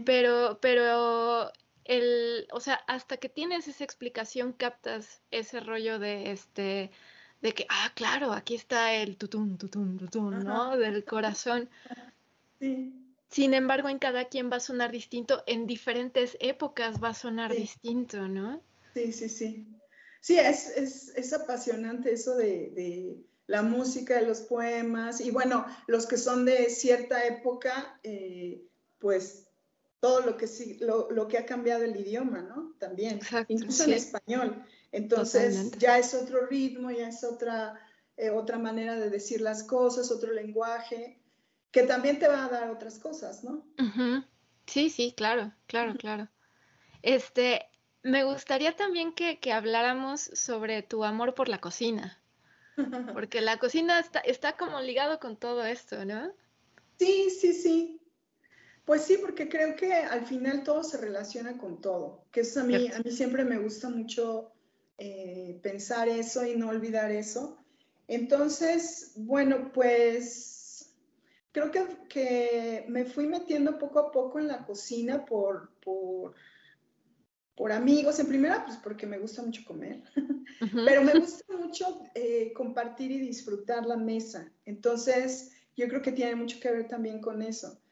Pero, 0.06 0.60
pero 0.62 1.52
el, 1.84 2.48
o 2.54 2.62
sea, 2.62 2.76
hasta 2.88 3.18
que 3.18 3.28
tienes 3.28 3.68
esa 3.68 3.84
explicación, 3.84 4.54
captas 4.54 5.22
ese 5.30 5.60
rollo 5.60 6.00
de 6.00 6.32
este 6.32 6.92
de 7.44 7.54
que, 7.54 7.68
ah, 7.70 7.92
claro, 7.94 8.32
aquí 8.32 8.56
está 8.56 8.94
el 8.94 9.18
tutun, 9.18 9.58
tutun, 9.58 9.98
tutun, 9.98 10.40
¿no? 10.44 10.78
Del 10.78 11.06
corazón. 11.06 11.70
Sí. 12.60 12.94
Sin 13.28 13.54
embargo, 13.54 13.90
en 13.90 14.00
cada 14.00 14.30
quien 14.30 14.50
va 14.50 14.56
a 14.56 14.62
sonar 14.62 14.90
distinto, 14.90 15.44
en 15.48 15.68
diferentes 15.68 16.38
épocas 16.40 17.04
va 17.04 17.10
a 17.10 17.14
sonar 17.14 17.54
distinto, 17.54 18.30
¿no? 18.30 18.62
Sí, 18.94 19.12
sí, 19.12 19.28
sí. 19.28 19.68
Sí, 20.22 20.40
es, 20.40 20.70
es, 20.78 21.10
es 21.18 21.34
apasionante 21.34 22.14
eso 22.14 22.38
de, 22.38 22.70
de, 22.70 23.18
la 23.48 23.64
música, 23.64 24.18
de 24.18 24.28
los 24.28 24.40
poemas, 24.40 25.20
y 25.20 25.32
bueno, 25.32 25.66
los 25.88 26.06
que 26.06 26.16
son 26.16 26.46
de 26.46 26.70
cierta 26.70 27.26
época, 27.26 28.00
eh, 28.04 28.64
pues 29.00 29.50
todo 30.00 30.22
lo 30.22 30.38
que, 30.38 30.48
lo, 30.80 31.12
lo, 31.12 31.28
que 31.28 31.38
ha 31.38 31.46
cambiado 31.46 31.84
el 31.84 32.00
idioma, 32.00 32.44
¿no? 32.44 32.76
También, 32.80 33.20
incluso 33.50 33.84
en 33.84 33.94
español. 33.94 34.64
Entonces 34.94 35.72
ya 35.80 35.98
es 35.98 36.14
otro 36.14 36.46
ritmo, 36.46 36.92
ya 36.92 37.08
es 37.08 37.24
otra, 37.24 37.80
eh, 38.16 38.30
otra 38.30 38.60
manera 38.60 38.96
de 38.96 39.10
decir 39.10 39.42
las 39.42 39.64
cosas, 39.64 40.12
otro 40.12 40.32
lenguaje, 40.32 41.20
que 41.72 41.82
también 41.82 42.20
te 42.20 42.28
va 42.28 42.46
a 42.46 42.50
dar 42.50 42.70
otras 42.70 43.00
cosas, 43.00 43.44
¿no? 43.44 43.66
Sí, 44.68 44.92
sí, 44.92 45.16
claro, 45.18 45.52
claro, 45.66 45.96
claro. 45.98 46.30
Este, 47.02 47.66
me 48.04 48.24
gustaría 48.24 48.76
también 48.76 49.14
que, 49.14 49.40
que, 49.40 49.52
habláramos 49.52 50.22
sobre 50.22 50.84
tu 50.84 51.04
amor 51.04 51.34
por 51.34 51.50
la 51.50 51.60
cocina, 51.60 52.22
porque 53.14 53.42
la 53.42 53.58
cocina 53.58 54.00
está, 54.00 54.20
está 54.20 54.58
como 54.58 54.80
ligado 54.80 55.20
con 55.20 55.38
todo 55.38 55.66
esto, 55.66 56.06
¿no? 56.06 56.32
Sí, 57.00 57.32
sí, 57.32 57.54
sí. 57.54 58.00
Pues 58.86 59.06
sí, 59.06 59.18
porque 59.18 59.50
creo 59.50 59.76
que 59.76 59.92
al 59.92 60.28
final 60.28 60.64
todo 60.64 60.84
se 60.84 60.98
relaciona 60.98 61.58
con 61.58 61.82
todo, 61.82 62.26
que 62.32 62.42
eso 62.42 62.60
a 62.60 62.64
mí, 62.64 62.92
a 62.92 63.00
mí 63.00 63.12
siempre 63.12 63.44
me 63.44 63.58
gusta 63.58 63.90
mucho 63.90 64.53
eh, 64.98 65.60
pensar 65.62 66.08
eso 66.08 66.46
y 66.46 66.56
no 66.56 66.70
olvidar 66.70 67.12
eso. 67.12 67.58
Entonces, 68.08 69.14
bueno, 69.16 69.72
pues 69.74 70.94
creo 71.52 71.72
que, 71.72 71.86
que, 72.10 72.86
me 72.90 73.06
fui 73.06 73.28
metiendo 73.28 73.78
poco 73.78 74.00
a 74.00 74.12
poco 74.12 74.40
en 74.40 74.48
la 74.48 74.66
cocina 74.66 75.26
por, 75.26 75.72
por, 75.80 76.34
por 77.56 77.72
amigos. 77.72 78.20
En 78.20 78.28
primera, 78.28 78.66
pues 78.66 78.78
porque 78.78 79.06
me 79.06 79.20
gusta 79.20 79.42
mucho 79.42 79.64
comer, 79.66 80.04
pero 80.86 81.04
me 81.04 81.14
gusta 81.20 81.46
mucho 81.58 82.04
eh, 82.16 82.52
compartir 82.54 83.12
y 83.12 83.20
disfrutar 83.20 83.86
la 83.86 83.98
mesa. 83.98 84.52
Entonces, 84.66 85.52
yo 85.76 85.88
creo 85.88 86.02
que 86.02 86.12
tiene 86.12 86.36
mucho 86.36 86.60
que 86.60 86.72
ver 86.72 86.88
también 86.88 87.22
con 87.22 87.42
eso. 87.42 87.83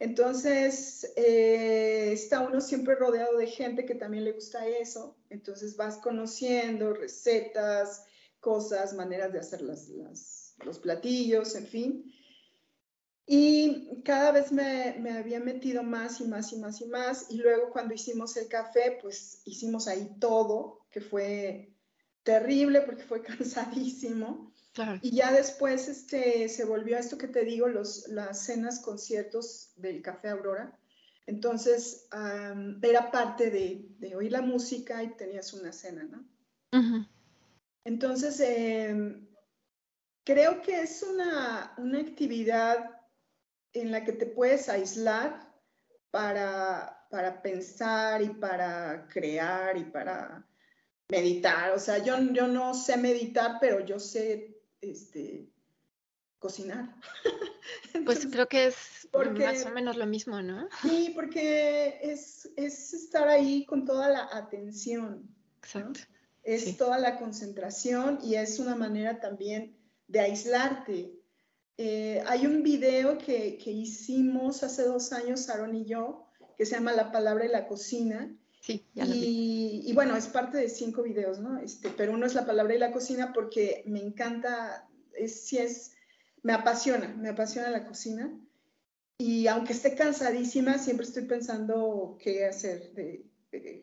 Entonces, 0.00 1.12
eh, 1.14 2.10
está 2.12 2.40
uno 2.40 2.62
siempre 2.62 2.94
rodeado 2.94 3.36
de 3.36 3.46
gente 3.46 3.84
que 3.84 3.94
también 3.94 4.24
le 4.24 4.32
gusta 4.32 4.66
eso, 4.66 5.18
entonces 5.28 5.76
vas 5.76 5.98
conociendo 5.98 6.94
recetas, 6.94 8.06
cosas, 8.40 8.94
maneras 8.94 9.30
de 9.30 9.40
hacer 9.40 9.60
los 9.60 10.78
platillos, 10.78 11.54
en 11.54 11.66
fin. 11.66 12.14
Y 13.26 14.02
cada 14.02 14.32
vez 14.32 14.50
me, 14.50 14.96
me, 14.98 15.12
había 15.12 15.38
metido 15.38 15.82
más 15.82 16.18
y 16.20 16.24
más 16.24 16.50
y 16.54 16.56
más 16.56 16.80
y 16.80 16.86
más. 16.86 17.26
Y 17.28 17.36
luego 17.36 17.70
cuando 17.70 17.94
hicimos 17.94 18.36
el 18.38 18.48
café, 18.48 18.98
pues 19.02 19.42
hicimos 19.44 19.86
ahí 19.86 20.16
todo, 20.18 20.86
que 20.90 21.02
fue 21.02 21.76
terrible 22.22 22.80
porque 22.80 23.04
fue 23.04 23.22
cansadísimo. 23.22 24.49
Y 25.02 25.12
ya 25.12 25.32
después 25.32 25.88
este, 25.88 26.48
se 26.48 26.64
volvió 26.64 26.96
a 26.96 27.00
esto 27.00 27.18
que 27.18 27.28
te 27.28 27.44
digo, 27.44 27.68
los, 27.68 28.08
las 28.08 28.44
cenas, 28.44 28.80
conciertos 28.80 29.72
del 29.76 30.02
Café 30.02 30.28
Aurora. 30.28 30.78
Entonces, 31.26 32.08
era 32.82 33.10
parte 33.10 33.50
de, 33.50 33.86
de, 33.98 34.16
oír 34.16 34.32
la 34.32 34.42
música 34.42 35.02
y 35.02 35.14
tenías 35.16 35.52
una 35.52 35.72
cena, 35.72 36.04
¿no? 36.04 36.26
Entonces, 37.84 38.40
em, 38.40 39.28
creo 40.24 40.60
que 40.60 40.82
es 40.82 41.02
una, 41.02 41.74
una, 41.78 42.00
actividad 42.00 43.00
en 43.72 43.90
la 43.90 44.04
que 44.04 44.12
te 44.12 44.26
puedes 44.26 44.68
aislar 44.68 45.52
para, 46.10 47.06
para 47.10 47.42
pensar 47.42 48.22
y 48.22 48.30
para 48.30 49.06
crear 49.08 49.76
y 49.76 49.84
para 49.84 50.46
meditar. 51.08 51.72
O 51.72 51.78
sea, 51.78 51.98
yo, 51.98 52.18
yo 52.32 52.46
no 52.46 52.74
sé 52.74 52.96
meditar, 52.96 53.58
pero 53.60 53.84
yo 53.84 53.98
sé 53.98 54.49
este, 54.80 55.48
cocinar. 56.38 56.96
pues 58.04 58.26
creo 58.26 58.48
que 58.48 58.66
es 58.66 59.08
más 59.12 59.66
o 59.66 59.70
menos 59.70 59.96
lo 59.96 60.06
mismo, 60.06 60.42
¿no? 60.42 60.68
Sí, 60.82 61.12
porque 61.14 62.00
es, 62.02 62.50
es 62.56 62.94
estar 62.94 63.28
ahí 63.28 63.64
con 63.66 63.84
toda 63.84 64.08
la 64.08 64.28
atención. 64.32 65.28
Exacto. 65.62 66.00
Es 66.42 66.76
toda 66.78 66.98
la 66.98 67.18
concentración 67.18 68.18
y 68.22 68.34
es 68.34 68.58
una 68.58 68.74
manera 68.74 69.20
también 69.20 69.76
de 70.08 70.20
aislarte. 70.20 71.12
Eh, 71.76 72.22
hay 72.26 72.46
un 72.46 72.62
video 72.62 73.18
que, 73.18 73.58
que, 73.58 73.70
hicimos 73.70 74.62
hace 74.62 74.82
dos 74.82 75.12
años, 75.12 75.48
Aaron 75.48 75.74
y 75.74 75.84
yo, 75.84 76.26
que 76.56 76.66
se 76.66 76.74
llama 76.74 76.92
La 76.92 77.12
palabra 77.12 77.44
y 77.44 77.48
la 77.48 77.66
cocina, 77.66 78.34
Sí, 78.60 78.86
ya 78.94 79.06
lo 79.06 79.14
y, 79.14 79.82
y, 79.86 79.92
bueno, 79.94 80.14
es 80.16 80.28
parte 80.28 80.58
de 80.58 80.68
cinco 80.68 81.02
videos, 81.02 81.38
¿no? 81.38 81.58
Este, 81.58 81.88
pero 81.88 82.12
uno 82.12 82.26
es 82.26 82.34
la 82.34 82.44
palabra 82.44 82.74
y 82.74 82.78
la 82.78 82.92
cocina 82.92 83.32
porque 83.32 83.82
me 83.86 84.00
encanta, 84.00 84.86
es, 85.14 85.46
si 85.46 85.58
es, 85.58 85.92
me 86.42 86.52
apasiona, 86.52 87.08
me 87.08 87.30
apasiona 87.30 87.70
la 87.70 87.86
cocina. 87.86 88.38
Y 89.16 89.46
aunque 89.46 89.72
esté 89.72 89.94
cansadísima, 89.94 90.78
siempre 90.78 91.06
estoy 91.06 91.24
pensando 91.24 92.18
qué 92.22 92.46
hacer 92.46 92.92
de, 92.92 93.26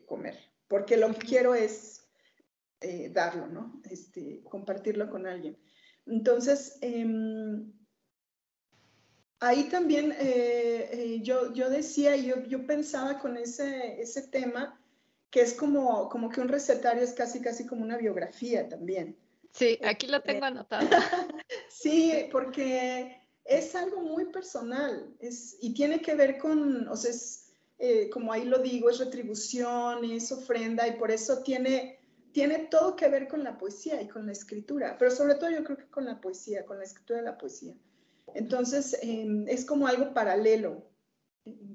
comer, 0.06 0.38
porque 0.66 0.96
lo 0.96 1.12
que 1.12 1.26
quiero 1.26 1.54
es 1.54 2.06
eh, 2.80 3.10
darlo, 3.12 3.48
¿no? 3.48 3.82
Este, 3.90 4.42
compartirlo 4.44 5.10
con 5.10 5.26
alguien. 5.26 5.58
Entonces, 6.06 6.78
em, 6.80 7.72
ahí 9.40 9.64
también 9.64 10.12
eh, 10.12 10.88
eh, 10.92 11.20
yo, 11.22 11.52
yo 11.52 11.70
decía, 11.70 12.16
yo, 12.16 12.42
yo 12.46 12.66
pensaba 12.66 13.18
con 13.18 13.36
ese, 13.36 14.00
ese 14.00 14.22
tema 14.22 14.80
que 15.30 15.42
es 15.42 15.54
como, 15.54 16.08
como 16.08 16.30
que 16.30 16.40
un 16.40 16.48
recetario 16.48 17.02
es 17.02 17.12
casi, 17.12 17.40
casi 17.40 17.66
como 17.66 17.82
una 17.82 17.98
biografía 17.98 18.68
también. 18.68 19.16
Sí, 19.52 19.78
aquí 19.84 20.06
lo 20.06 20.22
tengo 20.22 20.44
eh, 20.44 20.48
anotado. 20.48 20.88
sí, 21.68 22.28
porque 22.32 23.20
es 23.44 23.74
algo 23.74 24.00
muy 24.00 24.26
personal 24.26 25.14
es, 25.18 25.56
y 25.60 25.74
tiene 25.74 26.00
que 26.00 26.14
ver 26.14 26.38
con, 26.38 26.88
o 26.88 26.96
sea, 26.96 27.10
es, 27.10 27.44
como 28.12 28.32
ahí 28.32 28.44
lo 28.44 28.58
digo, 28.58 28.90
es 28.90 28.98
retribución, 28.98 30.04
es 30.04 30.32
ofrenda 30.32 30.88
y 30.88 30.92
por 30.92 31.10
eso 31.10 31.42
tiene, 31.42 32.00
tiene 32.32 32.66
todo 32.70 32.96
que 32.96 33.08
ver 33.08 33.28
con 33.28 33.44
la 33.44 33.56
poesía 33.56 34.02
y 34.02 34.08
con 34.08 34.26
la 34.26 34.32
escritura, 34.32 34.96
pero 34.98 35.10
sobre 35.10 35.36
todo 35.36 35.50
yo 35.50 35.62
creo 35.62 35.76
que 35.76 35.88
con 35.88 36.04
la 36.06 36.20
poesía, 36.20 36.64
con 36.64 36.78
la 36.78 36.84
escritura 36.84 37.20
de 37.20 37.26
la 37.26 37.38
poesía. 37.38 37.74
Entonces, 38.34 38.98
em, 39.02 39.46
es 39.48 39.64
como 39.64 39.86
algo 39.86 40.14
paralelo 40.14 40.84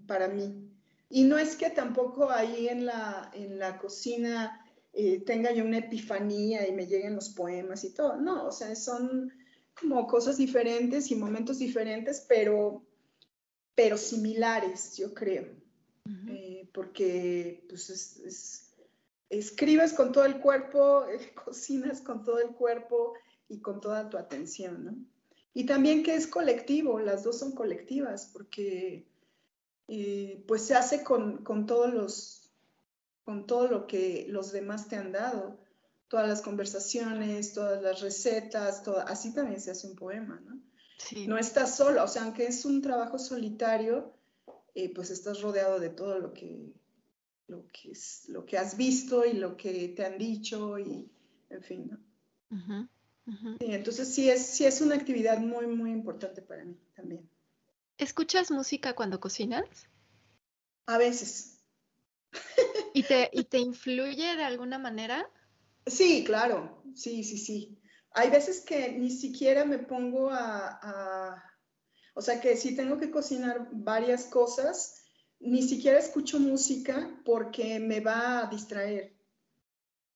para 0.07 0.27
mí. 0.27 0.69
Y 1.09 1.23
no 1.23 1.37
es 1.37 1.55
que 1.55 1.69
tampoco 1.69 2.29
ahí 2.29 2.67
en 2.67 2.85
la, 2.85 3.31
en 3.33 3.59
la 3.59 3.77
cocina 3.77 4.59
eh, 4.93 5.23
tenga 5.25 5.51
yo 5.51 5.63
una 5.63 5.79
epifanía 5.79 6.67
y 6.67 6.71
me 6.71 6.87
lleguen 6.87 7.15
los 7.15 7.29
poemas 7.29 7.83
y 7.83 7.93
todo. 7.93 8.17
No, 8.17 8.47
o 8.47 8.51
sea, 8.51 8.75
son 8.75 9.31
como 9.79 10.07
cosas 10.07 10.37
diferentes 10.37 11.11
y 11.11 11.15
momentos 11.15 11.59
diferentes, 11.59 12.25
pero, 12.27 12.83
pero 13.75 13.97
similares, 13.97 14.97
yo 14.97 15.13
creo. 15.13 15.47
Eh, 16.27 16.69
porque 16.73 17.65
pues, 17.69 18.71
escribes 19.29 19.93
con 19.93 20.11
todo 20.11 20.25
el 20.25 20.39
cuerpo, 20.39 21.05
cocinas 21.45 22.01
con 22.01 22.23
todo 22.23 22.39
el 22.39 22.49
cuerpo 22.49 23.13
y 23.47 23.61
con 23.61 23.81
toda 23.81 24.09
tu 24.09 24.17
atención, 24.17 24.85
¿no? 24.85 25.12
Y 25.53 25.65
también 25.65 26.03
que 26.03 26.15
es 26.15 26.27
colectivo, 26.27 26.99
las 26.99 27.23
dos 27.23 27.39
son 27.39 27.51
colectivas, 27.53 28.29
porque 28.33 29.05
eh, 29.87 30.43
pues 30.47 30.63
se 30.63 30.75
hace 30.75 31.03
con, 31.03 31.43
todos 31.67 31.93
los, 31.93 32.51
con 33.23 33.45
todo 33.45 33.67
lo 33.67 33.85
que 33.85 34.25
los 34.29 34.51
demás 34.51 34.87
te 34.87 34.95
han 34.95 35.11
dado, 35.11 35.59
todas 36.07 36.27
las 36.27 36.41
conversaciones, 36.41 37.53
todas 37.53 37.81
las 37.83 38.01
recetas, 38.01 38.83
así 39.05 39.33
también 39.33 39.61
se 39.61 39.71
hace 39.71 39.87
un 39.87 39.95
poema, 39.95 40.41
¿no? 40.45 40.61
No 41.27 41.37
estás 41.37 41.75
solo, 41.75 42.03
o 42.03 42.07
sea, 42.07 42.23
aunque 42.23 42.45
es 42.45 42.65
un 42.65 42.81
trabajo 42.81 43.19
solitario, 43.19 44.13
eh, 44.73 44.93
pues 44.93 45.09
estás 45.09 45.41
rodeado 45.41 45.79
de 45.79 45.89
todo 45.89 46.17
lo 46.17 46.33
que, 46.33 46.73
lo 47.47 47.67
que, 47.71 47.91
es, 47.91 48.29
lo 48.29 48.45
que 48.45 48.57
has 48.57 48.77
visto 48.77 49.25
y 49.25 49.33
lo 49.33 49.57
que 49.57 49.89
te 49.89 50.05
han 50.05 50.17
dicho 50.17 50.79
y, 50.79 51.11
en 51.49 51.61
fin, 51.61 51.89
¿no? 51.91 52.89
Entonces 53.59 54.13
sí 54.13 54.29
es, 54.29 54.45
sí 54.45 54.65
es 54.65 54.81
una 54.81 54.95
actividad 54.95 55.39
muy, 55.39 55.67
muy 55.67 55.91
importante 55.91 56.41
para 56.41 56.65
mí 56.65 56.77
también. 56.95 57.29
¿Escuchas 57.97 58.51
música 58.51 58.95
cuando 58.95 59.19
cocinas? 59.19 59.87
A 60.87 60.97
veces. 60.97 61.61
¿Y 62.93 63.03
te, 63.03 63.29
¿Y 63.33 63.45
te 63.45 63.59
influye 63.59 64.35
de 64.35 64.43
alguna 64.43 64.77
manera? 64.77 65.29
Sí, 65.85 66.23
claro, 66.25 66.83
sí, 66.95 67.23
sí, 67.23 67.37
sí. 67.37 67.79
Hay 68.11 68.29
veces 68.29 68.61
que 68.61 68.91
ni 68.91 69.09
siquiera 69.09 69.65
me 69.65 69.79
pongo 69.79 70.29
a, 70.31 71.43
o 72.13 72.21
sea 72.21 72.39
que 72.39 72.55
si 72.57 72.75
tengo 72.75 72.97
que 72.99 73.09
cocinar 73.09 73.69
varias 73.71 74.25
cosas, 74.25 75.03
ni 75.39 75.63
siquiera 75.63 75.97
escucho 75.97 76.39
música 76.39 77.19
porque 77.25 77.79
me 77.79 77.99
va 77.99 78.39
a 78.39 78.47
distraer. 78.47 79.15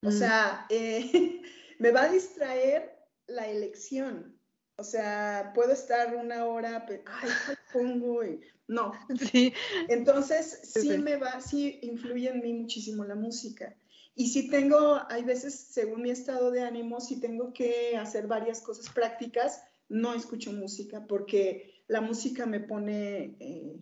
O 0.03 0.09
mm. 0.09 0.11
sea, 0.11 0.65
eh, 0.69 1.41
me 1.79 1.91
va 1.91 2.03
a 2.03 2.11
distraer 2.11 2.96
la 3.27 3.47
elección. 3.47 4.37
O 4.77 4.83
sea, 4.83 5.51
puedo 5.55 5.73
estar 5.73 6.15
una 6.15 6.45
hora, 6.45 6.85
ay, 7.05 7.29
pongo? 7.73 8.21
No. 8.67 8.91
Sí. 9.31 9.53
Entonces, 9.89 10.59
sí, 10.63 10.97
me 10.97 11.17
va, 11.17 11.41
sí 11.41 11.79
influye 11.81 12.29
en 12.29 12.41
mí 12.41 12.53
muchísimo 12.53 13.03
la 13.03 13.15
música. 13.15 13.75
Y 14.13 14.29
si 14.29 14.49
tengo, 14.49 14.99
hay 15.09 15.23
veces, 15.23 15.53
según 15.53 16.01
mi 16.01 16.09
estado 16.09 16.51
de 16.51 16.61
ánimo, 16.61 16.99
si 16.99 17.19
tengo 17.19 17.53
que 17.53 17.95
hacer 17.97 18.27
varias 18.27 18.61
cosas 18.61 18.89
prácticas, 18.89 19.61
no 19.89 20.13
escucho 20.13 20.51
música 20.51 21.05
porque 21.07 21.83
la 21.87 22.01
música 22.01 22.45
me 22.45 22.59
pone 22.59 23.35
eh, 23.39 23.79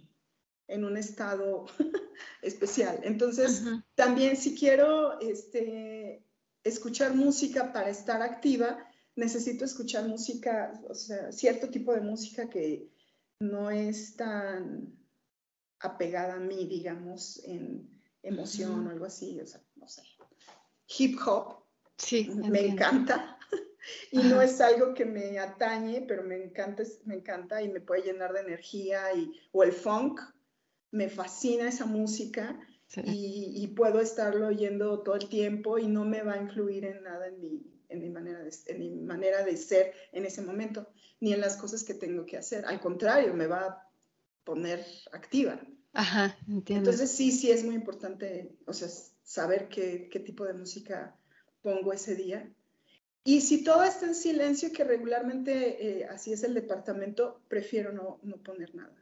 en 0.67 0.83
un 0.83 0.97
estado 0.97 1.65
especial. 2.41 2.99
Entonces, 3.03 3.63
también 3.95 4.37
si 4.37 4.55
quiero 4.55 5.19
este, 5.19 6.23
escuchar 6.63 7.15
música 7.15 7.71
para 7.73 7.89
estar 7.89 8.21
activa, 8.21 8.77
necesito 9.15 9.65
escuchar 9.65 10.07
música, 10.07 10.79
o 10.89 10.93
sea, 10.93 11.31
cierto 11.31 11.69
tipo 11.69 11.93
de 11.93 12.01
música 12.01 12.49
que 12.49 12.89
no 13.39 13.69
es 13.69 14.15
tan 14.15 14.93
apegada 15.79 16.35
a 16.35 16.39
mí, 16.39 16.65
digamos, 16.65 17.41
en 17.45 17.89
emoción 18.23 18.87
o 18.87 18.89
algo 18.89 19.05
así, 19.05 19.39
o 19.39 19.45
sea, 19.45 19.61
no 19.75 19.87
sé. 19.87 20.03
Hip 20.97 21.17
hop, 21.25 21.63
sí, 21.97 22.29
me 22.29 22.67
encanta. 22.67 23.37
y 24.11 24.17
no 24.17 24.41
es 24.41 24.59
algo 24.61 24.93
que 24.93 25.05
me 25.05 25.39
atañe, 25.39 26.05
pero 26.07 26.23
me 26.23 26.43
encanta, 26.43 26.83
me 27.05 27.15
encanta 27.15 27.61
y 27.61 27.69
me 27.69 27.81
puede 27.81 28.03
llenar 28.03 28.33
de 28.33 28.41
energía. 28.41 29.13
Y, 29.13 29.31
o 29.51 29.63
el 29.63 29.73
funk, 29.73 30.21
me 30.91 31.09
fascina 31.09 31.67
esa 31.67 31.85
música 31.85 32.57
y, 33.05 33.51
y, 33.55 33.67
puedo 33.67 33.99
estarlo 33.99 34.47
oyendo 34.47 34.99
todo 34.99 35.15
el 35.15 35.27
tiempo 35.27 35.77
y 35.77 35.87
no 35.87 36.05
me 36.05 36.21
va 36.21 36.33
a 36.33 36.41
influir 36.41 36.85
en 36.85 37.03
nada 37.03 37.27
en 37.27 37.41
mi, 37.41 37.61
en 37.89 37.99
mi, 37.99 38.09
manera 38.09 38.43
de, 38.43 38.53
en 38.67 38.79
mi 38.79 38.89
manera 39.01 39.43
de 39.43 39.57
ser 39.57 39.93
en 40.11 40.25
ese 40.25 40.41
momento, 40.41 40.87
ni 41.19 41.33
en 41.33 41.41
las 41.41 41.57
cosas 41.57 41.83
que 41.83 41.93
tengo 41.93 42.25
que 42.25 42.37
hacer. 42.37 42.65
Al 42.65 42.79
contrario, 42.79 43.33
me 43.33 43.47
va 43.47 43.59
a 43.65 43.89
poner 44.43 44.85
activa. 45.11 45.59
Ajá, 45.93 46.37
entiendo. 46.47 46.89
Entonces 46.89 47.11
sí, 47.11 47.31
sí 47.31 47.51
es 47.51 47.63
muy 47.63 47.75
importante, 47.75 48.55
o 48.65 48.73
sea, 48.73 48.87
saber 49.23 49.67
qué, 49.67 50.09
qué 50.11 50.19
tipo 50.19 50.45
de 50.45 50.53
música 50.53 51.15
pongo 51.61 51.93
ese 51.93 52.15
día. 52.15 52.49
Y 53.23 53.41
si 53.41 53.63
todo 53.63 53.83
está 53.83 54.05
en 54.05 54.13
silencio, 54.13 54.71
que 54.71 54.83
regularmente 54.83 56.01
eh, 56.01 56.05
así 56.05 56.31
es 56.31 56.43
el 56.43 56.53
departamento, 56.53 57.41
prefiero 57.47 57.91
no, 57.91 58.19
no 58.21 58.37
poner 58.37 58.75
nada. 58.75 58.95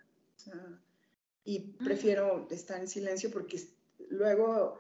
Y 1.44 1.60
prefiero 1.84 2.48
estar 2.52 2.80
en 2.80 2.88
silencio 2.88 3.30
porque 3.32 3.62
luego 4.10 4.80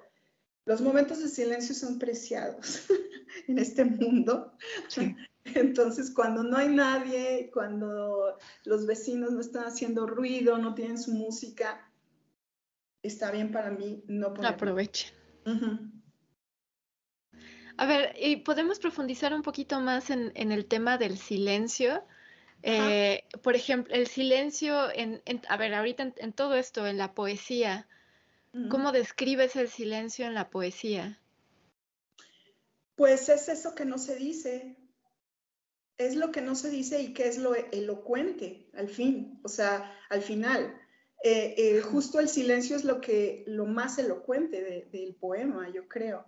los 0.65 0.81
momentos 0.81 1.21
de 1.21 1.27
silencio 1.27 1.75
son 1.75 1.99
preciados 1.99 2.85
en 3.47 3.59
este 3.59 3.83
mundo. 3.85 4.53
Entonces, 5.45 6.09
cuando 6.11 6.41
no 6.43 6.55
hay 6.55 6.69
nadie, 6.69 7.49
cuando 7.53 8.37
los 8.63 8.85
vecinos 8.85 9.31
no 9.31 9.41
están 9.41 9.65
haciendo 9.65 10.07
ruido, 10.07 10.57
no 10.57 10.73
tienen 10.73 10.97
su 10.97 11.11
música, 11.11 11.91
está 13.01 13.29
bien 13.29 13.51
para 13.51 13.69
mí 13.69 14.03
no 14.07 14.33
poner. 14.33 14.53
Aprovechen. 14.53 15.11
A 17.75 17.85
ver, 17.85 18.15
¿y 18.17 18.37
podemos 18.37 18.79
profundizar 18.79 19.33
un 19.33 19.41
poquito 19.41 19.79
más 19.81 20.09
en, 20.09 20.31
el 20.35 20.65
tema 20.65 20.97
del 20.97 21.17
silencio? 21.17 22.03
Eh, 22.63 23.25
por 23.41 23.55
ejemplo, 23.55 23.93
el 23.93 24.07
silencio, 24.07 24.89
en, 24.93 25.21
a 25.47 25.57
ver, 25.57 25.73
ahorita 25.73 26.13
en, 26.15 26.33
todo 26.33 26.55
esto, 26.55 26.87
en 26.87 26.97
la 26.97 27.13
poesía, 27.13 27.87
¿Cómo 28.69 28.91
describes 28.91 29.55
el 29.55 29.67
silencio 29.67 30.27
en 30.27 30.35
la 30.35 30.51
poesía? 30.51 31.19
Pues 32.95 33.27
es 33.29 33.49
eso 33.49 33.73
que 33.73 33.83
no 33.83 33.97
se 33.97 34.15
dice, 34.15 34.77
es 35.97 36.15
lo 36.15 36.31
que 36.31 36.41
no 36.41 36.53
se 36.53 36.69
dice 36.69 37.01
y 37.01 37.13
que 37.13 37.27
es 37.27 37.39
lo 37.39 37.55
elocuente 37.55 38.69
al 38.75 38.89
fin, 38.89 39.39
o 39.43 39.49
sea, 39.49 39.91
al 40.09 40.21
final. 40.21 40.79
Eh, 41.23 41.55
eh, 41.57 41.81
justo 41.81 42.19
el 42.19 42.29
silencio 42.29 42.75
es 42.75 42.83
lo 42.83 43.01
que 43.01 43.43
lo 43.47 43.65
más 43.65 43.97
elocuente 43.97 44.87
del 44.91 45.15
poema, 45.15 45.71
yo 45.73 45.87
creo. 45.87 46.27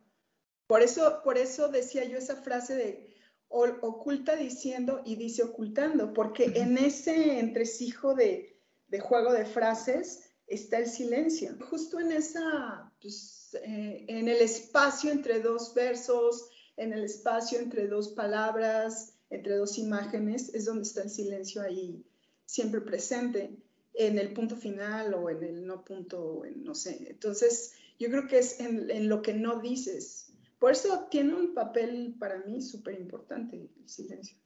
Por 0.65 0.81
eso, 0.81 1.21
por 1.23 1.37
eso 1.37 1.67
decía 1.67 2.05
yo 2.05 2.17
esa 2.17 2.37
frase 2.37 2.75
de 2.75 3.14
oculta 3.49 4.35
diciendo 4.35 5.01
y 5.05 5.15
dice 5.15 5.43
ocultando, 5.43 6.13
porque 6.13 6.51
en 6.55 6.77
ese 6.77 7.39
entresijo 7.39 8.15
de, 8.15 8.59
de 8.87 8.99
juego 8.99 9.31
de 9.33 9.45
frases 9.45 10.29
está 10.47 10.77
el 10.79 10.87
silencio. 10.87 11.55
Justo 11.69 11.99
en 11.99 12.11
esa, 12.11 12.91
pues, 13.01 13.57
eh, 13.63 14.05
en 14.07 14.27
el 14.27 14.37
espacio 14.37 15.11
entre 15.11 15.39
dos 15.39 15.73
versos, 15.73 16.49
en 16.77 16.93
el 16.93 17.03
espacio 17.03 17.59
entre 17.59 17.87
dos 17.87 18.09
palabras, 18.09 19.13
entre 19.29 19.55
dos 19.55 19.77
imágenes, 19.77 20.53
es 20.53 20.65
donde 20.65 20.83
está 20.83 21.03
el 21.03 21.09
silencio 21.09 21.61
ahí 21.61 22.05
siempre 22.45 22.81
presente, 22.81 23.57
en 23.93 24.19
el 24.19 24.33
punto 24.33 24.55
final 24.55 25.13
o 25.13 25.29
en 25.29 25.43
el 25.43 25.65
no 25.65 25.83
punto, 25.83 26.43
no 26.57 26.75
sé. 26.75 27.07
Entonces, 27.09 27.73
yo 27.97 28.09
creo 28.09 28.27
que 28.27 28.39
es 28.39 28.59
en, 28.59 29.09
lo 29.09 29.21
que 29.21 29.33
no 29.33 29.61
dices. 29.61 30.24
Por 30.59 30.71
eso 30.71 31.07
tiene 31.09 31.33
un 31.33 31.53
papel 31.53 32.15
para 32.17 32.39
mí 32.39 32.61
súper 32.61 32.99
importante 32.99 33.55
el 33.57 33.89
silencio. 33.89 34.37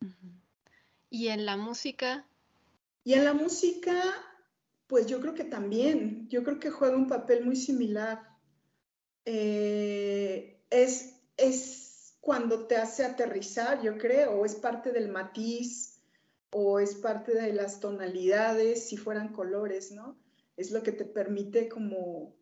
¿Y 1.09 1.27
en 1.27 1.45
la 1.45 1.57
música? 1.57 2.27
Y 3.03 3.13
en 3.13 3.25
la 3.25 3.33
música, 3.33 4.01
pues 4.87 5.07
yo 5.07 5.19
creo 5.21 5.33
que 5.33 5.43
también, 5.43 6.27
yo 6.29 6.43
creo 6.43 6.59
que 6.59 6.69
juega 6.69 6.95
un 6.95 7.07
papel 7.07 7.45
muy 7.45 7.55
similar. 7.55 8.21
Eh, 9.25 10.63
es, 10.69 11.15
es 11.37 12.17
cuando 12.19 12.67
te 12.67 12.75
hace 12.75 13.05
aterrizar, 13.05 13.81
yo 13.81 13.97
creo, 13.97 14.33
o 14.33 14.45
es 14.45 14.55
parte 14.55 14.91
del 14.91 15.09
matiz, 15.09 15.99
o 16.51 16.79
es 16.79 16.95
parte 16.95 17.33
de 17.33 17.53
las 17.53 17.79
tonalidades, 17.79 18.87
si 18.87 18.97
fueran 18.97 19.33
colores, 19.33 19.91
¿no? 19.91 20.19
Es 20.57 20.71
lo 20.71 20.83
que 20.83 20.91
te 20.91 21.05
permite 21.05 21.69
como 21.69 22.35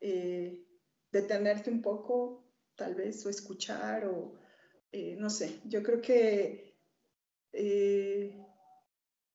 eh, 0.00 0.64
detenerte 1.10 1.70
un 1.70 1.82
poco, 1.82 2.44
tal 2.78 2.94
vez, 2.94 3.26
o 3.26 3.28
escuchar, 3.28 4.06
o 4.06 4.38
eh, 4.92 5.16
no 5.18 5.28
sé, 5.28 5.60
yo 5.66 5.82
creo 5.82 6.00
que 6.00 6.74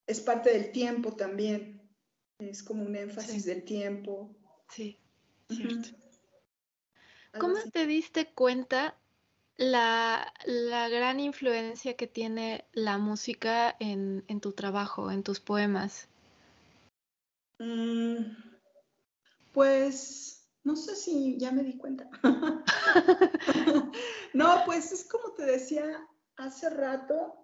es 0.08 0.22
parte 0.22 0.52
del 0.52 0.72
tiempo 0.72 1.16
también. 1.16 1.82
Es 2.40 2.64
como 2.64 2.84
un 2.84 2.96
énfasis 2.96 3.46
del 3.46 3.64
tiempo. 3.64 4.36
Sí, 4.70 5.00
cierto. 5.50 5.90
¿Cómo 7.40 7.56
te 7.72 7.88
diste 7.88 8.28
cuenta 8.28 8.96
la, 9.56 10.34
gran 10.46 11.20
influencia 11.20 11.96
que 11.96 12.08
tiene 12.08 12.66
la 12.74 12.98
música 12.98 13.76
en, 13.80 14.24
tu 14.42 14.52
trabajo, 14.52 15.12
en 15.12 15.24
tus 15.24 15.40
poemas? 15.40 16.08
Mm, 17.60 18.36
pues 19.52 20.43
no 20.64 20.76
sé 20.76 20.96
si 20.96 21.38
ya 21.38 21.52
me 21.52 21.64
di 21.64 21.78
cuenta. 21.78 22.10
no, 24.34 24.62
pues 24.66 24.92
es 24.92 25.04
como 25.06 25.34
te 25.34 25.46
decía 25.46 26.08
hace 26.38 26.70
rato, 26.70 27.36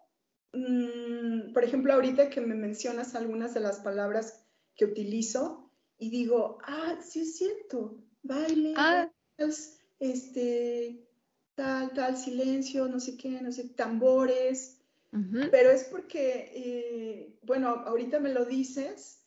mm, 0.54 1.54
por 1.54 1.64
ejemplo, 1.64 1.94
ahorita 1.94 2.30
que 2.30 2.42
me 2.42 2.56
mencionas 2.56 3.16
algunas 3.16 3.54
de 3.54 3.60
las 3.60 3.80
palabras 3.80 4.46
que 4.76 4.86
utilizo 4.86 5.72
y 5.98 6.10
digo, 6.10 6.60
ah, 6.64 6.98
sí 7.02 7.22
es 7.22 7.38
cierto, 7.38 8.02
baile, 8.24 8.74
ah. 8.78 9.12
este, 10.00 11.06
tal, 11.56 11.92
tal, 11.94 12.18
silencio, 12.18 12.88
no 12.88 13.00
sé 13.00 13.18
qué, 13.18 13.42
no 13.42 13.52
sé, 13.52 13.70
tambores, 13.70 14.78
pero 15.52 15.72
es 15.72 15.86
porque, 15.86 16.52
eh, 16.54 17.40
bueno, 17.42 17.70
ahorita 17.70 18.20
me 18.20 18.32
lo 18.32 18.46
dices 18.46 19.26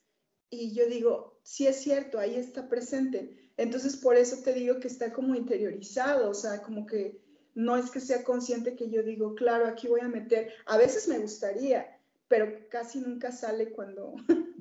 y 0.49 0.73
yo 0.73 0.85
digo, 0.87 1.41
sí 1.43 1.67
es 1.67 1.81
cierto, 1.81 2.19
ahí 2.19 2.35
está 2.35 2.69
presente. 2.69 3.42
Entonces, 3.57 3.97
por 3.97 4.15
eso 4.15 4.37
te 4.43 4.53
digo 4.53 4.79
que 4.79 4.87
está 4.87 5.13
como 5.13 5.35
interiorizado, 5.35 6.29
o 6.29 6.33
sea, 6.33 6.61
como 6.61 6.85
que 6.85 7.21
no 7.55 7.77
es 7.77 7.91
que 7.91 7.99
sea 7.99 8.23
consciente 8.23 8.75
que 8.75 8.89
yo 8.89 9.03
digo, 9.03 9.35
claro, 9.35 9.67
aquí 9.67 9.87
voy 9.87 10.01
a 10.01 10.07
meter, 10.07 10.51
a 10.65 10.77
veces 10.77 11.07
me 11.07 11.19
gustaría, 11.19 11.99
pero 12.27 12.67
casi 12.69 12.99
nunca 12.99 13.31
sale 13.31 13.71
cuando... 13.71 14.15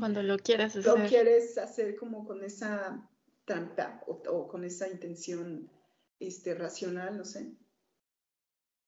Cuando 0.00 0.20
lo 0.20 0.36
quieres 0.38 0.74
hacer. 0.74 0.84
Lo 0.84 1.06
quieres 1.06 1.56
hacer 1.58 1.94
como 1.94 2.26
con 2.26 2.42
esa 2.42 3.08
trampa 3.44 4.02
o, 4.06 4.48
con 4.48 4.64
esa 4.64 4.88
intención 4.88 5.70
este, 6.18 6.56
racional, 6.56 7.16
no 7.16 7.24
sé. 7.24 7.52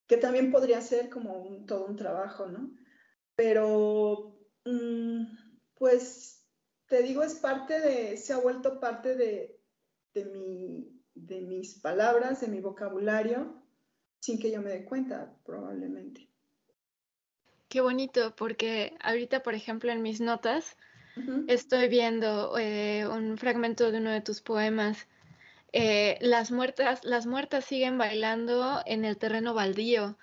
Que 0.08 0.16
también 0.16 0.50
podría 0.50 0.80
ser 0.80 1.08
como 1.08 1.40
un, 1.40 1.66
todo 1.66 1.86
un 1.86 1.94
trabajo, 1.94 2.46
¿no? 2.46 2.74
Pero, 3.36 4.40
mm, 4.64 5.24
pues, 5.76 6.37
te 6.88 7.02
digo, 7.02 7.22
es 7.22 7.34
parte 7.34 7.78
de, 7.80 8.16
se 8.16 8.32
ha 8.32 8.38
vuelto 8.38 8.80
parte 8.80 9.14
de, 9.14 9.60
de, 10.14 10.24
mi, 10.24 11.02
de 11.14 11.42
mis 11.42 11.74
palabras, 11.74 12.40
de 12.40 12.48
mi 12.48 12.60
vocabulario, 12.60 13.62
sin 14.20 14.38
que 14.38 14.50
yo 14.50 14.62
me 14.62 14.70
dé 14.70 14.84
cuenta, 14.84 15.36
probablemente. 15.44 16.28
Qué 17.68 17.82
bonito, 17.82 18.34
porque 18.34 18.96
ahorita, 19.00 19.42
por 19.42 19.54
ejemplo, 19.54 19.92
en 19.92 20.02
mis 20.02 20.20
notas 20.20 20.76
estoy 21.48 21.88
viendo 21.88 22.56
eh, 22.56 23.06
un 23.08 23.36
fragmento 23.36 23.90
de 23.90 23.98
uno 23.98 24.10
de 24.10 24.20
tus 24.20 24.40
poemas. 24.40 25.08
Eh, 25.72 26.16
las 26.20 26.50
muertas, 26.50 27.04
las 27.04 27.26
muertas 27.26 27.64
siguen 27.64 27.98
bailando 27.98 28.80
en 28.86 29.04
el 29.04 29.18
terreno 29.18 29.52
baldío. 29.52 30.16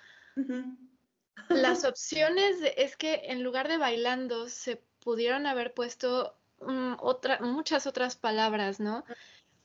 Las 1.50 1.84
opciones 1.84 2.56
es 2.76 2.96
que 2.96 3.26
en 3.26 3.42
lugar 3.44 3.68
de 3.68 3.76
bailando 3.76 4.48
se 4.48 4.82
pudieron 5.00 5.46
haber 5.46 5.74
puesto 5.74 6.34
mm, 6.60 6.96
muchas 7.42 7.86
otras 7.86 8.16
palabras, 8.16 8.80
¿no? 8.80 9.04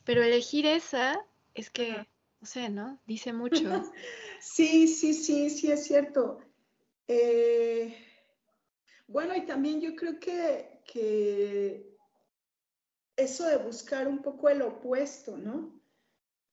Pero 0.04 0.24
elegir 0.24 0.66
esa 0.66 1.26
es 1.54 1.70
que, 1.70 2.08
no 2.40 2.48
sé, 2.48 2.70
¿no? 2.70 3.00
Dice 3.06 3.34
mucho. 3.34 3.84
sí, 4.40 4.88
sí, 4.88 5.14
sí, 5.14 5.50
sí, 5.50 5.72
es 5.72 5.84
cierto. 5.86 6.40
Eh, 7.08 7.96
bueno, 9.08 9.36
y 9.36 9.46
también 9.46 9.82
yo 9.82 9.96
creo 9.96 10.20
que, 10.20 10.82
que, 10.86 11.98
eso 13.18 13.46
de 13.46 13.58
buscar 13.58 14.08
un 14.08 14.22
poco 14.22 14.50
el 14.50 14.62
opuesto, 14.62 15.38
¿no? 15.38 15.80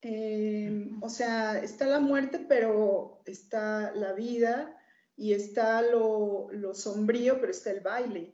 Eh, 0.01 0.91
o 1.01 1.09
sea, 1.09 1.59
está 1.59 1.85
la 1.85 1.99
muerte, 1.99 2.45
pero 2.47 3.21
está 3.25 3.93
la 3.93 4.13
vida 4.13 4.77
y 5.17 5.33
está 5.33 5.81
lo, 5.81 6.49
sombrío, 6.73 7.39
pero 7.39 7.51
está 7.51 7.71
el 7.71 7.81
baile. 7.81 8.33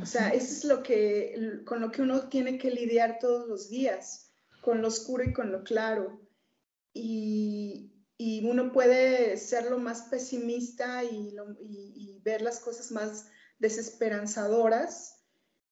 O 0.00 0.06
sea, 0.06 0.30
eso 0.30 0.52
es 0.52 0.64
lo 0.64 0.82
que, 0.82 1.60
con 1.64 1.80
lo 1.80 1.90
que 1.90 2.02
uno 2.02 2.28
tiene 2.28 2.58
que 2.58 2.70
lidiar 2.70 3.18
todos 3.20 3.46
los 3.46 3.68
días, 3.68 4.32
con 4.62 4.80
lo 4.80 4.88
oscuro 4.88 5.24
y 5.24 5.32
con 5.32 5.52
lo 5.52 5.62
claro. 5.62 6.20
Y, 6.94 7.92
y 8.24 8.44
uno 8.46 8.70
puede 8.70 9.36
ser 9.36 9.68
lo 9.68 9.78
más 9.78 10.02
pesimista 10.02 11.02
y, 11.02 11.34
ver 12.24 12.40
las 12.40 12.60
cosas 12.60 12.92
más 12.92 13.26
desesperanzadoras. 13.58 15.24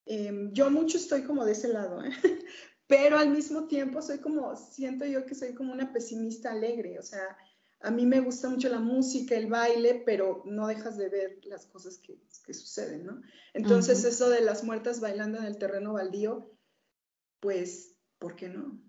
Em, 0.05 0.53
yo 0.53 0.68
mucho 0.68 0.99
estoy 0.99 1.23
como 1.23 1.45
de 1.45 1.53
ese 1.53 1.68
lado, 1.68 2.03
¿eh? 2.03 2.11
pero 2.89 3.18
al 3.18 3.31
mismo 3.31 3.68
tiempo 3.68 4.03
soy 4.03 4.18
como, 4.18 4.57
siento 4.57 5.05
yo 5.05 5.25
que 5.27 5.37
soy 5.37 5.55
como 5.55 5.73
una 5.73 5.93
pesimista 5.93 6.51
alegre, 6.51 6.99
o 6.99 7.03
sea, 7.03 7.37
a 7.83 7.91
mí 7.91 8.05
me 8.05 8.20
gusta 8.20 8.49
mucho 8.49 8.68
la 8.68 8.78
música, 8.78 9.35
el 9.35 9.47
baile, 9.47 10.03
pero 10.05 10.43
no 10.45 10.66
dejas 10.66 10.99
de 10.99 11.09
ver 11.09 11.41
las 11.45 11.66
cosas 11.66 11.99
que, 11.99 12.18
suceden, 12.53 13.07
¿no? 13.07 13.22
Entonces 13.55 14.05
eso 14.05 14.28
de 14.28 14.41
las 14.41 14.64
muertas 14.64 15.01
bailando 15.01 15.39
en 15.39 15.45
el 15.45 15.57
terreno 15.57 15.93
baldío, 15.93 16.51
pues, 17.39 17.95
¿por 18.18 18.35
qué 18.35 18.49
no? 18.49 18.83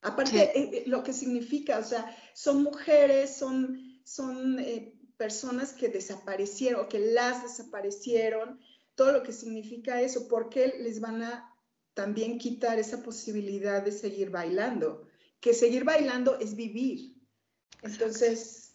Aparte, 0.00 0.42
eh, 0.42 0.52
eh, 0.54 0.84
lo 0.86 1.04
que 1.04 1.12
significa, 1.12 1.78
o 1.78 1.84
sea, 1.84 2.14
son 2.34 2.64
mujeres, 2.64 3.36
son, 3.36 4.02
son 4.04 4.58
eh, 4.58 4.98
personas 5.16 5.72
que 5.72 5.88
desaparecieron, 5.88 6.88
que 6.88 6.98
las 6.98 7.44
desaparecieron, 7.44 8.58
todo 8.96 9.12
lo 9.12 9.22
que 9.22 9.32
significa 9.32 10.02
eso, 10.02 10.26
porque 10.26 10.74
les 10.80 11.00
van 11.00 11.22
a 11.22 11.54
también 11.94 12.38
quitar 12.38 12.80
esa 12.80 13.02
posibilidad 13.02 13.82
de 13.82 13.92
seguir 13.92 14.30
bailando, 14.30 15.06
que 15.40 15.54
seguir 15.54 15.84
bailando 15.84 16.38
es 16.40 16.56
vivir. 16.56 17.11
Entonces, 17.82 18.74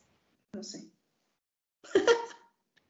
no 0.54 0.64
sé. 0.64 0.89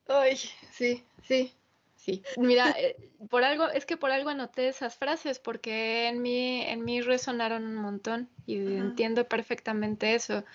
Ay, 0.07 0.37
sí, 0.71 1.05
sí, 1.23 1.53
Sí, 1.97 2.23
mira, 2.37 2.73
eh, 2.77 2.95
por 3.29 3.43
algo, 3.43 3.67
es 3.67 3.85
que 3.85 3.97
por 3.97 4.11
algo 4.11 4.29
anoté 4.29 4.69
esas 4.69 4.95
frases, 4.95 5.39
porque 5.39 6.07
en 6.07 6.21
mí, 6.21 6.61
en 6.61 6.85
mí 6.85 7.01
resonaron 7.01 7.65
un 7.65 7.75
montón 7.75 8.29
y 8.45 8.55
entiendo 8.75 9.27
perfectamente 9.27 10.13
eso. 10.15 10.45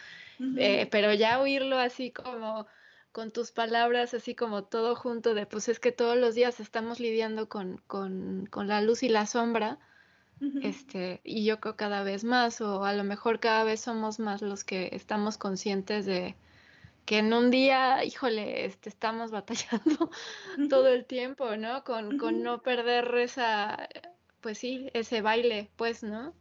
Eh, 0.57 0.89
pero 0.91 1.13
ya 1.13 1.41
oírlo 1.41 1.79
así 1.79 2.11
como 2.11 2.67
con 3.11 3.33
tus 3.33 3.53
palabras, 3.53 4.15
así 4.15 4.35
como 4.35 4.65
todo 4.65 4.95
junto 4.97 5.35
de, 5.35 5.47
pues 5.47 5.69
es 5.69 5.79
que 5.79 5.93
todos 5.93 6.17
los 6.17 6.35
días 6.35 6.61
estamos 6.61 7.01
lidiando 7.01 7.49
con, 7.49 7.79
con, 7.87 8.47
con 8.47 8.69
la 8.69 8.81
luz 8.81 9.03
y 9.03 9.09
la 9.09 9.27
sombra, 9.27 9.79
este, 10.63 11.21
y 11.25 11.45
yo 11.45 11.61
creo 11.61 11.77
cada 11.77 12.03
vez 12.03 12.25
más, 12.25 12.61
o 12.61 12.85
a 12.85 12.93
lo 12.93 13.05
mejor 13.05 13.41
cada 13.41 13.65
vez 13.65 13.81
somos 13.81 14.19
más 14.19 14.43
los 14.43 14.65
que 14.65 14.91
estamos 14.93 15.39
conscientes 15.39 16.07
de, 16.07 16.35
que 17.05 17.19
en 17.19 17.33
un 17.33 17.51
día, 17.51 18.05
híjole, 18.05 18.65
este, 18.65 18.89
estamos 18.89 19.31
batallando 19.31 20.11
todo 20.69 20.89
el 20.89 21.05
tiempo, 21.05 21.57
¿no? 21.57 21.85
Con, 21.85 22.17
no 22.43 22.63
perder 22.63 23.15
esa, 23.17 23.89
pues 24.41 24.59
sí, 24.59 24.89
ese 24.95 25.21
baile, 25.21 25.71
pues, 25.77 26.03
¿no? 26.03 26.35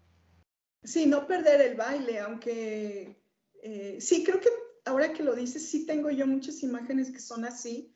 Sí, 0.83 1.05
no 1.05 1.27
perder 1.27 1.61
el 1.61 1.75
baile, 1.75 2.19
aunque 2.19 3.21
eh, 3.61 3.97
sí, 3.99 4.23
creo 4.23 4.39
que 4.39 4.49
ahora 4.85 5.13
que 5.13 5.23
lo 5.23 5.35
dices, 5.35 5.69
sí 5.69 5.85
tengo 5.85 6.09
yo 6.09 6.25
muchas 6.25 6.63
imágenes 6.63 7.11
que 7.11 7.19
son 7.19 7.45
así, 7.45 7.93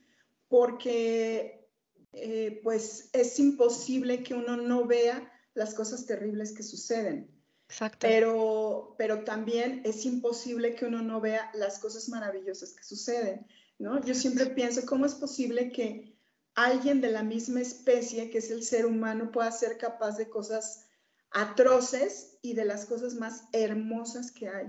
porque 0.47 1.67
eh, 2.13 2.59
pues 2.63 3.09
es 3.13 3.39
imposible 3.39 4.21
que 4.21 4.35
uno 4.35 4.55
no 4.55 4.85
vea 4.85 5.31
las 5.55 5.73
cosas 5.73 6.05
terribles 6.05 6.51
que 6.51 6.61
suceden. 6.61 7.31
Pero, 7.99 8.93
pero 8.97 9.23
también 9.23 9.81
es 9.85 10.05
imposible 10.05 10.75
que 10.75 10.85
uno 10.85 11.01
no 11.01 11.19
vea 11.19 11.49
las 11.55 11.79
cosas 11.79 12.07
maravillosas 12.09 12.73
que 12.73 12.83
suceden, 12.83 13.47
¿no? 13.79 13.99
Yo 14.05 14.13
siempre 14.13 14.45
pienso, 14.47 14.85
¿cómo 14.85 15.05
es 15.07 15.15
posible 15.15 15.71
que 15.71 16.15
alguien 16.53 17.01
de 17.01 17.09
la 17.09 17.23
misma 17.23 17.61
especie, 17.61 18.29
que 18.29 18.37
es 18.37 18.51
el 18.51 18.63
ser 18.63 18.85
humano, 18.85 19.31
pueda 19.31 19.51
ser 19.51 19.79
capaz 19.79 20.17
de 20.17 20.29
cosas 20.29 20.85
atroces 21.31 22.37
y 22.43 22.53
de 22.53 22.65
las 22.65 22.85
cosas 22.85 23.15
más 23.15 23.45
hermosas 23.51 24.31
que 24.31 24.47
hay? 24.47 24.67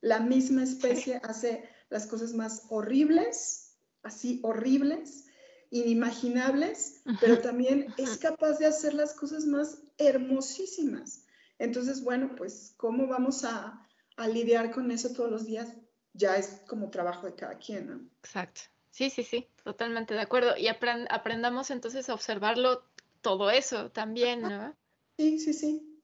La 0.00 0.20
misma 0.20 0.62
especie 0.62 1.20
hace 1.24 1.68
las 1.90 2.06
cosas 2.06 2.32
más 2.32 2.62
horribles, 2.70 3.76
así 4.02 4.40
horribles, 4.42 5.26
inimaginables, 5.70 7.02
pero 7.20 7.40
también 7.40 7.92
es 7.98 8.16
capaz 8.16 8.58
de 8.58 8.66
hacer 8.66 8.94
las 8.94 9.12
cosas 9.12 9.44
más 9.44 9.82
hermosísimas. 9.98 11.26
Entonces, 11.58 12.02
bueno, 12.02 12.34
pues 12.36 12.74
cómo 12.76 13.06
vamos 13.06 13.44
a, 13.44 13.84
lidiar 14.32 14.72
con 14.72 14.90
eso 14.90 15.12
todos 15.12 15.30
los 15.30 15.46
días 15.46 15.76
ya 16.12 16.36
es 16.36 16.62
como 16.66 16.90
trabajo 16.90 17.26
de 17.26 17.36
cada 17.36 17.56
quien, 17.58 17.86
¿no? 17.86 18.10
Exacto. 18.18 18.62
Sí, 18.90 19.10
sí, 19.10 19.22
sí, 19.22 19.46
totalmente 19.62 20.14
de 20.14 20.20
acuerdo. 20.20 20.56
Y 20.56 20.66
aprendamos 20.66 21.70
entonces 21.70 22.08
a 22.08 22.14
observarlo 22.14 22.82
todo 23.20 23.50
eso 23.50 23.92
también, 23.92 24.42
¿no? 24.42 24.76
Sí, 25.16 25.38
sí, 25.38 25.52
sí. 25.52 26.02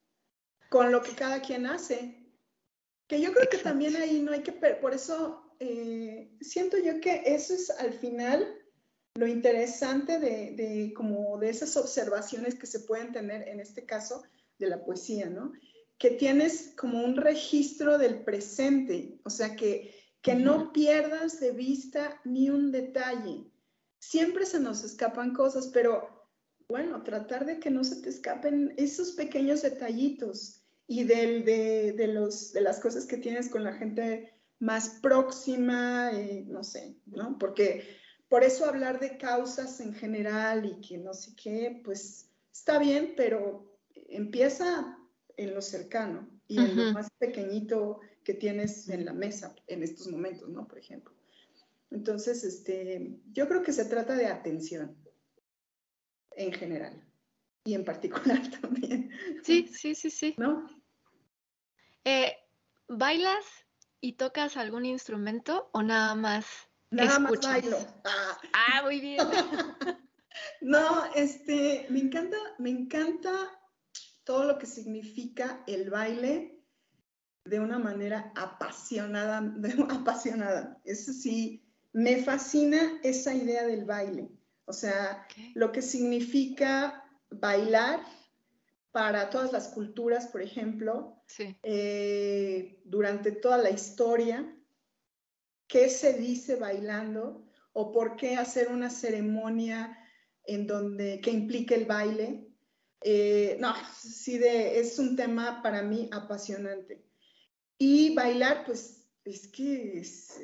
Con 0.69 0.93
lo 0.93 1.03
que 1.03 1.13
cada 1.17 1.43
quien 1.43 1.67
hace. 1.67 2.25
Que 3.09 3.21
yo 3.21 3.33
creo 3.33 3.49
que 3.49 3.59
también 3.59 3.97
ahí 3.97 4.23
no 4.23 4.31
hay 4.31 4.43
que, 4.45 4.53
por 4.53 4.95
eso 4.95 5.57
eh, 5.59 6.37
siento 6.41 6.79
yo 6.79 7.01
que 7.01 7.23
eso 7.27 7.55
es 7.55 7.71
al 7.71 7.93
final 7.93 8.64
lo 9.17 9.29
interesante 9.29 10.19
de, 10.19 10.53
de, 10.57 10.93
como 10.95 11.39
de 11.39 11.49
esas 11.49 11.77
observaciones 11.77 12.57
que 12.57 12.67
se 12.67 12.81
pueden 12.81 13.13
tener 13.13 13.49
en 13.49 13.61
este 13.61 13.87
caso 13.87 14.25
de 14.59 14.69
la 14.69 14.85
poesía, 14.85 15.31
¿no? 15.31 15.53
Que 15.99 16.11
tienes 16.11 16.75
como 16.77 17.05
un 17.05 17.17
registro 17.17 17.97
del 17.97 18.25
presente, 18.25 19.21
o 19.25 19.31
sea, 19.31 19.55
que, 19.55 19.95
que 20.21 20.35
no 20.35 20.73
pierdas 20.73 21.39
de 21.39 21.53
vista 21.53 22.21
ni 22.25 22.51
un 22.51 22.73
detalle. 22.73 23.45
Siempre 24.01 24.47
se 24.47 24.59
nos 24.59 24.83
escapan 24.83 25.33
cosas, 25.33 25.69
pero 25.69 26.29
bueno, 26.69 27.03
tratar 27.05 27.47
de 27.47 27.61
que 27.61 27.71
no 27.71 27.85
se 27.85 28.03
te 28.03 28.09
escapen 28.09 28.75
esos 28.77 29.13
pequeños 29.13 29.63
detallitos 29.63 30.65
y 30.89 31.05
del, 31.05 31.45
de, 31.45 32.09
los, 32.09 32.53
de 32.53 32.63
las 32.63 32.81
cosas 32.81 33.07
que 33.07 33.17
tienes 33.17 33.49
con 33.49 33.63
la 33.63 33.75
gente 33.75 34.35
más 34.59 34.89
próxima, 35.01 36.11
eh, 36.13 36.45
no 36.49 36.65
sé, 36.65 36.97
¿no? 37.07 37.39
Porque 37.39 37.87
por 38.29 38.43
eso 38.43 38.67
hablar 38.67 39.01
de 39.01 39.17
causas 39.17 39.81
en 39.81 39.95
general 39.95 40.65
y 40.65 40.81
que 40.87 40.99
no 40.99 41.15
sé 41.15 41.35
qué, 41.37 41.81
pues 41.85 42.31
está 42.53 42.79
bien, 42.79 43.15
pero 43.17 43.79
empieza 44.09 44.99
en 45.37 45.55
lo 45.55 45.63
cercano 45.63 46.29
y 46.47 46.59
en 46.59 46.77
lo 46.77 46.93
más 46.93 47.09
pequeñito 47.19 48.01
que 48.23 48.35
tienes 48.35 48.89
en 48.89 49.05
la 49.05 49.13
mesa 49.13 49.55
en 49.67 49.83
estos 49.83 50.09
momentos, 50.09 50.49
¿no? 50.49 50.67
Por 50.67 50.79
ejemplo. 50.79 51.15
Entonces, 51.91 52.43
este, 52.45 53.21
yo 53.33 53.49
creo 53.49 53.63
que 53.63 53.73
se 53.73 53.85
trata 53.85 54.15
de 54.17 54.27
atención 54.27 54.97
en 56.33 56.53
general 56.53 57.05
y 57.65 57.75
en 57.75 57.85
particular 57.85 58.41
también. 58.61 59.11
Sí, 59.43 59.69
sí, 59.69 59.95
sí, 59.95 60.11
sí. 60.11 60.35
¿No? 60.39 60.67
Eh, 62.05 62.37
¿Bailas 62.89 63.45
y 64.01 64.15
tocas 64.15 64.57
algún 64.57 64.85
instrumento 64.85 65.71
o 65.73 65.83
nada 65.83 66.15
más? 66.15 66.47
Nada 66.95 67.19
más 67.19 67.41
bailo. 67.41 67.79
Ah. 68.05 68.39
ah, 68.53 68.83
muy 68.83 69.01
bien. 69.01 69.19
no, 70.61 71.13
este, 71.15 71.87
me 71.91 72.01
encanta, 72.01 72.37
me 72.59 72.71
encanta 72.71 73.33
todo 74.25 74.45
lo 74.45 74.59
que 74.59 74.67
significa 74.67 75.63
el 75.67 75.91
baile 75.91 76.63
de 77.45 77.61
una 77.61 77.79
manera 77.79 78.33
apasionada, 78.37 79.55
apasionada. 79.91 80.81
Eso 80.85 81.13
sí, 81.13 81.63
me 81.93 82.23
fascina 82.23 83.01
esa 83.03 83.35
idea 83.35 83.67
del 83.67 83.85
baile. 83.85 84.31
O 84.67 84.73
sea, 84.73 85.27
lo 85.55 85.73
que 85.73 85.83
significa 85.83 87.05
bailar 87.31 88.01
para 88.93 89.29
todas 89.29 89.53
las 89.53 89.69
culturas, 89.69 90.29
por 90.29 90.41
ejemplo, 90.41 91.23
eh, 91.63 92.81
durante 92.85 93.33
toda 93.33 93.59
la 93.59 93.71
historia, 93.71 94.57
qué 95.75 95.91
se 95.91 96.13
dice 96.13 96.55
bailando 96.55 97.45
o 97.73 97.91
por 97.91 98.15
qué 98.15 98.37
hacer 98.37 98.69
una 98.69 98.91
ceremonia 98.91 99.99
en 100.45 100.69
donde 100.69 101.21
que 101.21 101.33
implique 101.33 101.75
el 101.75 101.85
baile. 101.85 102.47
Eh, 103.01 103.57
no, 103.59 103.75
sí, 103.93 104.39
de, 104.39 104.79
es 104.79 105.01
un 105.01 105.17
tema 105.17 105.63
para 105.65 105.83
mí 105.83 106.09
apasionante. 106.13 107.05
Y 107.77 108.15
bailar, 108.15 108.65
pues 108.65 109.09
es 109.25 109.49
que 109.49 109.99
es, 109.99 110.41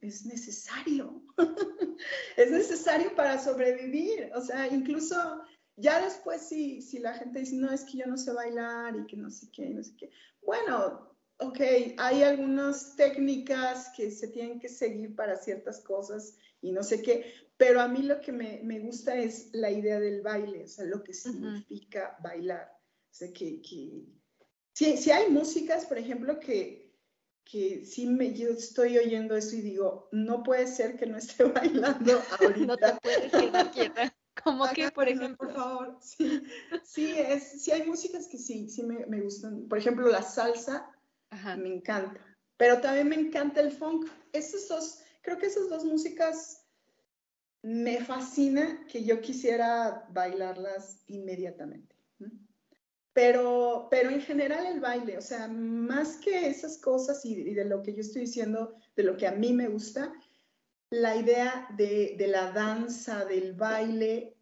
es 0.00 0.24
necesario. 0.24 1.26
es 2.38 2.50
necesario 2.50 3.14
para 3.14 3.38
sobrevivir. 3.38 4.30
O 4.34 4.40
sea, 4.40 4.66
incluso 4.66 5.42
ya 5.76 6.02
después 6.02 6.48
si, 6.48 6.80
si 6.80 7.00
la 7.00 7.12
gente 7.12 7.40
dice, 7.40 7.56
no, 7.56 7.70
es 7.70 7.84
que 7.84 7.98
yo 7.98 8.06
no 8.06 8.16
sé 8.16 8.32
bailar 8.32 8.96
y 8.96 9.04
que 9.04 9.18
no 9.18 9.28
sé 9.28 9.50
qué, 9.52 9.68
no 9.68 9.82
sé 9.82 9.94
qué. 9.98 10.10
Bueno, 10.40 11.09
ok, 11.40 11.60
hay 11.96 12.22
algunas 12.22 12.96
técnicas 12.96 13.90
que 13.96 14.10
se 14.10 14.28
tienen 14.28 14.60
que 14.60 14.68
seguir 14.68 15.14
para 15.14 15.36
ciertas 15.36 15.80
cosas 15.80 16.36
y 16.60 16.72
no 16.72 16.82
sé 16.82 17.02
qué, 17.02 17.32
pero 17.56 17.80
a 17.80 17.88
mí 17.88 18.02
lo 18.02 18.20
que 18.20 18.32
me, 18.32 18.60
me 18.62 18.80
gusta 18.80 19.16
es 19.16 19.50
la 19.52 19.70
idea 19.70 19.98
del 19.98 20.22
baile, 20.22 20.64
o 20.64 20.68
sea, 20.68 20.84
lo 20.84 21.02
que 21.02 21.14
significa 21.14 22.16
bailar. 22.22 22.70
O 23.10 23.12
sea, 23.12 23.32
que, 23.32 23.60
que 23.60 24.06
si, 24.72 25.10
hay 25.10 25.30
músicas, 25.30 25.84
por 25.84 25.98
ejemplo, 25.98 26.38
que, 26.40 26.94
que 27.44 27.84
sí 27.84 28.06
me, 28.06 28.32
yo 28.32 28.48
estoy 28.50 28.98
oyendo 28.98 29.36
eso 29.36 29.56
y 29.56 29.60
digo, 29.60 30.08
no 30.12 30.42
puede 30.42 30.66
ser 30.66 30.96
que 30.96 31.06
no 31.06 31.18
esté 31.18 31.44
bailando 31.44 32.22
ahorita. 32.40 32.66
no 32.66 32.76
te 32.76 32.92
puedes 33.02 33.32
quedar 33.32 33.70
quieta. 33.72 34.16
Como 34.42 34.66
que, 34.72 34.90
por 34.90 35.08
ejemplo. 35.08 35.36
Por 35.36 35.54
favor, 35.54 35.98
sí. 36.00 36.42
Sí, 36.82 37.14
es, 37.18 37.62
sí 37.62 37.72
hay 37.72 37.82
músicas 37.82 38.26
que 38.26 38.38
sí, 38.38 38.70
sí 38.70 38.82
me, 38.82 39.04
me 39.06 39.20
gustan. 39.20 39.68
Por 39.68 39.76
ejemplo, 39.76 40.08
la 40.08 40.22
salsa 40.22 40.89
me 41.56 41.74
encanta. 41.74 42.20
Pero 42.56 42.80
también 42.80 43.08
me 43.08 43.16
encanta 43.16 43.60
el 43.60 43.72
funk. 43.72 44.08
Esos 44.32 44.68
dos, 44.68 44.98
creo 45.22 45.38
que 45.38 45.46
esas 45.46 45.68
dos 45.68 45.84
músicas 45.84 46.66
me 47.62 48.04
fascina 48.04 48.86
que 48.86 49.04
yo 49.04 49.20
quisiera 49.20 50.06
bailarlas 50.10 51.02
inmediatamente. 51.08 51.94
Pero, 53.12 53.88
pero 53.90 54.10
en 54.10 54.20
general 54.20 54.66
el 54.66 54.80
baile, 54.80 55.18
o 55.18 55.22
sea, 55.22 55.48
más 55.48 56.16
que 56.18 56.46
esas 56.46 56.78
cosas 56.78 57.24
y, 57.24 57.54
de 57.54 57.64
lo 57.64 57.82
que 57.82 57.92
yo 57.92 58.00
estoy 58.00 58.22
diciendo, 58.22 58.76
de 58.94 59.02
lo 59.02 59.16
que 59.16 59.26
a 59.26 59.32
mí 59.32 59.52
me 59.52 59.68
gusta, 59.68 60.12
la 60.90 61.16
idea 61.16 61.68
de, 61.76 62.14
de 62.16 62.26
la 62.28 62.52
danza, 62.52 63.24
del 63.24 63.54
baile, 63.54 64.36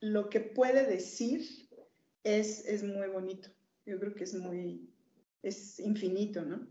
lo 0.00 0.28
que 0.28 0.40
puede 0.40 0.86
decir 0.86 1.68
es, 2.24 2.64
es 2.66 2.82
muy 2.82 3.08
bonito. 3.08 3.50
Yo 3.84 3.98
creo 4.00 4.14
que 4.14 4.24
es 4.24 4.34
muy, 4.34 4.90
es 5.48 5.78
infinito, 5.80 6.42
¿no? 6.44 6.66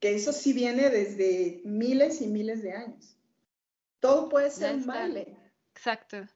Que 0.00 0.14
eso 0.14 0.32
sí 0.32 0.52
viene 0.52 0.90
desde 0.90 1.62
miles 1.64 2.20
y 2.20 2.26
miles 2.26 2.62
de 2.62 2.72
años. 2.72 3.16
Todo 4.00 4.28
puede 4.28 4.50
ser 4.50 4.74
un 4.74 4.86
baile. 4.86 5.36
Exacto. 5.74 6.26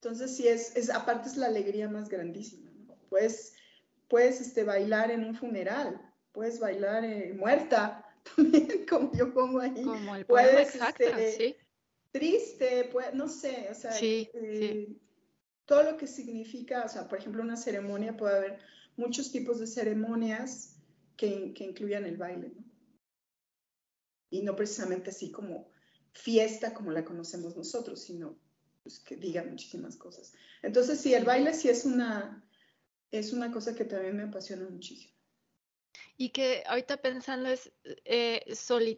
Entonces 0.00 0.36
sí 0.36 0.46
es, 0.46 0.76
es, 0.76 0.90
aparte 0.90 1.28
es 1.28 1.36
la 1.36 1.46
alegría 1.46 1.88
más 1.88 2.08
grandísima, 2.08 2.70
¿no? 2.70 2.94
Puedes, 3.08 3.54
puedes 4.08 4.40
este, 4.40 4.64
bailar 4.64 5.10
en 5.10 5.24
un 5.24 5.34
funeral, 5.34 6.00
puedes 6.32 6.60
bailar 6.60 7.04
eh, 7.04 7.32
muerta 7.34 8.04
también, 8.36 8.86
como 8.88 9.12
yo 9.12 9.32
pongo 9.32 9.60
ahí. 9.60 9.82
Como 9.82 10.16
el 10.16 10.26
puedes, 10.26 10.74
exacto, 10.74 11.04
este, 11.04 11.32
sí. 11.32 11.56
Triste, 12.12 12.90
no 13.12 13.28
sé, 13.28 13.68
o 13.70 13.74
sea, 13.74 13.90
eh, 14.00 14.96
todo 15.66 15.82
lo 15.82 15.96
que 15.96 16.06
significa, 16.06 16.84
o 16.84 16.88
sea, 16.88 17.08
por 17.08 17.18
ejemplo, 17.18 17.42
una 17.42 17.56
ceremonia 17.56 18.16
puede 18.16 18.36
haber 18.36 18.58
muchos 18.96 19.30
tipos 19.30 19.60
de 19.60 19.66
ceremonias 19.66 20.76
que, 21.16 21.52
que 21.54 21.64
incluyan 21.64 22.04
el 22.04 22.16
baile, 22.16 22.52
¿no? 22.54 22.64
Y 24.30 24.42
no 24.42 24.56
precisamente 24.56 25.10
así 25.10 25.30
como 25.30 25.70
fiesta 26.12 26.74
como 26.74 26.90
la 26.90 27.04
conocemos 27.04 27.56
nosotros, 27.56 28.02
sino 28.02 28.36
pues, 28.82 28.98
que 29.00 29.16
diga 29.16 29.44
muchísimas 29.44 29.96
cosas. 29.96 30.32
Entonces, 30.62 31.00
sí, 31.00 31.14
el 31.14 31.24
baile 31.24 31.52
sí 31.52 31.68
es 31.68 31.84
una, 31.84 32.44
es 33.10 33.32
una 33.32 33.50
cosa 33.52 33.74
que 33.74 33.84
también 33.84 34.16
me 34.16 34.24
apasiona 34.24 34.68
muchísimo. 34.68 35.14
Y 36.16 36.30
que 36.30 36.62
ahorita 36.66 36.96
pensando 36.98 37.48
es 37.48 37.72
eh, 38.04 38.42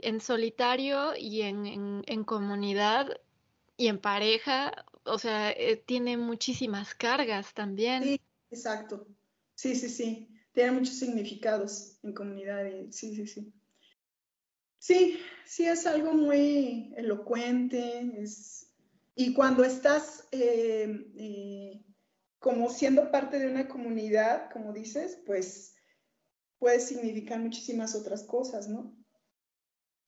en 0.03 0.21
solitario 0.21 1.17
y 1.17 1.43
en, 1.43 2.03
en, 2.07 2.25
comunidad 2.25 3.09
y 3.77 3.89
en 3.89 3.99
pareja, 3.99 4.85
o 5.05 5.19
sea, 5.19 5.51
eh, 5.51 5.83
tiene 5.85 6.17
muchísimas 6.17 6.95
cargas 6.95 7.55
también. 7.55 8.05
Sí, 8.05 8.21
exacto. 8.51 9.07
Sí, 9.59 9.75
sí, 9.75 9.89
sí. 9.89 10.29
Tiene 10.53 10.71
muchos 10.71 10.95
significados 10.95 11.99
en 12.05 12.13
comunidad. 12.13 12.65
sí, 12.91 13.17
sí, 13.17 13.27
sí. 13.27 13.53
Sí, 14.79 15.19
sí 15.45 15.65
es 15.65 15.85
algo 15.85 16.15
muy 16.15 16.95
elocuente. 16.97 18.09
Es... 18.23 18.73
Y 19.17 19.35
cuando 19.35 19.65
estás 19.65 20.29
eh, 20.31 21.11
eh, 21.17 21.85
como 22.39 22.71
siendo 22.71 23.11
parte 23.11 23.41
de 23.41 23.51
una 23.51 23.67
comunidad, 23.67 24.49
como 24.53 24.73
dices, 24.73 25.21
pues 25.27 25.75
puede 26.61 26.79
significar 26.79 27.41
muchísimas 27.41 27.97
otras 27.97 28.23
cosas, 28.23 28.69
¿no? 28.69 28.97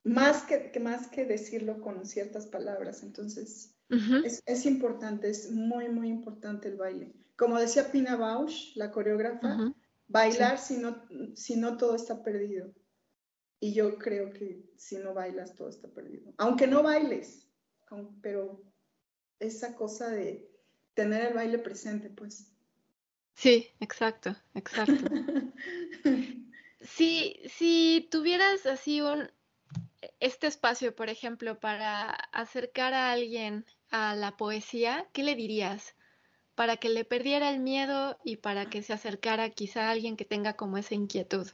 Más 0.05 0.43
que, 0.43 0.71
más 0.79 1.09
que 1.09 1.25
decirlo 1.25 1.81
con 1.81 2.05
ciertas 2.05 2.47
palabras. 2.47 3.03
Entonces, 3.03 3.75
es, 4.45 4.65
importante, 4.65 5.29
es 5.29 5.51
muy, 5.51 5.89
muy 5.89 6.07
importante 6.07 6.69
el 6.69 6.77
baile. 6.77 7.13
Como 7.41 7.57
decía 7.57 7.91
Pina 7.91 8.17
Bausch, 8.17 8.75
la 8.75 8.91
coreógrafa, 8.91 9.73
bailar 10.07 10.59
si, 10.59 10.77
no, 10.77 11.03
si 11.33 11.55
no 11.55 11.75
todo 11.75 11.95
está 11.95 12.21
perdido. 12.21 12.71
Y 13.59 13.73
yo 13.73 13.97
creo 13.97 14.31
que 14.31 14.69
si 14.77 14.99
no 14.99 15.15
bailas 15.15 15.55
todo 15.55 15.67
está 15.67 15.87
perdido. 15.87 16.31
Aunque 16.37 16.67
no 16.67 16.83
bailes, 16.83 17.47
pero 18.21 18.61
esa 19.39 19.75
cosa 19.75 20.09
de 20.09 20.51
tener 20.93 21.25
el 21.25 21.33
baile 21.33 21.57
presente, 21.57 22.11
pues. 22.11 22.53
Sí, 23.33 23.71
exacto, 23.79 24.35
exacto. 24.53 25.03
si, 26.81 27.41
si 27.49 28.07
tuvieras 28.11 28.67
así 28.67 29.01
un, 29.01 29.31
este 30.19 30.45
espacio, 30.45 30.95
por 30.95 31.09
ejemplo, 31.09 31.59
para 31.59 32.11
acercar 32.33 32.93
a 32.93 33.11
alguien 33.11 33.65
a 33.89 34.15
la 34.15 34.37
poesía, 34.37 35.09
¿qué 35.11 35.23
le 35.23 35.33
dirías? 35.33 35.95
Para 36.61 36.77
que 36.77 36.89
le 36.89 37.05
perdiera 37.05 37.49
el 37.49 37.59
miedo 37.59 38.19
y 38.23 38.35
para 38.35 38.69
que 38.69 38.83
se 38.83 38.93
acercara 38.93 39.49
quizá 39.49 39.87
a 39.87 39.89
alguien 39.89 40.15
que 40.15 40.25
tenga 40.25 40.53
como 40.53 40.77
esa 40.77 40.93
inquietud. 40.93 41.47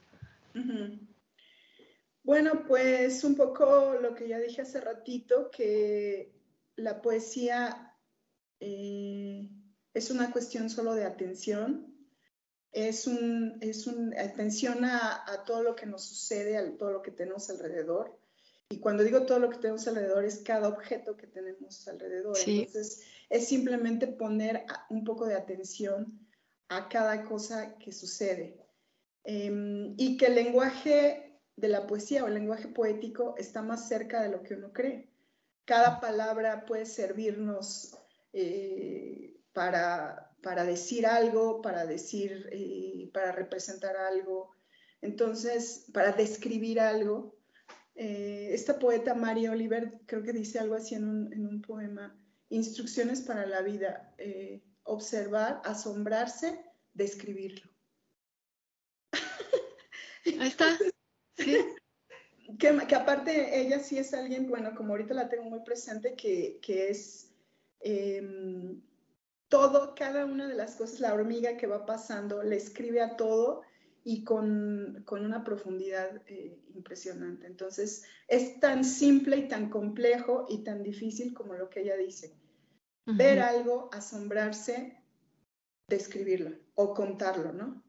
Bueno, 2.24 2.66
pues 2.68 3.24
un 3.24 3.36
poco 3.38 3.93
lo 4.01 4.14
que 4.16 4.28
ya 4.28 4.38
dije 4.38 4.64
hace 4.64 4.82
ratito, 4.82 5.49
que 5.49 6.34
la 6.76 7.01
poesía 7.01 7.95
eh, 8.60 9.47
es 9.93 10.12
una 10.12 10.30
cuestión 10.30 10.70
solo 10.70 10.93
de 10.93 11.05
atención, 11.05 11.95
es 12.74 13.08
un, 13.08 13.60
es 13.62 13.88
un 13.88 14.14
atención 14.14 14.84
a, 14.84 15.24
a, 15.26 15.45
todo 15.45 15.64
lo 15.64 15.74
que 15.74 15.86
nos 15.86 16.03
sucede, 16.03 16.58
a 16.58 16.78
todo 16.78 16.91
lo 16.91 17.01
que 17.01 17.12
tenemos 17.12 17.49
alrededor. 17.49 18.20
Y 18.68 18.80
cuando 18.82 19.03
digo 19.03 19.26
todo 19.26 19.39
lo 19.39 19.49
que 19.49 19.60
tenemos 19.60 19.88
alrededor, 19.88 20.26
es 20.26 20.39
cada 20.39 20.68
objeto 20.68 21.16
que 21.16 21.28
tenemos 21.28 21.88
alrededor. 21.88 22.36
Entonces, 22.45 23.05
es 23.30 23.48
simplemente 23.48 24.08
poner 24.08 24.66
un 24.90 25.04
poco 25.04 25.26
de 25.26 25.36
atención 25.36 26.28
a 26.70 26.90
cada 26.90 27.24
cosa 27.24 27.78
que 27.78 27.92
sucede. 27.92 28.58
Em, 29.24 29.94
y 29.98 30.18
que 30.18 30.28
el 30.28 30.36
lenguaje 30.36 31.42
de 31.56 31.68
la 31.68 31.86
poesía 31.88 32.24
o 32.24 32.28
el 32.28 32.36
lenguaje 32.36 32.68
poético 32.68 33.36
está 33.38 33.62
más 33.62 33.88
cerca 33.88 34.22
de 34.22 34.30
lo 34.30 34.44
que 34.44 34.54
uno 34.54 34.72
cree. 34.72 35.10
Cada 35.66 36.00
palabra 36.00 36.66
puede 36.66 36.86
servirnos 36.86 37.98
eh, 38.32 39.42
para, 39.52 40.32
para, 40.42 40.64
decir 40.64 41.06
algo, 41.06 41.62
para 41.62 41.86
decir, 41.86 42.48
eh, 42.52 43.10
para 43.14 43.34
representar 43.34 43.98
algo. 43.98 44.52
Entonces, 45.02 45.88
para 45.94 46.12
describir 46.14 46.80
algo. 46.80 47.36
Eh, 47.96 48.54
esta 48.54 48.78
poeta 48.78 49.16
Mary 49.16 49.48
Oliver 49.48 50.00
creo 50.06 50.22
que 50.22 50.32
dice 50.32 50.60
algo 50.60 50.76
así 50.76 50.94
en 50.94 51.04
un, 51.08 51.62
poema, 51.62 52.16
instrucciones 52.50 53.22
para 53.22 53.45
la 53.45 53.62
vida, 53.62 54.14
eh, 54.18 54.64
observar, 54.84 55.62
asombrarse, 55.66 56.64
describirlo. 56.93 57.70
Ahí 60.26 60.48
está. 60.48 60.78
Sí. 61.36 61.66
Que, 62.60 62.70
aparte 62.95 63.60
ella 63.60 63.80
sí 63.80 63.98
es 63.98 64.14
alguien, 64.14 64.48
bueno, 64.48 64.74
como 64.76 64.93
ahorita 64.93 65.14
la 65.14 65.30
tengo 65.30 65.50
muy 65.50 65.60
presente, 65.62 66.16
que, 66.16 66.60
es 66.89 67.30
em, 67.82 68.82
todo, 69.50 69.93
cada 69.95 70.26
una 70.26 70.48
de 70.48 70.56
las 70.56 70.76
cosas, 70.76 71.02
la 71.02 71.14
hormiga 71.14 71.58
que 71.58 71.68
va 71.68 71.86
pasando, 71.86 72.43
le 72.43 72.56
escribe 72.56 73.02
a 73.02 73.18
todo 73.18 73.64
y 74.10 74.24
con, 74.24 75.03
una 75.12 75.43
profundidad 75.43 76.22
eh, 76.28 76.58
impresionante. 76.74 77.45
Entonces, 77.45 78.05
es 78.30 78.58
tan 78.62 78.86
simple 78.86 79.36
y 79.36 79.49
tan 79.49 79.70
complejo 79.70 80.45
y 80.47 80.64
tan 80.64 80.82
difícil 80.82 81.34
como 81.34 81.55
lo 81.55 81.70
que 81.70 81.82
ella 81.82 81.97
dice. 81.97 82.34
Ver 83.05 83.41
algo, 83.41 83.89
asombrarse, 83.91 84.97
describirlo 85.89 86.58
o 86.76 86.93
contarlo, 86.93 87.51
¿no? 87.51 87.84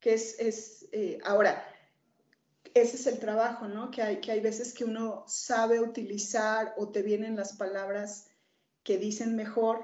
Que 0.00 0.12
es, 0.12 0.38
es 0.38 0.86
eh, 0.92 1.18
ahora, 1.24 1.66
ese 2.74 2.96
es 2.96 3.06
el 3.06 3.18
trabajo, 3.18 3.66
¿no? 3.66 3.90
Que 3.90 4.02
hay, 4.02 4.20
que 4.20 4.32
hay 4.32 4.40
veces 4.40 4.74
que 4.74 4.84
uno 4.84 5.24
sabe 5.26 5.80
utilizar 5.80 6.74
o 6.76 6.90
te 6.90 7.00
vienen 7.00 7.36
las 7.36 7.56
palabras 7.56 8.28
que 8.82 8.98
dicen 8.98 9.34
mejor 9.34 9.82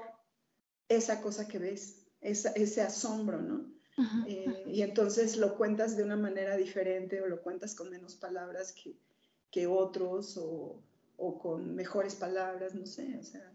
esa 0.89 1.21
cosa 1.21 1.47
que 1.47 1.57
ves, 1.57 2.05
ese 2.21 2.81
asombro, 2.83 3.41
¿no? 3.41 3.80
Eh, 4.27 4.63
y 4.67 4.81
entonces 4.81 5.37
lo 5.37 5.55
cuentas 5.55 5.95
de 5.95 6.03
una 6.03 6.15
manera 6.15 6.57
diferente 6.57 7.21
o 7.21 7.27
lo 7.27 7.41
cuentas 7.41 7.75
con 7.75 7.89
menos 7.89 8.15
palabras 8.15 8.71
que, 8.73 8.95
que 9.51 9.67
otros 9.67 10.37
o, 10.37 10.81
o, 11.17 11.39
con 11.39 11.75
mejores 11.75 12.15
palabras, 12.15 12.73
no 12.73 12.85
sé, 12.85 13.17
o 13.19 13.23
sea. 13.23 13.51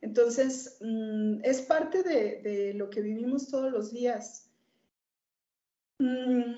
Entonces, 0.00 0.78
mm, 0.80 1.40
es 1.44 1.60
parte 1.62 2.02
de, 2.02 2.40
de, 2.42 2.74
lo 2.74 2.88
que 2.88 3.02
vivimos 3.02 3.48
todos 3.48 3.70
los 3.70 3.92
días. 3.92 4.48
Mm, 5.98 6.54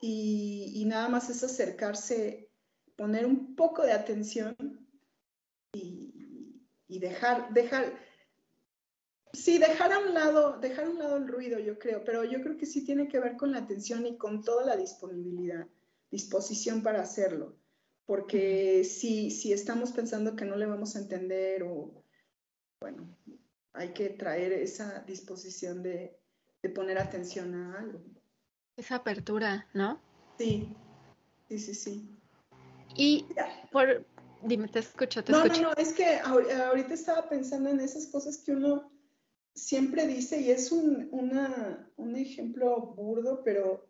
y, 0.00 0.72
y, 0.76 0.84
nada 0.86 1.08
más 1.08 1.28
es 1.28 1.44
acercarse, 1.44 2.48
poner 2.96 3.26
un 3.26 3.54
poco 3.54 3.82
de 3.82 3.92
atención 3.92 4.56
y, 5.74 6.64
y 6.88 6.98
dejar, 6.98 7.52
dejar, 7.52 7.92
Sí, 9.32 9.58
dejar 9.58 9.92
a 9.92 9.98
un 10.00 10.12
lado, 10.12 10.58
dejar 10.58 10.86
a 10.86 10.90
un 10.90 10.98
lado 10.98 11.16
el 11.16 11.28
ruido, 11.28 11.58
yo 11.58 11.78
creo, 11.78 12.02
pero 12.04 12.24
yo 12.24 12.40
creo 12.42 12.56
que 12.56 12.66
sí 12.66 12.84
tiene 12.84 13.06
que 13.06 13.20
ver 13.20 13.36
con 13.36 13.52
la 13.52 13.58
atención 13.58 14.04
y 14.06 14.16
con 14.16 14.42
toda 14.42 14.64
la 14.64 14.76
disponibilidad, 14.76 15.68
disposición 16.10 16.82
para 16.82 17.02
hacerlo. 17.02 17.56
Porque 18.06 18.82
si, 18.82 19.30
si 19.30 19.52
estamos 19.52 19.92
pensando 19.92 20.34
que 20.34 20.44
no 20.44 20.56
le 20.56 20.66
vamos 20.66 20.96
a 20.96 20.98
entender 20.98 21.62
o, 21.62 22.02
bueno, 22.80 23.16
hay 23.72 23.92
que 23.92 24.10
traer 24.10 24.52
esa 24.52 25.04
disposición 25.06 25.82
de, 25.82 26.18
poner 26.74 26.98
atención 26.98 27.54
a 27.54 27.78
algo. 27.78 28.00
Esa 28.76 28.96
apertura, 28.96 29.68
¿no? 29.74 30.00
Sí, 30.38 30.74
sí, 31.48 31.58
sí, 31.58 31.74
sí. 31.74 32.18
Y 32.96 33.26
por, 33.70 34.04
dime, 34.42 34.66
te 34.68 34.80
escucho, 34.80 35.22
te 35.22 35.30
no, 35.30 35.44
escucho. 35.44 35.62
No, 35.62 35.68
no, 35.68 35.74
es 35.76 35.92
que 35.92 36.18
ahorita 36.18 36.94
estaba 36.94 37.28
pensando 37.28 37.70
en 37.70 37.80
esas 37.80 38.06
cosas 38.06 38.38
que 38.38 38.52
uno 38.52 38.90
siempre 39.54 40.06
dice, 40.06 40.40
y 40.40 40.50
es 40.50 40.72
un, 40.72 41.08
un 41.96 42.16
ejemplo 42.16 42.94
burdo, 42.96 43.42
pero 43.44 43.86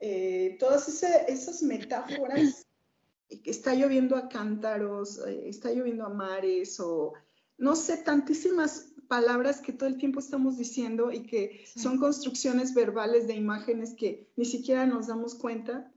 eh, 0.00 0.56
todas 0.60 0.88
esas 0.88 1.62
metáforas, 1.62 2.66
que 3.28 3.50
está 3.50 3.74
lloviendo 3.74 4.16
a 4.16 4.28
cántaros, 4.28 5.18
eh, 5.26 5.48
está 5.48 5.72
lloviendo 5.72 6.06
a 6.06 6.10
mares, 6.10 6.78
o 6.80 7.14
no 7.58 7.74
sé, 7.76 7.98
tantísimas 7.98 8.92
palabras 9.08 9.60
que 9.60 9.72
todo 9.72 9.88
el 9.88 9.98
tiempo 9.98 10.20
estamos 10.20 10.58
diciendo 10.58 11.10
y 11.10 11.22
que 11.26 11.64
son 11.74 11.98
construcciones 11.98 12.74
verbales 12.74 13.26
de 13.26 13.34
imágenes 13.34 13.94
que 13.94 14.30
ni 14.36 14.44
siquiera 14.44 14.86
nos 14.86 15.06
damos 15.06 15.34
cuenta 15.34 15.90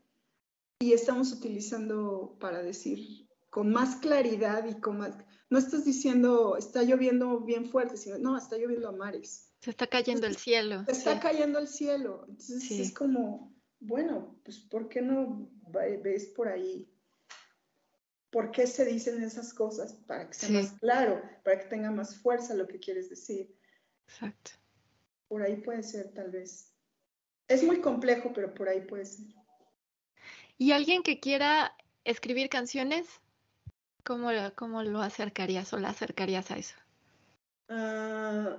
y 0.80 0.94
estamos 0.94 1.32
utilizando 1.32 2.38
para 2.40 2.64
decir 2.64 3.28
con 3.50 3.72
más 3.72 3.98
claridad 3.98 4.66
y 4.66 4.80
con 4.80 5.00
más... 5.00 5.14
No 5.52 5.60
estás 5.60 5.84
diciendo, 5.84 6.56
está 6.56 6.82
lloviendo 6.82 7.42
bien 7.42 7.70
fuerte, 7.70 7.98
sino, 7.98 8.18
no, 8.18 8.38
está 8.38 8.58
lloviendo 8.58 8.88
a 8.88 8.94
mares. 8.94 9.52
Se 9.60 9.70
está 9.70 9.86
cayendo 9.86 10.26
el 10.26 10.38
cielo. 10.38 10.86
Se 10.86 10.94
está 10.94 11.20
cayendo 11.20 11.60
el 11.60 11.68
cielo. 11.68 12.26
Entonces 12.30 12.72
es 12.72 12.94
como, 12.94 13.54
bueno, 13.82 14.40
pues 14.46 14.60
¿por 14.60 14.88
qué 14.88 15.02
no 15.02 15.50
ves 16.02 16.28
por 16.28 16.48
ahí? 16.48 16.90
¿Por 18.30 18.52
qué 18.52 18.66
se 18.66 18.86
dicen 18.86 19.22
esas 19.22 19.54
cosas? 19.54 19.94
Para 20.08 20.30
que 20.30 20.34
sea 20.36 20.50
más 20.50 20.72
claro, 20.80 21.22
para 21.44 21.60
que 21.60 21.66
tenga 21.66 21.92
más 21.92 22.16
fuerza 22.16 22.54
lo 22.54 22.66
que 22.66 22.80
quieres 22.80 23.10
decir. 23.10 23.54
Exacto. 24.08 24.52
Por 25.28 25.44
ahí 25.44 25.58
puede 25.58 25.84
ser, 25.84 26.14
tal 26.14 26.32
vez. 26.32 26.74
Es 27.50 27.62
muy 27.62 27.82
complejo, 27.82 28.32
pero 28.34 28.54
por 28.54 28.70
ahí 28.70 28.82
puede 28.82 29.06
ser. 29.06 29.26
¿Y 30.58 30.72
alguien 30.72 31.04
que 31.04 31.20
quiera 31.20 31.76
escribir 32.06 32.48
canciones? 32.48 33.21
¿Cómo, 34.04 34.32
lo 34.84 35.02
acercarías 35.02 35.72
o 35.74 35.80
la 35.80 35.90
acercarías 35.90 36.52
a 36.52 36.58
eso? 36.58 36.76
Ah, 37.70 38.58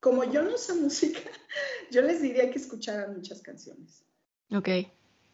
como 0.00 0.24
yo 0.24 0.42
no 0.42 0.56
sé 0.58 0.74
música, 0.80 1.20
yo 1.90 2.02
les 2.02 2.22
diría 2.22 2.50
que 2.50 2.58
escucharan 2.58 3.14
muchas 3.14 3.40
canciones. 3.42 4.04
Ok. 4.50 4.68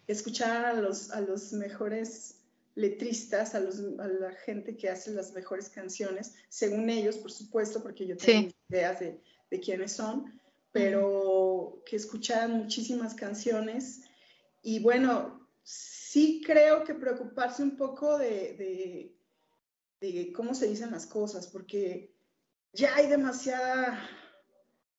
Escucharan 0.07 0.65
a 0.65 0.81
los, 0.81 1.11
a 1.11 1.21
los 1.21 1.53
mejores 1.53 2.41
letristas, 2.75 3.55
a, 3.55 3.61
los, 3.61 3.79
a 3.99 4.09
la 4.09 4.33
gente 4.33 4.77
que 4.77 4.89
hace 4.89 5.13
las 5.13 5.33
mejores 5.33 5.69
canciones, 5.69 6.35
según 6.49 6.91
ellos, 6.91 7.17
por 7.19 7.31
supuesto, 7.31 7.83
porque 7.83 8.07
yo 8.07 8.17
tengo 8.17 8.51
ideas 8.69 9.01
de, 9.01 9.21
de, 9.51 9.61
quiénes 9.61 9.93
son, 9.93 10.41
pero 10.73 11.83
que 11.87 11.97
escucharan 11.97 12.53
muchísimas 12.53 13.15
canciones. 13.15 14.03
Y 14.63 14.81
bueno, 14.81 15.49
sí 16.15 16.41
creo 16.47 16.85
que 16.85 16.95
preocuparse 16.95 17.61
un 17.61 17.77
poco 17.77 18.19
de, 18.19 19.19
cómo 20.33 20.55
se 20.55 20.69
dicen 20.69 20.93
las 20.93 21.07
cosas, 21.07 21.49
porque 21.49 22.15
ya 22.73 22.95
hay 22.95 23.09
demasiada, 23.09 23.99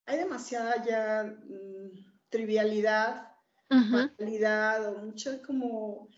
hay 0.07 0.17
demasiada 0.17 0.83
ya 0.83 1.23
mm, 1.23 2.29
trivialidad, 2.29 3.31
uh 3.71 4.89
o 4.89 4.97
mucha 5.05 5.41
como 5.41 6.09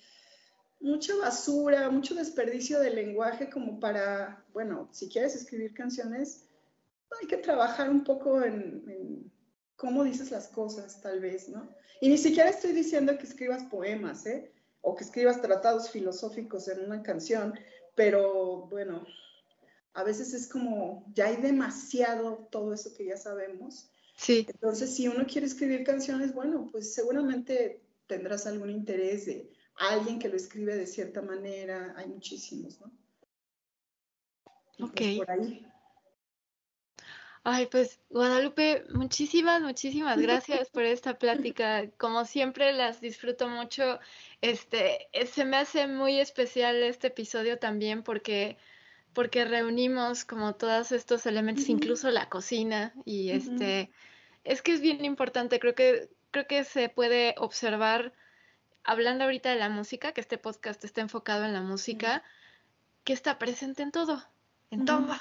mucha 0.80 1.16
basura, 1.16 1.92
mucho 1.92 2.16
desperdicio 2.16 2.80
de 2.80 2.90
lenguaje 2.90 3.52
como 3.52 3.80
para, 3.80 4.44
bueno, 4.52 4.90
si 4.92 5.10
quieres 5.10 5.36
escribir 5.36 5.76
canciones, 5.76 6.50
hay 7.22 7.28
que 7.28 7.38
trabajar 7.38 7.88
un 7.92 8.04
poco 8.04 8.42
en 8.42 9.32
cómo 9.76 10.04
dices 10.04 10.32
las 10.32 10.48
cosas, 10.48 11.00
tal 11.02 11.20
vez, 11.20 11.50
¿no? 11.50 11.70
Y 12.02 12.10
ni 12.10 12.18
siquiera 12.18 12.50
estoy 12.50 12.72
diciendo 12.72 13.16
que 13.18 13.28
escribas 13.28 13.64
poemas, 13.66 14.26
¿eh? 14.26 14.52
O 14.88 14.96
que 14.96 15.04
escribas 15.04 15.42
tratados 15.42 15.90
filosóficos 15.90 16.70
en 16.70 16.86
una 16.86 17.04
canción, 17.04 17.54
pero 17.94 18.68
bueno, 18.68 19.06
a 19.92 20.04
veces 20.04 20.34
es 20.34 20.48
como, 20.48 21.04
ya 21.14 21.26
hay 21.26 21.36
demasiado 21.36 22.48
todo 22.50 22.74
eso 22.74 22.94
que 22.96 23.04
ya 23.04 23.18
sabemos. 23.18 23.90
Sí. 24.16 24.46
Entonces, 24.48 24.96
si 24.96 25.10
uno 25.10 25.26
quiere 25.28 25.46
escribir 25.46 25.84
canciones, 25.84 26.34
bueno, 26.34 26.70
pues 26.72 26.94
seguramente 26.94 27.82
tendrás 28.08 28.48
algún 28.48 28.70
interés 28.70 29.26
de 29.26 29.52
alguien 29.76 30.20
que 30.20 30.30
lo 30.30 30.38
escribe 30.38 30.74
de 30.78 30.88
cierta 30.88 31.22
manera. 31.22 31.94
Hay 31.98 32.08
muchísimos, 32.08 32.80
¿no? 32.80 32.90
Pues 34.78 34.90
ok. 34.90 35.02
por 35.18 35.32
ahí. 35.32 35.68
Ay, 37.44 37.68
pues 37.68 38.00
Guadalupe, 38.10 38.84
muchísimas, 38.90 39.62
muchísimas 39.62 40.20
gracias 40.20 40.70
por 40.70 40.84
esta 40.84 41.18
plática. 41.18 41.90
Como 41.98 42.26
siempre 42.26 42.74
las 42.74 43.00
disfruto 43.00 43.48
mucho. 43.48 44.00
Este, 44.42 45.08
se 45.32 45.46
me 45.46 45.58
hace 45.58 45.88
muy 45.88 46.20
especial 46.20 46.76
este 46.84 47.08
episodio 47.08 47.58
también 47.58 48.04
porque 48.04 48.58
porque 49.14 49.46
reunimos 49.46 50.26
como 50.26 50.54
todos 50.54 50.92
estos 50.92 51.26
elementos, 51.26 51.70
incluso 51.70 52.12
la 52.12 52.30
cocina 52.30 52.94
y 53.04 53.32
este 53.32 53.90
es 54.44 54.62
que 54.62 54.74
es 54.74 54.82
bien 54.82 55.04
importante, 55.06 55.60
creo 55.60 55.74
que 55.74 56.08
creo 56.30 56.46
que 56.46 56.64
se 56.64 56.90
puede 56.90 57.34
observar 57.40 58.14
hablando 58.84 59.24
ahorita 59.24 59.50
de 59.50 59.56
la 59.56 59.70
música, 59.70 60.12
que 60.12 60.22
este 60.22 60.38
podcast 60.38 60.84
está 60.86 61.02
enfocado 61.02 61.46
en 61.46 61.54
la 61.54 61.62
música, 61.62 62.24
que 63.04 63.14
está 63.14 63.40
presente 63.40 63.82
en 63.82 63.92
todo, 63.92 64.24
en 64.70 64.86
todo 64.86 65.16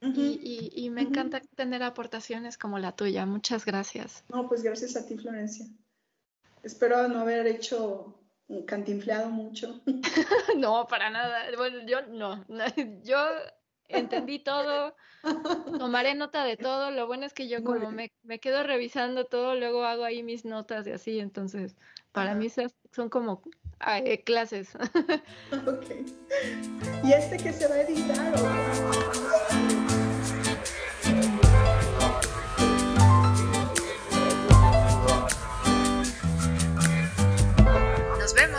y, 0.00 0.90
me 0.90 1.02
encanta 1.02 1.40
tener 1.54 1.82
aportaciones 1.82 2.58
como 2.58 2.78
la 2.78 2.92
tuya. 2.92 3.26
Muchas 3.26 3.64
gracias. 3.64 4.24
No, 4.28 4.48
pues 4.48 4.62
gracias 4.62 4.96
a 4.96 5.06
ti, 5.06 5.16
Florencia. 5.16 5.66
Espero 6.62 7.08
no 7.08 7.20
haber 7.20 7.46
hecho 7.46 8.18
cantinfleado 8.66 9.30
mucho. 9.30 9.80
no, 10.56 10.86
para 10.86 11.10
nada. 11.10 11.44
Bueno, 11.56 11.78
yo 11.86 12.02
no. 12.08 12.44
Yo 13.02 13.18
entendí 13.88 14.40
todo, 14.40 14.96
tomaré 15.78 16.14
nota 16.14 16.44
de 16.44 16.56
todo. 16.56 16.90
Lo 16.90 17.06
bueno 17.06 17.24
es 17.24 17.32
que 17.32 17.46
yo 17.48 17.62
como 17.62 17.92
me, 17.92 18.12
me, 18.24 18.40
quedo 18.40 18.64
revisando 18.64 19.26
todo, 19.26 19.54
luego 19.54 19.84
hago 19.84 20.04
ahí 20.04 20.22
mis 20.22 20.44
notas 20.44 20.86
y 20.86 20.92
así. 20.92 21.20
Entonces, 21.20 21.76
para 22.10 22.34
mí 22.34 22.48
son 22.50 23.08
como 23.08 23.42
Ah, 23.80 24.00
clases. 24.24 24.74
ok. 25.52 25.84
¿Y 27.04 27.12
este 27.12 27.36
que 27.36 27.52
se 27.52 27.68
va 27.68 27.74
a 27.74 27.82
editar 27.82 28.34
o...? 28.38 29.85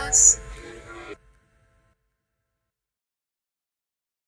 más. 0.08 0.47